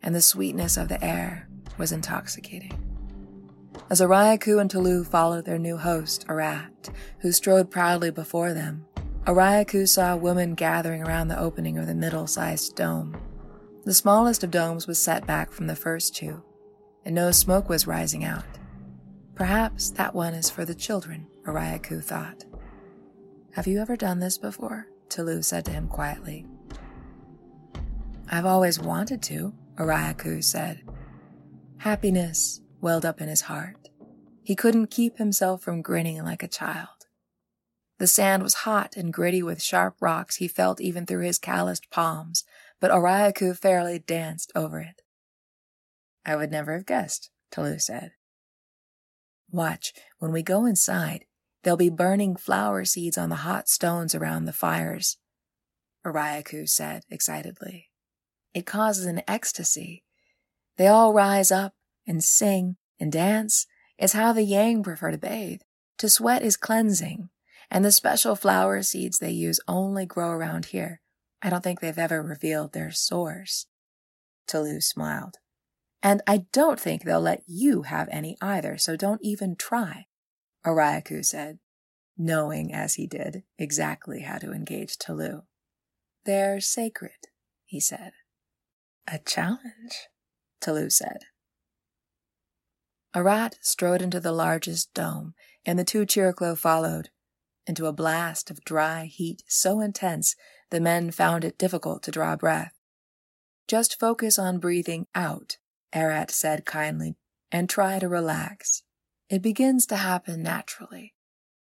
and 0.01 0.15
the 0.15 0.23
sweetness 0.23 0.75
of 0.75 0.87
the 0.87 1.05
air 1.05 1.47
was 1.77 1.91
intoxicating. 1.91 2.73
As 3.91 4.01
Oriaku 4.01 4.59
and 4.59 4.71
Talu 4.71 5.03
followed 5.03 5.45
their 5.45 5.59
new 5.59 5.77
host, 5.77 6.25
Arat, 6.27 6.89
who 7.19 7.31
strode 7.31 7.69
proudly 7.69 8.09
before 8.09 8.55
them, 8.55 8.87
Oriaku 9.25 9.87
saw 9.87 10.15
women 10.15 10.53
gathering 10.53 11.01
around 11.01 11.29
the 11.29 11.39
opening 11.39 11.79
of 11.79 11.87
the 11.87 11.95
middle 11.95 12.27
sized 12.27 12.75
dome. 12.75 13.17
The 13.83 13.93
smallest 13.93 14.43
of 14.43 14.51
domes 14.51 14.85
was 14.85 14.99
set 15.01 15.25
back 15.25 15.51
from 15.51 15.65
the 15.65 15.75
first 15.75 16.15
two, 16.15 16.43
and 17.03 17.15
no 17.15 17.31
smoke 17.31 17.67
was 17.67 17.87
rising 17.87 18.23
out. 18.23 18.45
Perhaps 19.33 19.89
that 19.91 20.13
one 20.13 20.35
is 20.35 20.51
for 20.51 20.63
the 20.63 20.75
children, 20.75 21.25
Oriaku 21.47 22.03
thought. 22.03 22.45
Have 23.53 23.65
you 23.65 23.79
ever 23.79 23.95
done 23.95 24.19
this 24.19 24.37
before? 24.37 24.87
Talu 25.09 25.43
said 25.43 25.65
to 25.65 25.71
him 25.71 25.87
quietly. 25.87 26.45
I've 28.29 28.45
always 28.45 28.79
wanted 28.79 29.23
to, 29.23 29.53
Oriaku 29.77 30.43
said. 30.43 30.83
Happiness 31.77 32.61
welled 32.79 33.05
up 33.05 33.21
in 33.21 33.27
his 33.27 33.41
heart. 33.41 33.89
He 34.43 34.55
couldn't 34.55 34.91
keep 34.91 35.17
himself 35.17 35.63
from 35.63 35.81
grinning 35.81 36.23
like 36.23 36.43
a 36.43 36.47
child. 36.47 36.94
The 37.97 38.07
sand 38.07 38.43
was 38.43 38.65
hot 38.65 38.97
and 38.97 39.13
gritty 39.13 39.41
with 39.41 39.61
sharp 39.61 39.95
rocks 40.01 40.37
he 40.37 40.47
felt 40.47 40.81
even 40.81 41.05
through 41.05 41.23
his 41.23 41.39
calloused 41.39 41.89
palms, 41.89 42.43
but 42.81 42.91
Oriaku 42.91 43.57
fairly 43.57 43.99
danced 43.99 44.51
over 44.53 44.81
it. 44.81 45.01
I 46.25 46.35
would 46.35 46.51
never 46.51 46.73
have 46.73 46.85
guessed, 46.85 47.29
Talu 47.51 47.79
said. 47.79 48.11
Watch, 49.49 49.93
when 50.19 50.33
we 50.33 50.43
go 50.43 50.65
inside, 50.65 51.25
there'll 51.63 51.77
be 51.77 51.89
burning 51.89 52.35
flower 52.35 52.83
seeds 52.83 53.17
on 53.17 53.29
the 53.29 53.37
hot 53.37 53.69
stones 53.69 54.13
around 54.13 54.45
the 54.45 54.53
fires, 54.53 55.17
Oriaku 56.05 56.67
said 56.67 57.03
excitedly. 57.09 57.89
It 58.53 58.65
causes 58.65 59.05
an 59.05 59.21
ecstasy. 59.27 60.03
They 60.77 60.87
all 60.87 61.13
rise 61.13 61.51
up 61.51 61.73
and 62.05 62.23
sing 62.23 62.75
and 62.99 63.11
dance. 63.11 63.67
It's 63.97 64.13
how 64.13 64.33
the 64.33 64.43
Yang 64.43 64.83
prefer 64.83 65.11
to 65.11 65.17
bathe. 65.17 65.61
To 65.99 66.09
sweat 66.09 66.41
is 66.41 66.57
cleansing 66.57 67.29
and 67.69 67.83
the 67.83 67.91
special 67.91 68.35
flower 68.35 68.81
seeds 68.81 69.19
they 69.19 69.31
use 69.31 69.59
only 69.67 70.05
grow 70.05 70.29
around 70.29 70.65
here. 70.67 71.01
I 71.41 71.49
don't 71.49 71.63
think 71.63 71.79
they've 71.79 71.97
ever 71.97 72.21
revealed 72.21 72.73
their 72.73 72.91
source. 72.91 73.67
Talu 74.47 74.81
smiled. 74.81 75.35
And 76.01 76.21
I 76.27 76.45
don't 76.51 76.79
think 76.79 77.03
they'll 77.03 77.19
let 77.19 77.43
you 77.47 77.83
have 77.83 78.07
any 78.11 78.37
either, 78.41 78.77
so 78.77 78.95
don't 78.95 79.21
even 79.23 79.55
try, 79.55 80.05
Oriaku 80.65 81.25
said, 81.25 81.59
knowing 82.17 82.71
as 82.73 82.95
he 82.95 83.07
did 83.07 83.43
exactly 83.57 84.21
how 84.21 84.37
to 84.37 84.51
engage 84.51 84.97
Talu. 84.97 85.43
They're 86.25 86.59
sacred, 86.59 87.27
he 87.65 87.79
said. 87.79 88.11
A 89.07 89.19
challenge, 89.19 90.09
Talu 90.61 90.91
said. 90.91 91.19
Arat 93.15 93.55
strode 93.61 94.01
into 94.01 94.19
the 94.19 94.31
largest 94.31 94.93
dome, 94.93 95.33
and 95.65 95.79
the 95.79 95.83
two 95.83 96.05
Chiriklo 96.05 96.57
followed, 96.57 97.09
into 97.67 97.85
a 97.85 97.93
blast 97.93 98.49
of 98.51 98.63
dry 98.63 99.05
heat 99.05 99.43
so 99.47 99.79
intense 99.79 100.35
the 100.69 100.79
men 100.79 101.11
found 101.11 101.43
it 101.43 101.57
difficult 101.57 102.03
to 102.03 102.11
draw 102.11 102.35
breath. 102.35 102.73
Just 103.67 103.99
focus 103.99 104.37
on 104.37 104.59
breathing 104.59 105.07
out, 105.15 105.57
Arat 105.93 106.29
said 106.29 106.65
kindly, 106.65 107.15
and 107.51 107.69
try 107.69 107.99
to 107.99 108.07
relax. 108.07 108.83
It 109.29 109.41
begins 109.41 109.85
to 109.87 109.95
happen 109.95 110.43
naturally. 110.43 111.13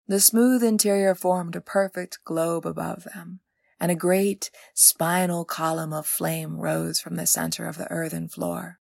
The 0.08 0.20
smooth 0.20 0.64
interior 0.64 1.16
formed 1.16 1.56
a 1.56 1.62
perfect 1.62 2.20
globe 2.24 2.66
above 2.66 3.04
them, 3.04 3.42
and 3.80 3.92
a 3.92 3.96
great 3.96 4.50
spinal 4.74 5.46
column 5.46 5.94
of 5.94 6.08
flame 6.08 6.58
rose 6.58 7.00
from 7.00 7.16
the 7.16 7.26
center 7.26 7.68
of 7.68 7.78
the 7.78 7.90
earthen 7.92 8.28
floor. 8.28 8.80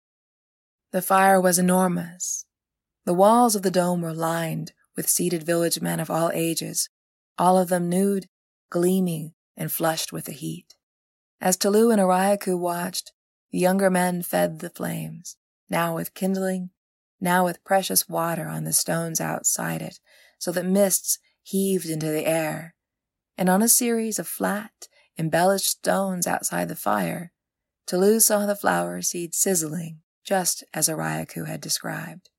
The 0.92 1.02
fire 1.02 1.40
was 1.40 1.58
enormous. 1.58 2.46
The 3.04 3.14
walls 3.14 3.54
of 3.54 3.62
the 3.62 3.70
dome 3.70 4.00
were 4.00 4.14
lined 4.14 4.72
with 4.96 5.08
seated 5.08 5.42
village 5.42 5.80
men 5.80 6.00
of 6.00 6.10
all 6.10 6.30
ages, 6.32 6.88
all 7.38 7.58
of 7.58 7.68
them 7.68 7.88
nude, 7.88 8.26
gleaming, 8.70 9.32
and 9.56 9.70
flushed 9.70 10.12
with 10.12 10.24
the 10.24 10.32
heat. 10.32 10.74
As 11.40 11.56
Talu 11.56 11.90
and 11.90 12.00
Oriaku 12.00 12.58
watched, 12.58 13.12
the 13.50 13.58
younger 13.58 13.90
men 13.90 14.22
fed 14.22 14.60
the 14.60 14.70
flames, 14.70 15.36
now 15.68 15.94
with 15.94 16.14
kindling, 16.14 16.70
now 17.20 17.44
with 17.44 17.64
precious 17.64 18.08
water 18.08 18.48
on 18.48 18.64
the 18.64 18.72
stones 18.72 19.20
outside 19.20 19.82
it, 19.82 20.00
so 20.38 20.50
that 20.52 20.66
mists 20.66 21.18
heaved 21.42 21.86
into 21.86 22.06
the 22.06 22.26
air. 22.26 22.74
And 23.38 23.48
on 23.48 23.62
a 23.62 23.68
series 23.68 24.18
of 24.18 24.26
flat, 24.26 24.88
embellished 25.18 25.66
stones 25.66 26.26
outside 26.26 26.68
the 26.68 26.76
fire, 26.76 27.32
Talu 27.86 28.20
saw 28.20 28.46
the 28.46 28.56
flower 28.56 29.00
seeds 29.02 29.36
sizzling, 29.36 30.00
just 30.24 30.64
as 30.74 30.88
Oriaku 30.88 31.46
had 31.46 31.60
described. 31.60 32.30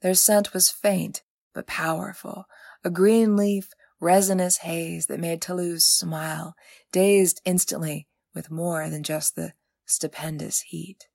Their 0.00 0.14
scent 0.14 0.54
was 0.54 0.70
faint 0.70 1.22
but 1.56 1.66
powerful, 1.66 2.44
a 2.84 2.90
green 2.90 3.34
leaf, 3.34 3.70
resinous 3.98 4.58
haze 4.58 5.06
that 5.06 5.18
made 5.18 5.40
Talu 5.40 5.78
smile, 5.80 6.54
dazed 6.92 7.40
instantly 7.46 8.06
with 8.34 8.50
more 8.50 8.90
than 8.90 9.02
just 9.02 9.36
the 9.36 9.54
stupendous 9.86 10.60
heat. 10.60 11.08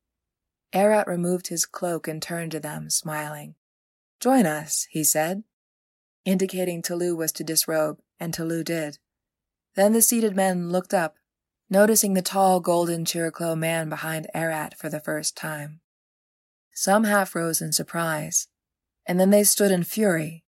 Arat 0.74 1.06
removed 1.06 1.48
his 1.48 1.68
cloak 1.68 2.08
and 2.08 2.20
turned 2.20 2.52
to 2.54 2.60
them, 2.60 2.90
smiling. 2.90 3.54
Join 4.20 4.48
us, 4.48 4.88
he 4.90 5.04
said, 5.04 5.44
indicating 6.26 6.82
Talu 6.82 7.16
was 7.16 7.32
to 7.34 7.44
disrobe, 7.44 8.00
and 8.20 8.34
Talu 8.34 8.64
did. 8.64 8.98
Then 9.76 9.94
the 9.94 10.02
seated 10.02 10.36
men 10.36 10.72
looked 10.72 10.94
up, 10.94 11.18
noticing 11.70 12.16
the 12.16 12.24
tall 12.24 12.60
golden 12.62 13.06
Chiriklo 13.06 13.56
man 13.56 13.90
behind 13.90 14.28
Arat 14.34 14.74
for 14.76 14.90
the 14.90 15.00
first 15.00 15.38
time. 15.38 15.82
Some 16.74 17.04
half 17.04 17.36
rose 17.36 17.62
in 17.62 17.72
surprise, 17.72 18.48
and 19.12 19.20
then 19.20 19.30
they 19.30 19.44
stood 19.44 19.72
in 19.72 19.84
fury. 19.84 20.46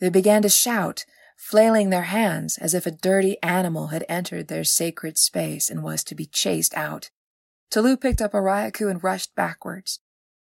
They 0.00 0.10
began 0.10 0.42
to 0.42 0.48
shout, 0.48 1.04
flailing 1.36 1.90
their 1.90 2.10
hands 2.10 2.58
as 2.58 2.74
if 2.74 2.84
a 2.84 2.90
dirty 2.90 3.40
animal 3.40 3.86
had 3.86 4.04
entered 4.08 4.48
their 4.48 4.64
sacred 4.64 5.16
space 5.16 5.70
and 5.70 5.84
was 5.84 6.02
to 6.02 6.16
be 6.16 6.26
chased 6.26 6.76
out. 6.76 7.10
Talu 7.70 7.96
picked 7.96 8.20
up 8.20 8.32
Oriaku 8.32 8.90
and 8.90 9.04
rushed 9.04 9.36
backwards. 9.36 10.00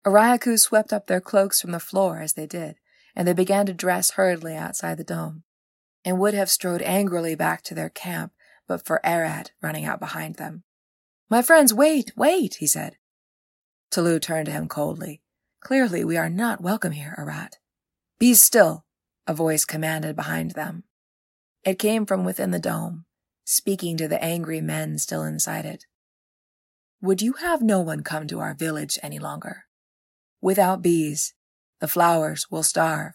Oriaku 0.03 0.59
swept 0.59 0.91
up 0.91 1.05
their 1.05 1.21
cloaks 1.21 1.61
from 1.61 1.69
the 1.69 1.79
floor 1.79 2.21
as 2.21 2.33
they 2.33 2.47
did, 2.47 2.77
and 3.15 3.27
they 3.27 3.33
began 3.33 3.67
to 3.67 3.73
dress 3.73 4.09
hurriedly 4.13 4.55
outside 4.55 4.97
the 4.97 5.03
dome, 5.03 5.43
and 6.03 6.17
would 6.17 6.33
have 6.33 6.49
strode 6.49 6.81
angrily 6.81 7.35
back 7.35 7.61
to 7.61 7.75
their 7.75 7.89
camp 7.89 8.31
but 8.67 8.83
for 8.83 8.99
Arat 9.03 9.51
running 9.61 9.85
out 9.85 9.99
behind 9.99 10.37
them. 10.37 10.63
My 11.29 11.43
friends, 11.43 11.71
wait, 11.71 12.13
wait, 12.15 12.55
he 12.55 12.65
said. 12.65 12.97
Talu 13.91 14.19
turned 14.19 14.47
to 14.47 14.51
him 14.51 14.67
coldly. 14.67 15.21
Clearly 15.63 16.03
we 16.03 16.17
are 16.17 16.29
not 16.29 16.59
welcome 16.59 16.91
here, 16.91 17.15
Arat. 17.17 17.53
Be 18.19 18.33
still, 18.33 18.83
a 19.25 19.33
voice 19.33 19.63
commanded 19.63 20.13
behind 20.13 20.51
them. 20.51 20.83
It 21.63 21.79
came 21.79 22.05
from 22.05 22.25
within 22.25 22.51
the 22.51 22.59
dome, 22.59 23.05
speaking 23.45 23.95
to 23.95 24.09
the 24.09 24.21
angry 24.21 24.59
men 24.59 24.97
still 24.97 25.23
inside 25.23 25.65
it. 25.65 25.85
Would 27.01 27.21
you 27.21 27.33
have 27.33 27.61
no 27.61 27.79
one 27.79 28.03
come 28.03 28.27
to 28.27 28.41
our 28.41 28.53
village 28.53 28.99
any 29.01 29.19
longer? 29.19 29.63
Without 30.41 30.81
bees, 30.81 31.33
the 31.79 31.87
flowers 31.87 32.51
will 32.51 32.63
starve. 32.63 33.13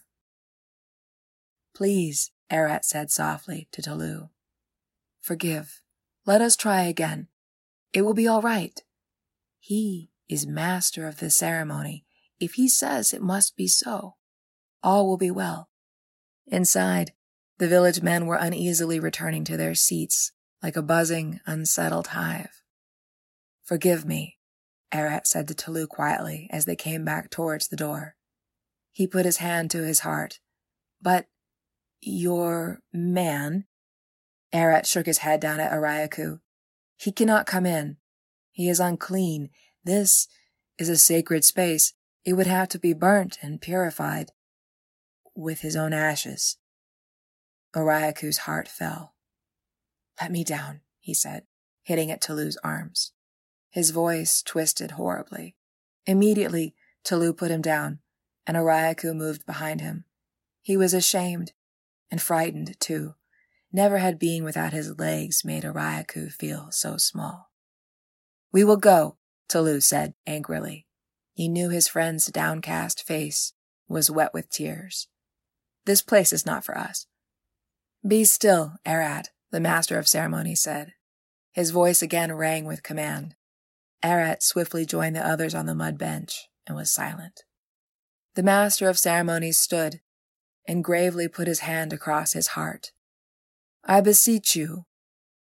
Please, 1.75 2.33
Arat 2.51 2.83
said 2.87 3.11
softly 3.11 3.69
to 3.73 3.83
Talu. 3.83 4.31
Forgive. 5.21 5.83
Let 6.25 6.41
us 6.41 6.57
try 6.57 6.85
again. 6.85 7.29
It 7.93 8.03
will 8.03 8.15
be 8.15 8.27
all 8.27 8.41
right. 8.41 8.83
He 9.61 10.11
is 10.31 10.47
master 10.47 11.07
of 11.07 11.19
the 11.19 11.29
ceremony. 11.29 12.07
If 12.41 12.55
he 12.55 12.69
says 12.69 13.13
it 13.13 13.23
must 13.23 13.57
be 13.57 13.67
so, 13.67 14.17
all 14.83 15.07
will 15.07 15.17
be 15.17 15.31
well. 15.31 15.69
Inside, 16.47 17.13
the 17.59 17.69
village 17.69 18.03
men 18.03 18.27
were 18.27 18.37
uneasily 18.37 19.01
returning 19.01 19.45
to 19.45 19.57
their 19.57 19.75
seats 19.75 20.33
like 20.63 20.77
a 20.77 20.83
buzzing, 20.83 21.41
unsettled 21.47 22.09
hive. 22.09 22.63
Forgive 23.65 24.05
me, 24.05 24.39
Arat 24.93 25.27
said 25.27 25.49
to 25.49 25.55
Talu 25.55 25.87
quietly 25.87 26.49
as 26.51 26.65
they 26.65 26.77
came 26.77 27.05
back 27.05 27.31
towards 27.31 27.69
the 27.69 27.77
door. 27.77 28.17
He 28.93 29.07
put 29.07 29.25
his 29.25 29.37
hand 29.37 29.71
to 29.73 29.85
his 29.85 30.01
heart. 30.01 30.41
But 31.01 31.27
your 32.01 32.81
man? 32.93 33.67
Arat 34.53 34.87
shook 34.87 35.07
his 35.07 35.19
head 35.19 35.41
down 35.41 35.61
at 35.61 35.73
Oriaku. 35.73 36.41
He 36.97 37.13
cannot 37.13 37.47
come 37.47 37.67
in. 37.67 37.99
He 38.51 38.69
is 38.69 38.81
unclean. 38.81 39.51
This 39.85 40.27
is 40.79 40.89
a 40.89 40.97
sacred 40.97 41.45
space. 41.45 41.93
It 42.29 42.37
would 42.37 42.47
have 42.47 42.69
to 42.69 42.79
be 42.79 42.93
burnt 42.93 43.39
and 43.41 43.59
purified 43.59 44.33
with 45.35 45.63
his 45.63 45.75
own 45.75 45.95
ashes. 45.95 46.59
Oriaku's 47.75 48.41
heart 48.41 48.69
fell. 48.69 49.15
Let 50.21 50.31
me 50.31 50.45
down, 50.45 50.83
he 50.99 51.15
said, 51.15 51.45
hitting 51.85 52.11
at 52.11 52.21
Talu's 52.21 52.59
arms. 52.63 53.13
His 53.71 53.93
voice 53.93 54.43
twisted 54.43 54.91
horribly. 54.91 55.57
Immediately, 56.05 56.75
Talu 57.03 57.33
put 57.33 57.51
him 57.51 57.63
down, 57.63 58.01
and 58.47 58.59
Oriaku 58.59 59.17
moved 59.17 59.47
behind 59.47 59.81
him. 59.81 60.05
He 60.61 60.77
was 60.77 60.93
ashamed 60.93 61.53
and 62.11 62.21
frightened, 62.21 62.79
too. 62.79 63.15
Never 63.73 63.97
had 63.97 64.19
being 64.19 64.45
without 64.45 64.75
his 64.75 64.99
legs 64.99 65.47
made 65.47 65.65
Oriaku 65.65 66.31
feel 66.31 66.69
so 66.73 66.99
small. 66.99 67.51
We 68.53 68.65
will 68.65 68.77
go, 68.77 69.17
Talu 69.49 69.81
said 69.81 70.13
angrily. 70.27 70.88
He 71.39 71.47
knew 71.47 71.69
his 71.69 71.87
friend's 71.87 72.27
downcast 72.27 73.05
face 73.07 73.53
was 73.87 74.11
wet 74.11 74.35
with 74.35 74.51
tears. 74.51 75.07
This 75.87 76.03
place 76.03 76.33
is 76.33 76.45
not 76.45 76.65
for 76.65 76.77
us. 76.77 77.07
Be 78.05 78.25
still, 78.25 78.73
Arat, 78.85 79.29
the 79.53 79.61
master 79.61 80.01
of 80.01 80.09
ceremonies 80.09 80.61
said. 80.61 80.95
His 81.53 81.71
voice 81.71 82.03
again 82.03 82.33
rang 82.33 82.65
with 82.65 82.83
command. 82.83 83.37
Arat 84.03 84.43
swiftly 84.43 84.85
joined 84.85 85.15
the 85.15 85.25
others 85.25 85.55
on 85.55 85.67
the 85.67 85.77
mud 85.77 85.97
bench 85.97 86.49
and 86.67 86.77
was 86.77 86.91
silent. 86.91 87.45
The 88.35 88.43
master 88.43 88.89
of 88.89 88.99
ceremonies 88.99 89.61
stood 89.61 90.01
and 90.67 90.83
gravely 90.83 91.29
put 91.29 91.47
his 91.47 91.61
hand 91.61 91.93
across 91.93 92.33
his 92.33 92.49
heart. 92.49 92.91
I 93.85 94.01
beseech 94.01 94.57
you, 94.57 94.87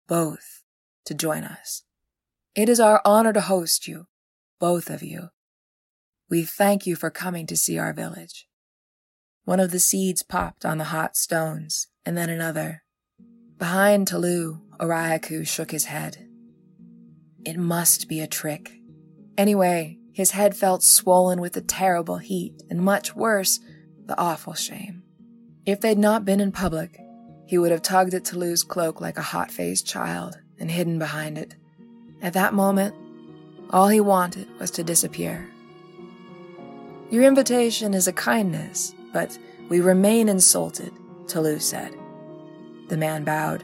both, 0.06 0.62
to 1.06 1.14
join 1.14 1.42
us. 1.42 1.84
It 2.54 2.68
is 2.68 2.80
our 2.80 3.00
honor 3.06 3.32
to 3.32 3.40
host 3.40 3.88
you, 3.88 4.08
both 4.60 4.90
of 4.90 5.02
you. 5.02 5.30
We 6.28 6.42
thank 6.42 6.86
you 6.86 6.96
for 6.96 7.10
coming 7.10 7.46
to 7.46 7.56
see 7.56 7.78
our 7.78 7.92
village. 7.92 8.48
One 9.44 9.60
of 9.60 9.70
the 9.70 9.78
seeds 9.78 10.24
popped 10.24 10.64
on 10.64 10.78
the 10.78 10.84
hot 10.84 11.16
stones, 11.16 11.86
and 12.04 12.16
then 12.18 12.28
another. 12.28 12.82
Behind 13.58 14.08
Talu, 14.08 14.60
Oriaku 14.80 15.46
shook 15.46 15.70
his 15.70 15.84
head. 15.84 16.26
It 17.44 17.56
must 17.56 18.08
be 18.08 18.20
a 18.20 18.26
trick. 18.26 18.80
Anyway, 19.38 19.98
his 20.12 20.32
head 20.32 20.56
felt 20.56 20.82
swollen 20.82 21.40
with 21.40 21.52
the 21.52 21.60
terrible 21.60 22.18
heat, 22.18 22.60
and 22.68 22.80
much 22.80 23.14
worse, 23.14 23.60
the 24.04 24.18
awful 24.18 24.54
shame. 24.54 25.04
If 25.64 25.80
they'd 25.80 25.96
not 25.96 26.24
been 26.24 26.40
in 26.40 26.50
public, 26.50 26.98
he 27.46 27.56
would 27.56 27.70
have 27.70 27.82
tugged 27.82 28.14
at 28.14 28.24
Talu's 28.24 28.64
cloak 28.64 29.00
like 29.00 29.16
a 29.16 29.22
hot 29.22 29.52
faced 29.52 29.86
child 29.86 30.38
and 30.58 30.72
hidden 30.72 30.98
behind 30.98 31.38
it. 31.38 31.54
At 32.20 32.32
that 32.32 32.52
moment, 32.52 32.96
all 33.70 33.86
he 33.86 34.00
wanted 34.00 34.48
was 34.58 34.72
to 34.72 34.82
disappear. 34.82 35.48
Your 37.10 37.22
invitation 37.22 37.94
is 37.94 38.08
a 38.08 38.12
kindness, 38.12 38.94
but 39.12 39.38
we 39.68 39.80
remain 39.80 40.28
insulted, 40.28 40.92
Talu 41.26 41.60
said. 41.60 41.94
The 42.88 42.96
man 42.96 43.22
bowed. 43.22 43.62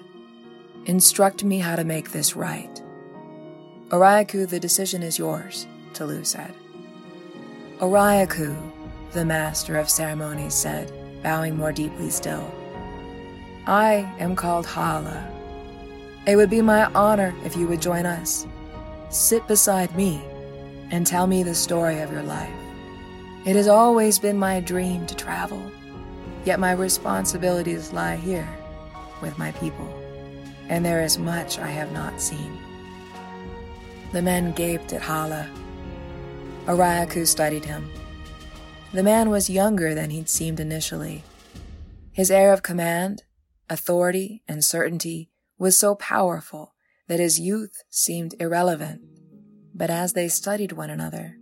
Instruct 0.86 1.42
me 1.42 1.58
how 1.58 1.74
to 1.74 1.84
make 1.84 2.12
this 2.12 2.36
right. 2.36 2.82
Oriaku, 3.88 4.48
the 4.48 4.60
decision 4.60 5.02
is 5.02 5.18
yours, 5.18 5.66
Talu 5.92 6.24
said. 6.24 6.54
Oriaku, 7.78 8.56
the 9.10 9.24
master 9.24 9.76
of 9.76 9.90
ceremonies 9.90 10.54
said, 10.54 10.92
bowing 11.22 11.56
more 11.56 11.72
deeply 11.72 12.10
still. 12.10 12.48
I 13.66 14.12
am 14.20 14.36
called 14.36 14.66
Hala. 14.66 15.28
It 16.28 16.36
would 16.36 16.50
be 16.50 16.62
my 16.62 16.84
honor 16.94 17.34
if 17.44 17.56
you 17.56 17.66
would 17.66 17.82
join 17.82 18.06
us. 18.06 18.46
Sit 19.10 19.46
beside 19.48 19.96
me 19.96 20.22
and 20.92 21.04
tell 21.04 21.26
me 21.26 21.42
the 21.42 21.54
story 21.54 22.00
of 22.00 22.12
your 22.12 22.22
life. 22.22 22.54
It 23.44 23.56
has 23.56 23.66
always 23.66 24.20
been 24.20 24.38
my 24.38 24.60
dream 24.60 25.04
to 25.06 25.16
travel, 25.16 25.60
yet 26.44 26.60
my 26.60 26.72
responsibilities 26.72 27.92
lie 27.92 28.14
here 28.14 28.48
with 29.20 29.36
my 29.36 29.50
people, 29.52 29.92
and 30.68 30.84
there 30.84 31.02
is 31.02 31.18
much 31.18 31.58
I 31.58 31.66
have 31.66 31.90
not 31.90 32.20
seen. 32.20 32.56
The 34.12 34.22
men 34.22 34.52
gaped 34.52 34.92
at 34.92 35.02
Hala. 35.02 35.48
Oriaku 36.66 37.26
studied 37.26 37.64
him. 37.64 37.90
The 38.92 39.02
man 39.02 39.28
was 39.28 39.50
younger 39.50 39.92
than 39.92 40.10
he'd 40.10 40.28
seemed 40.28 40.60
initially. 40.60 41.24
His 42.12 42.30
air 42.30 42.52
of 42.52 42.62
command 42.62 43.24
authority, 43.68 44.42
and 44.46 44.62
certainty 44.62 45.30
was 45.58 45.76
so 45.76 45.94
powerful 45.96 46.74
that 47.08 47.18
his 47.18 47.40
youth 47.40 47.82
seemed 47.90 48.34
irrelevant. 48.38 49.00
But 49.74 49.90
as 49.90 50.12
they 50.12 50.28
studied 50.28 50.72
one 50.72 50.90
another, 50.90 51.38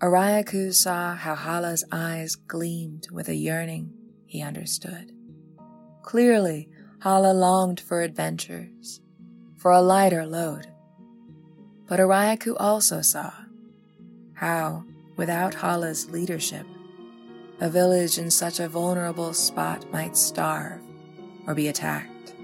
Oriaku 0.00 0.72
saw 0.72 1.16
how 1.16 1.34
Hala's 1.34 1.82
eyes 1.90 2.36
gleamed 2.36 3.08
with 3.10 3.28
a 3.28 3.34
yearning 3.34 3.92
he 4.26 4.40
understood. 4.40 5.10
Clearly, 6.02 6.68
Hala 7.00 7.32
longed 7.32 7.80
for 7.80 8.02
adventures, 8.02 9.00
for 9.56 9.72
a 9.72 9.82
lighter 9.82 10.24
load. 10.24 10.68
But 11.88 11.98
Oriaku 11.98 12.54
also 12.60 13.02
saw 13.02 13.32
how, 14.34 14.84
without 15.16 15.54
Hala's 15.54 16.08
leadership, 16.10 16.66
a 17.60 17.68
village 17.68 18.18
in 18.18 18.30
such 18.30 18.60
a 18.60 18.68
vulnerable 18.68 19.34
spot 19.34 19.90
might 19.90 20.16
starve 20.16 20.80
or 21.44 21.54
be 21.54 21.66
attacked. 21.66 22.34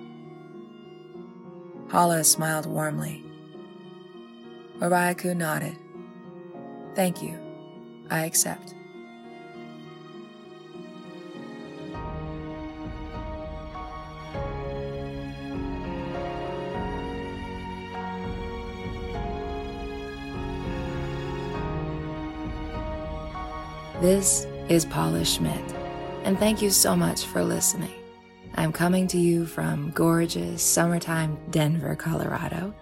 Hala 1.89 2.25
smiled 2.25 2.67
warmly. 2.67 3.23
Oriaku 4.81 5.37
nodded. 5.37 5.79
Thank 6.97 7.23
you. 7.23 7.44
I 8.11 8.25
accept. 8.25 8.75
This 24.01 24.47
is 24.69 24.85
Paula 24.85 25.25
Schmidt, 25.25 25.65
and 26.25 26.39
thank 26.39 26.61
you 26.61 26.69
so 26.69 26.95
much 26.95 27.25
for 27.25 27.43
listening. 27.43 27.95
I'm 28.55 28.71
coming 28.71 29.07
to 29.09 29.19
you 29.19 29.47
from 29.47 29.93
gorgeous 29.93 30.63
summertime 30.63 31.39
Denver, 31.51 31.97
Colorado, 31.97 32.75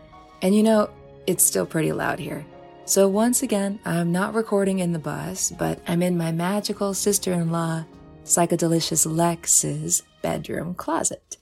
and 0.43 0.53
you 0.53 0.65
know, 0.65 0.91
it's 1.29 1.45
still 1.45 1.65
pretty 1.65 1.93
loud 1.93 2.19
here. 2.19 2.45
So, 2.85 3.07
once 3.09 3.45
again, 3.45 3.79
I'm 3.85 4.11
not 4.11 4.35
recording 4.35 4.81
in 4.81 4.93
the 4.93 4.99
bus, 4.99 5.53
but 5.57 5.81
I'm 5.87 6.03
in 6.03 6.17
my 6.17 6.33
magical 6.33 6.95
sister 6.95 7.33
in 7.33 7.53
law, 7.53 7.85
Psychodelicious 8.25 9.07
Lex's 9.07 10.03
bedroom 10.21 10.75
closet. 10.75 11.37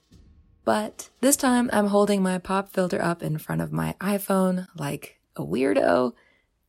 But 0.63 1.09
this 1.19 1.35
time 1.35 1.69
I'm 1.73 1.87
holding 1.87 2.21
my 2.21 2.37
pop 2.37 2.69
filter 2.69 3.01
up 3.01 3.23
in 3.23 3.39
front 3.39 3.61
of 3.61 3.71
my 3.71 3.95
iPhone 3.99 4.67
like 4.75 5.19
a 5.35 5.43
weirdo, 5.43 6.13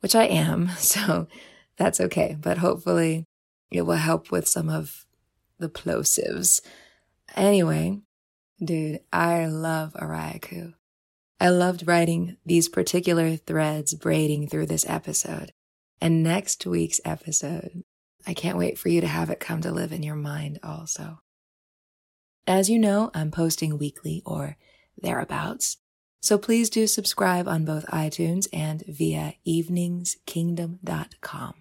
which 0.01 0.15
I 0.15 0.25
am, 0.25 0.69
so 0.79 1.29
that's 1.77 2.01
okay. 2.01 2.37
But 2.41 2.59
hopefully 2.59 3.27
it 3.71 3.83
will 3.83 3.97
help 3.97 4.31
with 4.31 4.49
some 4.49 4.71
of 4.71 5.05
the 5.59 5.69
plosives. 5.69 6.63
Anyway, 7.37 8.01
dude, 8.65 9.01
I 9.13 9.47
love 9.47 9.93
Oriaku. 9.93 10.75
I 11.43 11.49
loved 11.49 11.89
writing 11.89 12.37
these 12.47 12.69
particular 12.69 13.35
threads 13.35 13.95
braiding 13.95 14.47
through 14.47 14.67
this 14.67 14.89
episode. 14.89 15.53
And 16.01 16.23
next 16.23 16.65
week's 16.65 17.01
episode, 17.05 17.83
I 18.25 18.33
can't 18.33 18.57
wait 18.57 18.79
for 18.79 18.91
you 18.91 19.01
to 19.01 19.09
have 19.09 19.29
it 19.29 19.41
come 19.41 19.61
to 19.63 19.73
live 19.73 19.91
in 19.91 20.05
your 20.05 20.15
mind 20.15 20.61
also. 20.63 21.19
As 22.47 22.71
you 22.71 22.79
know, 22.79 23.11
I'm 23.13 23.33
posting 23.33 23.77
weekly 23.77 24.23
or 24.25 24.57
thereabouts. 24.97 25.79
So 26.21 26.39
please 26.39 26.71
do 26.71 26.87
subscribe 26.87 27.49
on 27.49 27.65
both 27.65 27.87
iTunes 27.87 28.47
and 28.53 28.85
via 28.87 29.35
eveningskingdom.com. 29.45 31.55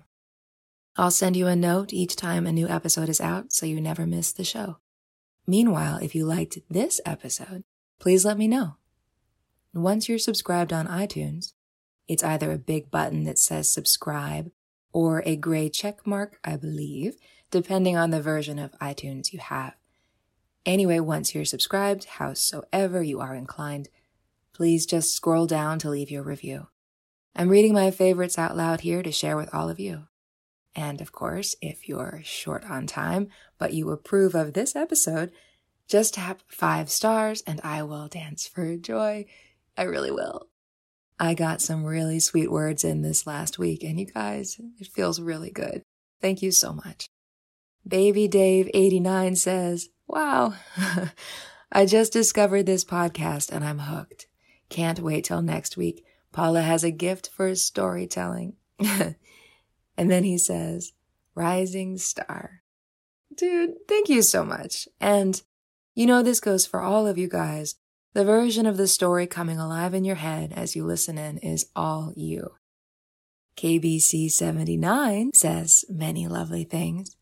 I'll 0.95 1.09
send 1.09 1.35
you 1.35 1.47
a 1.47 1.55
note 1.55 1.91
each 1.91 2.15
time 2.15 2.45
a 2.45 2.51
new 2.51 2.67
episode 2.67 3.09
is 3.09 3.19
out 3.19 3.51
so 3.51 3.65
you 3.65 3.81
never 3.81 4.05
miss 4.05 4.31
the 4.31 4.43
show. 4.43 4.77
Meanwhile, 5.47 5.97
if 6.03 6.13
you 6.13 6.27
liked 6.27 6.59
this 6.69 7.01
episode, 7.03 7.63
please 7.99 8.23
let 8.23 8.37
me 8.37 8.47
know. 8.47 8.75
Once 9.73 10.09
you're 10.09 10.19
subscribed 10.19 10.73
on 10.73 10.85
iTunes, 10.87 11.53
it's 12.07 12.23
either 12.23 12.51
a 12.51 12.57
big 12.57 12.91
button 12.91 13.23
that 13.23 13.39
says 13.39 13.71
subscribe 13.71 14.51
or 14.91 15.23
a 15.25 15.37
gray 15.37 15.69
check 15.69 16.05
mark, 16.05 16.39
I 16.43 16.57
believe, 16.57 17.15
depending 17.51 17.95
on 17.95 18.09
the 18.09 18.21
version 18.21 18.59
of 18.59 18.77
iTunes 18.79 19.31
you 19.31 19.39
have. 19.39 19.75
Anyway, 20.65 20.99
once 20.99 21.33
you're 21.33 21.45
subscribed, 21.45 22.03
howsoever 22.03 23.01
you 23.01 23.21
are 23.21 23.33
inclined, 23.33 23.87
please 24.53 24.85
just 24.85 25.15
scroll 25.15 25.47
down 25.47 25.79
to 25.79 25.89
leave 25.89 26.11
your 26.11 26.23
review. 26.23 26.67
I'm 27.33 27.47
reading 27.47 27.73
my 27.73 27.91
favorites 27.91 28.37
out 28.37 28.57
loud 28.57 28.81
here 28.81 29.01
to 29.01 29.11
share 29.11 29.37
with 29.37 29.53
all 29.55 29.69
of 29.69 29.79
you. 29.79 30.07
And 30.75 30.99
of 30.99 31.13
course, 31.13 31.55
if 31.61 31.87
you're 31.87 32.19
short 32.23 32.65
on 32.69 32.87
time, 32.87 33.29
but 33.57 33.73
you 33.73 33.89
approve 33.89 34.35
of 34.35 34.53
this 34.53 34.75
episode, 34.75 35.31
just 35.87 36.15
tap 36.15 36.41
five 36.47 36.89
stars 36.89 37.41
and 37.47 37.61
I 37.63 37.83
will 37.83 38.07
dance 38.07 38.47
for 38.47 38.75
joy. 38.75 39.25
I 39.81 39.85
really 39.85 40.11
will. 40.11 40.47
I 41.19 41.33
got 41.33 41.59
some 41.59 41.83
really 41.83 42.19
sweet 42.19 42.51
words 42.51 42.83
in 42.83 43.01
this 43.01 43.25
last 43.25 43.57
week, 43.57 43.83
and 43.83 43.99
you 43.99 44.05
guys, 44.05 44.61
it 44.79 44.85
feels 44.85 45.19
really 45.19 45.49
good. 45.49 45.81
Thank 46.21 46.43
you 46.43 46.51
so 46.51 46.71
much. 46.71 47.07
Baby 47.87 48.27
Dave 48.27 48.69
89 48.75 49.37
says, 49.37 49.89
Wow, 50.05 50.53
I 51.71 51.87
just 51.87 52.13
discovered 52.13 52.67
this 52.67 52.85
podcast 52.85 53.51
and 53.51 53.65
I'm 53.65 53.79
hooked. 53.79 54.27
Can't 54.69 54.99
wait 54.99 55.25
till 55.25 55.41
next 55.41 55.77
week. 55.77 56.05
Paula 56.31 56.61
has 56.61 56.83
a 56.83 56.91
gift 56.91 57.31
for 57.35 57.55
storytelling. 57.55 58.57
And 59.97 60.09
then 60.09 60.23
he 60.23 60.37
says, 60.37 60.93
Rising 61.33 61.97
Star. 61.97 62.61
Dude, 63.35 63.87
thank 63.87 64.09
you 64.09 64.21
so 64.21 64.45
much. 64.45 64.87
And 64.99 65.41
you 65.95 66.05
know, 66.05 66.21
this 66.21 66.39
goes 66.39 66.67
for 66.67 66.81
all 66.81 67.07
of 67.07 67.17
you 67.17 67.27
guys. 67.27 67.75
The 68.13 68.25
version 68.25 68.65
of 68.65 68.75
the 68.75 68.87
story 68.87 69.25
coming 69.25 69.57
alive 69.57 69.93
in 69.93 70.03
your 70.03 70.17
head 70.17 70.51
as 70.53 70.75
you 70.75 70.83
listen 70.83 71.17
in 71.17 71.37
is 71.37 71.67
all 71.75 72.11
you. 72.15 72.55
KBC 73.55 74.29
79 74.29 75.31
says 75.33 75.85
many 75.89 76.27
lovely 76.27 76.65
things. 76.65 77.15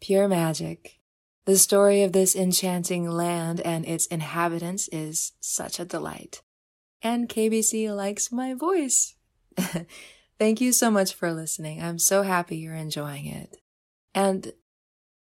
Pure 0.00 0.28
magic. 0.28 1.00
The 1.46 1.56
story 1.56 2.02
of 2.02 2.12
this 2.12 2.36
enchanting 2.36 3.10
land 3.10 3.60
and 3.60 3.84
its 3.86 4.06
inhabitants 4.06 4.88
is 4.92 5.32
such 5.40 5.80
a 5.80 5.84
delight. 5.84 6.42
And 7.02 7.28
KBC 7.28 7.94
likes 7.94 8.30
my 8.30 8.54
voice. 8.54 9.16
Thank 10.38 10.60
you 10.60 10.72
so 10.72 10.90
much 10.90 11.14
for 11.14 11.32
listening. 11.32 11.82
I'm 11.82 11.98
so 11.98 12.22
happy 12.22 12.58
you're 12.58 12.74
enjoying 12.74 13.26
it. 13.26 13.56
And 14.14 14.52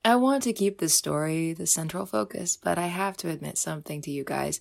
I 0.06 0.16
want 0.16 0.42
to 0.42 0.52
keep 0.52 0.78
the 0.78 0.90
story 0.90 1.54
the 1.54 1.66
central 1.66 2.04
focus, 2.04 2.58
but 2.62 2.76
I 2.76 2.88
have 2.88 3.16
to 3.18 3.30
admit 3.30 3.56
something 3.56 4.02
to 4.02 4.10
you 4.10 4.22
guys. 4.22 4.60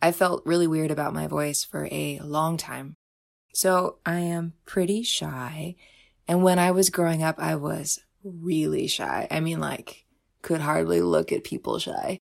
I 0.00 0.12
felt 0.12 0.46
really 0.46 0.66
weird 0.66 0.90
about 0.90 1.12
my 1.12 1.26
voice 1.26 1.62
for 1.62 1.88
a 1.90 2.20
long 2.20 2.56
time. 2.56 2.94
So 3.52 3.98
I 4.06 4.20
am 4.20 4.54
pretty 4.64 5.02
shy. 5.02 5.76
And 6.26 6.42
when 6.42 6.58
I 6.58 6.70
was 6.70 6.88
growing 6.88 7.22
up, 7.22 7.38
I 7.38 7.56
was 7.56 8.00
really 8.24 8.86
shy. 8.86 9.28
I 9.30 9.40
mean, 9.40 9.60
like, 9.60 10.06
could 10.40 10.62
hardly 10.62 11.02
look 11.02 11.32
at 11.32 11.44
people 11.44 11.78
shy. 11.78 12.18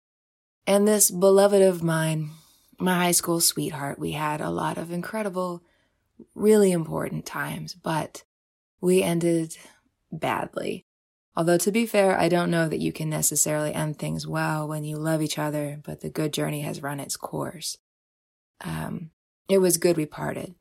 And 0.66 0.88
this 0.88 1.12
beloved 1.12 1.62
of 1.62 1.84
mine, 1.84 2.30
my 2.80 2.96
high 2.96 3.12
school 3.12 3.42
sweetheart, 3.42 4.00
we 4.00 4.14
had 4.14 4.40
a 4.40 4.50
lot 4.50 4.78
of 4.78 4.90
incredible 4.90 5.64
really 6.34 6.72
important 6.72 7.26
times, 7.26 7.74
but 7.74 8.24
we 8.80 9.04
ended 9.04 9.58
badly. 10.14 10.86
Although, 11.36 11.58
to 11.58 11.72
be 11.72 11.86
fair, 11.86 12.18
I 12.18 12.30
don't 12.30 12.52
know 12.52 12.70
that 12.70 12.80
you 12.80 12.92
can 12.92 13.10
necessarily 13.10 13.74
end 13.74 13.98
things 13.98 14.28
well 14.28 14.68
when 14.68 14.84
you 14.84 14.98
love 14.98 15.22
each 15.22 15.40
other, 15.40 15.80
but 15.84 16.02
the 16.02 16.10
good 16.10 16.32
journey 16.32 16.62
has 16.62 16.84
run 16.84 17.00
its 17.00 17.18
course. 17.18 17.78
Um, 18.62 19.10
it 19.50 19.58
was 19.58 19.78
good 19.78 19.98
we 19.98 20.06
parted, 20.06 20.54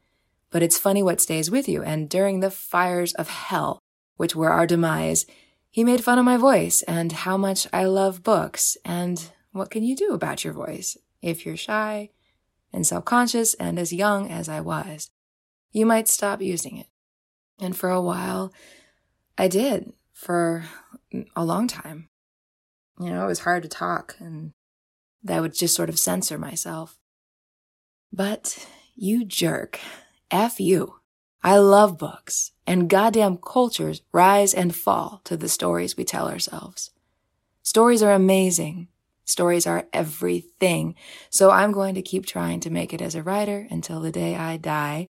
but 0.50 0.62
it's 0.62 0.78
funny 0.78 1.02
what 1.02 1.20
stays 1.20 1.50
with 1.50 1.68
you. 1.68 1.82
And 1.82 2.08
during 2.08 2.40
the 2.40 2.50
fires 2.50 3.12
of 3.14 3.28
hell, 3.28 3.80
which 4.16 4.34
were 4.34 4.50
our 4.50 4.66
demise, 4.66 5.26
he 5.70 5.84
made 5.84 6.02
fun 6.02 6.18
of 6.18 6.24
my 6.24 6.36
voice 6.36 6.82
and 6.82 7.12
how 7.12 7.36
much 7.36 7.66
I 7.72 7.84
love 7.84 8.22
books. 8.22 8.76
And 8.84 9.30
what 9.52 9.70
can 9.70 9.84
you 9.84 9.94
do 9.94 10.12
about 10.12 10.44
your 10.44 10.54
voice 10.54 10.96
if 11.20 11.44
you're 11.44 11.56
shy 11.56 12.10
and 12.72 12.86
self 12.86 13.04
conscious 13.04 13.54
and 13.54 13.78
as 13.78 13.92
young 13.92 14.30
as 14.30 14.48
I 14.48 14.60
was? 14.60 15.10
you 15.72 15.86
might 15.86 16.06
stop 16.06 16.40
using 16.40 16.76
it. 16.76 16.86
And 17.58 17.76
for 17.76 17.90
a 17.90 18.02
while, 18.02 18.52
I 19.36 19.48
did 19.48 19.92
for 20.22 20.64
a 21.34 21.44
long 21.44 21.66
time. 21.66 22.08
You 22.98 23.10
know, 23.10 23.24
it 23.24 23.28
was 23.28 23.40
hard 23.40 23.62
to 23.64 23.68
talk 23.68 24.16
and 24.18 24.52
I 25.28 25.40
would 25.40 25.54
just 25.54 25.74
sort 25.74 25.88
of 25.88 25.98
censor 25.98 26.38
myself. 26.38 26.98
But 28.12 28.66
you 28.94 29.24
jerk. 29.24 29.80
F 30.30 30.60
you. 30.60 30.96
I 31.42 31.58
love 31.58 31.98
books 31.98 32.52
and 32.66 32.88
goddamn 32.88 33.38
cultures 33.38 34.02
rise 34.12 34.54
and 34.54 34.74
fall 34.74 35.20
to 35.24 35.36
the 35.36 35.48
stories 35.48 35.96
we 35.96 36.04
tell 36.04 36.28
ourselves. 36.28 36.90
Stories 37.62 38.02
are 38.02 38.12
amazing. 38.12 38.88
Stories 39.24 39.66
are 39.66 39.88
everything. 39.92 40.94
So 41.30 41.50
I'm 41.50 41.72
going 41.72 41.94
to 41.94 42.02
keep 42.02 42.26
trying 42.26 42.60
to 42.60 42.70
make 42.70 42.92
it 42.94 43.02
as 43.02 43.14
a 43.14 43.22
writer 43.22 43.66
until 43.70 44.00
the 44.00 44.12
day 44.12 44.36
I 44.36 44.56
die 44.56 45.08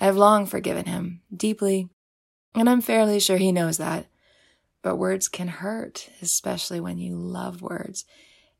I 0.00 0.06
have 0.06 0.16
long 0.16 0.46
forgiven 0.46 0.86
him, 0.86 1.20
deeply, 1.34 1.90
and 2.54 2.70
I'm 2.70 2.80
fairly 2.80 3.20
sure 3.20 3.36
he 3.36 3.52
knows 3.52 3.76
that. 3.76 4.06
But 4.82 4.96
words 4.96 5.28
can 5.28 5.48
hurt, 5.48 6.08
especially 6.22 6.80
when 6.80 6.98
you 6.98 7.16
love 7.16 7.62
words. 7.62 8.04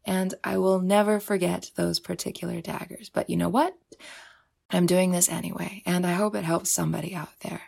And 0.04 0.34
I 0.44 0.58
will 0.58 0.80
never 0.80 1.20
forget 1.20 1.70
those 1.76 2.00
particular 2.00 2.60
daggers. 2.60 3.08
But 3.08 3.30
you 3.30 3.36
know 3.36 3.48
what? 3.48 3.74
I'm 4.70 4.86
doing 4.86 5.10
this 5.10 5.28
anyway, 5.28 5.82
and 5.84 6.06
I 6.06 6.12
hope 6.12 6.34
it 6.34 6.44
helps 6.44 6.70
somebody 6.70 7.14
out 7.14 7.40
there. 7.40 7.62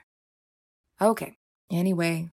Okay. 1.01 1.37
Anyway, 1.71 2.31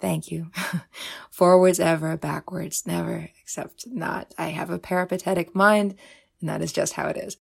thank 0.00 0.30
you. 0.30 0.50
Forwards 1.30 1.80
ever, 1.80 2.16
backwards 2.16 2.86
never, 2.86 3.30
except 3.40 3.86
not. 3.86 4.34
I 4.36 4.48
have 4.48 4.70
a 4.70 4.78
peripatetic 4.78 5.54
mind, 5.54 5.94
and 6.40 6.50
that 6.50 6.60
is 6.60 6.72
just 6.72 6.94
how 6.94 7.08
it 7.08 7.16
is. 7.16 7.38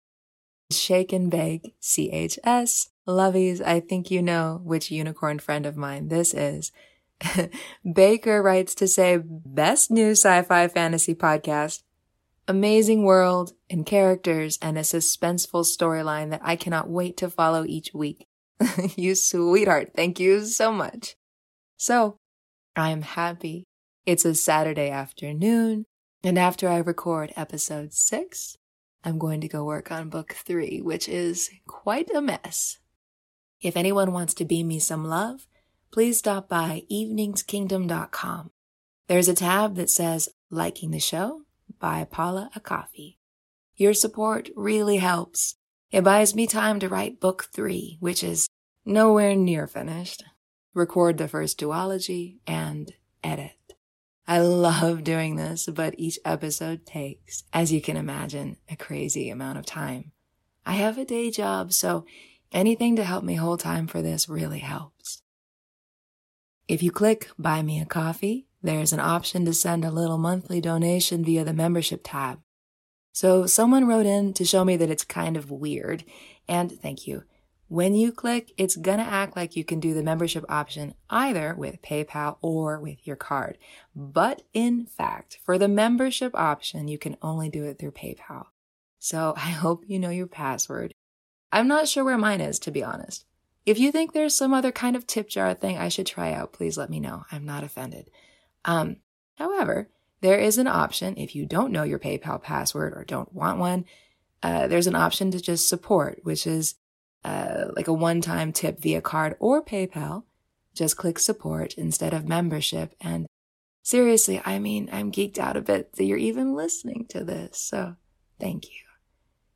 Shake 0.72 1.14
and 1.14 1.32
bake, 1.32 1.76
CHS. 1.82 2.90
Lovies, 3.08 3.62
I 3.62 3.80
think 3.80 4.10
you 4.12 4.22
know 4.22 4.62
which 4.64 4.92
unicorn 4.92 5.40
friend 5.40 5.66
of 5.66 5.78
mine 5.78 6.08
this 6.08 6.34
is. 6.34 6.72
Baker 7.94 8.42
writes 8.42 8.76
to 8.76 8.88
say, 8.88 9.20
best 9.24 9.92
new 9.92 10.12
sci-fi 10.12 10.68
fantasy 10.68 11.16
podcast. 11.16 11.84
Amazing 12.48 13.04
world 13.04 13.54
and 13.70 13.86
characters 13.86 14.60
and 14.62 14.78
a 14.78 14.82
suspenseful 14.82 15.64
storyline 15.64 16.30
that 16.32 16.42
I 16.44 16.56
cannot 16.56 16.90
wait 16.90 17.16
to 17.18 17.30
follow 17.30 17.66
each 17.66 17.94
week. 17.94 18.28
you 18.96 19.16
sweetheart. 19.16 19.92
Thank 19.96 20.20
you 20.20 20.46
so 20.46 20.72
much. 20.72 21.16
So 21.78 22.18
I 22.76 22.90
am 22.90 23.02
happy. 23.02 23.66
It's 24.06 24.26
a 24.26 24.36
Saturday 24.36 24.90
afternoon. 24.90 25.86
And 26.24 26.38
after 26.38 26.68
I 26.70 26.78
record 26.78 27.34
episode 27.36 27.94
six, 27.94 28.58
I'm 29.04 29.20
going 29.20 29.42
to 29.42 29.48
go 29.48 29.64
work 29.64 29.92
on 29.92 30.10
book 30.10 30.34
three, 30.34 30.82
which 30.82 31.10
is 31.10 31.50
quite 31.68 32.10
a 32.14 32.22
mess. 32.22 32.80
If 33.62 33.78
anyone 33.78 34.12
wants 34.12 34.34
to 34.36 34.46
beam 34.46 34.68
me 34.68 34.80
some 34.80 35.06
love, 35.06 35.48
please 35.94 36.18
stop 36.18 36.50
by 36.50 36.82
eveningskingdom.com. 36.92 38.50
There's 39.08 39.28
a 39.28 39.36
tab 39.36 39.76
that 39.76 39.92
says 39.92 40.28
Liking 40.50 40.90
the 40.90 41.00
Show 41.00 41.44
by 41.80 42.04
Paula 42.04 42.50
a 42.56 42.60
Coffee. 42.60 43.20
Your 43.76 43.94
support 43.94 44.50
really 44.56 44.98
helps. 44.98 45.56
It 45.92 46.04
buys 46.04 46.34
me 46.34 46.48
time 46.48 46.80
to 46.80 46.90
write 46.90 47.20
book 47.20 47.48
three, 47.54 47.98
which 48.00 48.24
is 48.24 48.50
nowhere 48.84 49.36
near 49.36 49.68
finished, 49.68 50.24
record 50.74 51.20
the 51.20 51.28
first 51.28 51.60
duology, 51.60 52.38
and 52.48 52.92
edit. 53.24 53.76
I 54.28 54.40
love 54.40 55.04
doing 55.04 55.36
this, 55.36 55.68
but 55.68 55.94
each 56.00 56.18
episode 56.26 56.88
takes, 56.88 57.44
as 57.54 57.72
you 57.72 57.82
can 57.82 57.98
imagine, 57.98 58.58
a 58.68 58.76
crazy 58.76 59.30
amount 59.30 59.60
of 59.60 59.68
time. 59.68 60.12
I 60.66 60.74
have 60.74 60.98
a 60.98 61.06
day 61.06 61.30
job, 61.30 61.72
so 61.72 62.06
anything 62.52 62.96
to 62.96 63.04
help 63.04 63.24
me 63.24 63.36
hold 63.36 63.60
time 63.60 63.86
for 63.86 64.02
this 64.02 64.28
really 64.28 64.60
helps. 64.60 64.93
If 66.74 66.82
you 66.82 66.90
click 66.90 67.30
Buy 67.38 67.62
Me 67.62 67.80
a 67.80 67.86
Coffee, 67.86 68.48
there's 68.64 68.94
an 68.94 69.00
option 69.00 69.46
to 69.46 69.54
send 69.54 69.86
a 69.86 69.92
little 69.92 70.18
monthly 70.18 70.60
donation 70.60 71.24
via 71.24 71.44
the 71.44 71.54
membership 71.54 72.02
tab. 72.04 72.40
So 73.12 73.46
someone 73.46 73.86
wrote 73.86 74.08
in 74.08 74.34
to 74.34 74.44
show 74.44 74.66
me 74.66 74.76
that 74.78 74.90
it's 74.90 75.04
kind 75.04 75.38
of 75.38 75.52
weird, 75.52 76.04
and 76.48 76.72
thank 76.72 77.06
you. 77.06 77.26
When 77.68 77.94
you 77.94 78.12
click, 78.12 78.54
it's 78.58 78.76
gonna 78.76 79.04
act 79.04 79.36
like 79.36 79.56
you 79.56 79.64
can 79.64 79.80
do 79.80 79.94
the 79.94 80.02
membership 80.02 80.46
option 80.50 80.96
either 81.12 81.54
with 81.56 81.84
PayPal 81.84 82.38
or 82.42 82.80
with 82.80 83.06
your 83.06 83.18
card. 83.18 83.60
But 83.96 84.42
in 84.52 84.88
fact, 84.88 85.38
for 85.44 85.60
the 85.60 85.68
membership 85.68 86.34
option, 86.34 86.88
you 86.88 86.98
can 86.98 87.18
only 87.22 87.50
do 87.50 87.66
it 87.66 87.78
through 87.78 87.92
PayPal. 87.92 88.46
So 88.98 89.36
I 89.38 89.52
hope 89.52 89.84
you 89.86 90.00
know 90.00 90.10
your 90.10 90.26
password. 90.26 90.92
I'm 91.52 91.68
not 91.68 91.88
sure 91.88 92.04
where 92.04 92.18
mine 92.18 92.42
is, 92.42 92.58
to 92.62 92.72
be 92.72 92.84
honest. 92.84 93.28
If 93.66 93.80
you 93.80 93.92
think 93.92 94.12
there's 94.12 94.36
some 94.36 94.54
other 94.54 94.72
kind 94.72 94.96
of 94.96 95.08
tip 95.08 95.30
jar 95.30 95.54
thing 95.54 95.78
I 95.78 95.90
should 95.90 96.06
try 96.06 96.34
out, 96.34 96.54
please 96.54 96.78
let 96.78 96.90
me 96.90 97.00
know. 97.00 97.26
I'm 97.32 97.46
not 97.46 97.64
offended. 97.64 98.10
Um, 98.66 98.98
however, 99.36 99.90
there 100.22 100.40
is 100.40 100.58
an 100.58 100.68
option 100.68 101.16
if 101.18 101.36
you 101.36 101.46
don't 101.46 101.72
know 101.72 101.84
your 101.84 102.00
PayPal 102.00 102.42
password 102.42 102.94
or 102.94 103.04
don't 103.04 103.34
want 103.34 103.60
one. 103.60 103.86
Uh, 104.42 104.68
there's 104.68 104.88
an 104.88 104.96
option 104.96 105.32
to 105.32 105.40
just 105.40 105.70
support, 105.70 106.20
which 106.24 106.46
is 106.46 106.76
uh, 107.24 107.66
like 107.76 107.88
a 107.88 107.94
one 107.94 108.22
time 108.22 108.52
tip 108.52 108.82
via 108.82 109.02
card 109.02 109.36
or 109.40 109.64
PayPal. 109.64 110.24
Just 110.74 110.98
click 110.98 111.20
support 111.20 111.74
instead 111.76 112.14
of 112.14 112.28
membership. 112.28 112.96
And 113.00 113.28
seriously, 113.84 114.42
I 114.44 114.60
mean, 114.60 114.90
I'm 114.92 115.12
geeked 115.12 115.38
out 115.38 115.56
a 115.56 115.62
bit 115.62 115.94
that 115.94 116.04
you're 116.04 116.18
even 116.18 116.56
listening 116.56 117.06
to 117.10 117.24
this. 117.24 117.60
So 117.60 117.96
thank 118.40 118.66
you. 118.66 118.82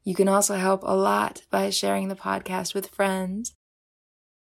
You 0.03 0.15
can 0.15 0.29
also 0.29 0.55
help 0.55 0.83
a 0.83 0.95
lot 0.95 1.41
by 1.49 1.69
sharing 1.69 2.07
the 2.07 2.15
podcast 2.15 2.73
with 2.73 2.87
friends, 2.87 3.53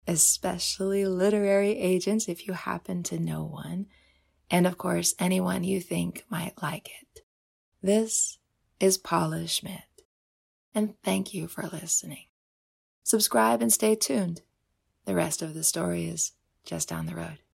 especially 0.07 1.05
literary 1.05 1.77
agents 1.77 2.27
if 2.27 2.47
you 2.47 2.53
happen 2.53 3.03
to 3.03 3.19
know 3.19 3.43
one. 3.43 3.87
And 4.49 4.67
of 4.67 4.77
course, 4.77 5.15
anyone 5.19 5.63
you 5.63 5.81
think 5.81 6.23
might 6.29 6.61
like 6.61 6.89
it. 7.01 7.21
This 7.81 8.37
is 8.79 8.97
Paula 8.97 9.47
Schmidt. 9.47 9.81
And 10.73 10.95
thank 11.03 11.33
you 11.33 11.47
for 11.47 11.63
listening. 11.67 12.25
Subscribe 13.03 13.61
and 13.61 13.71
stay 13.71 13.95
tuned. 13.95 14.41
The 15.05 15.15
rest 15.15 15.41
of 15.41 15.53
the 15.53 15.63
story 15.63 16.05
is 16.05 16.33
just 16.65 16.89
down 16.89 17.05
the 17.05 17.15
road. 17.15 17.37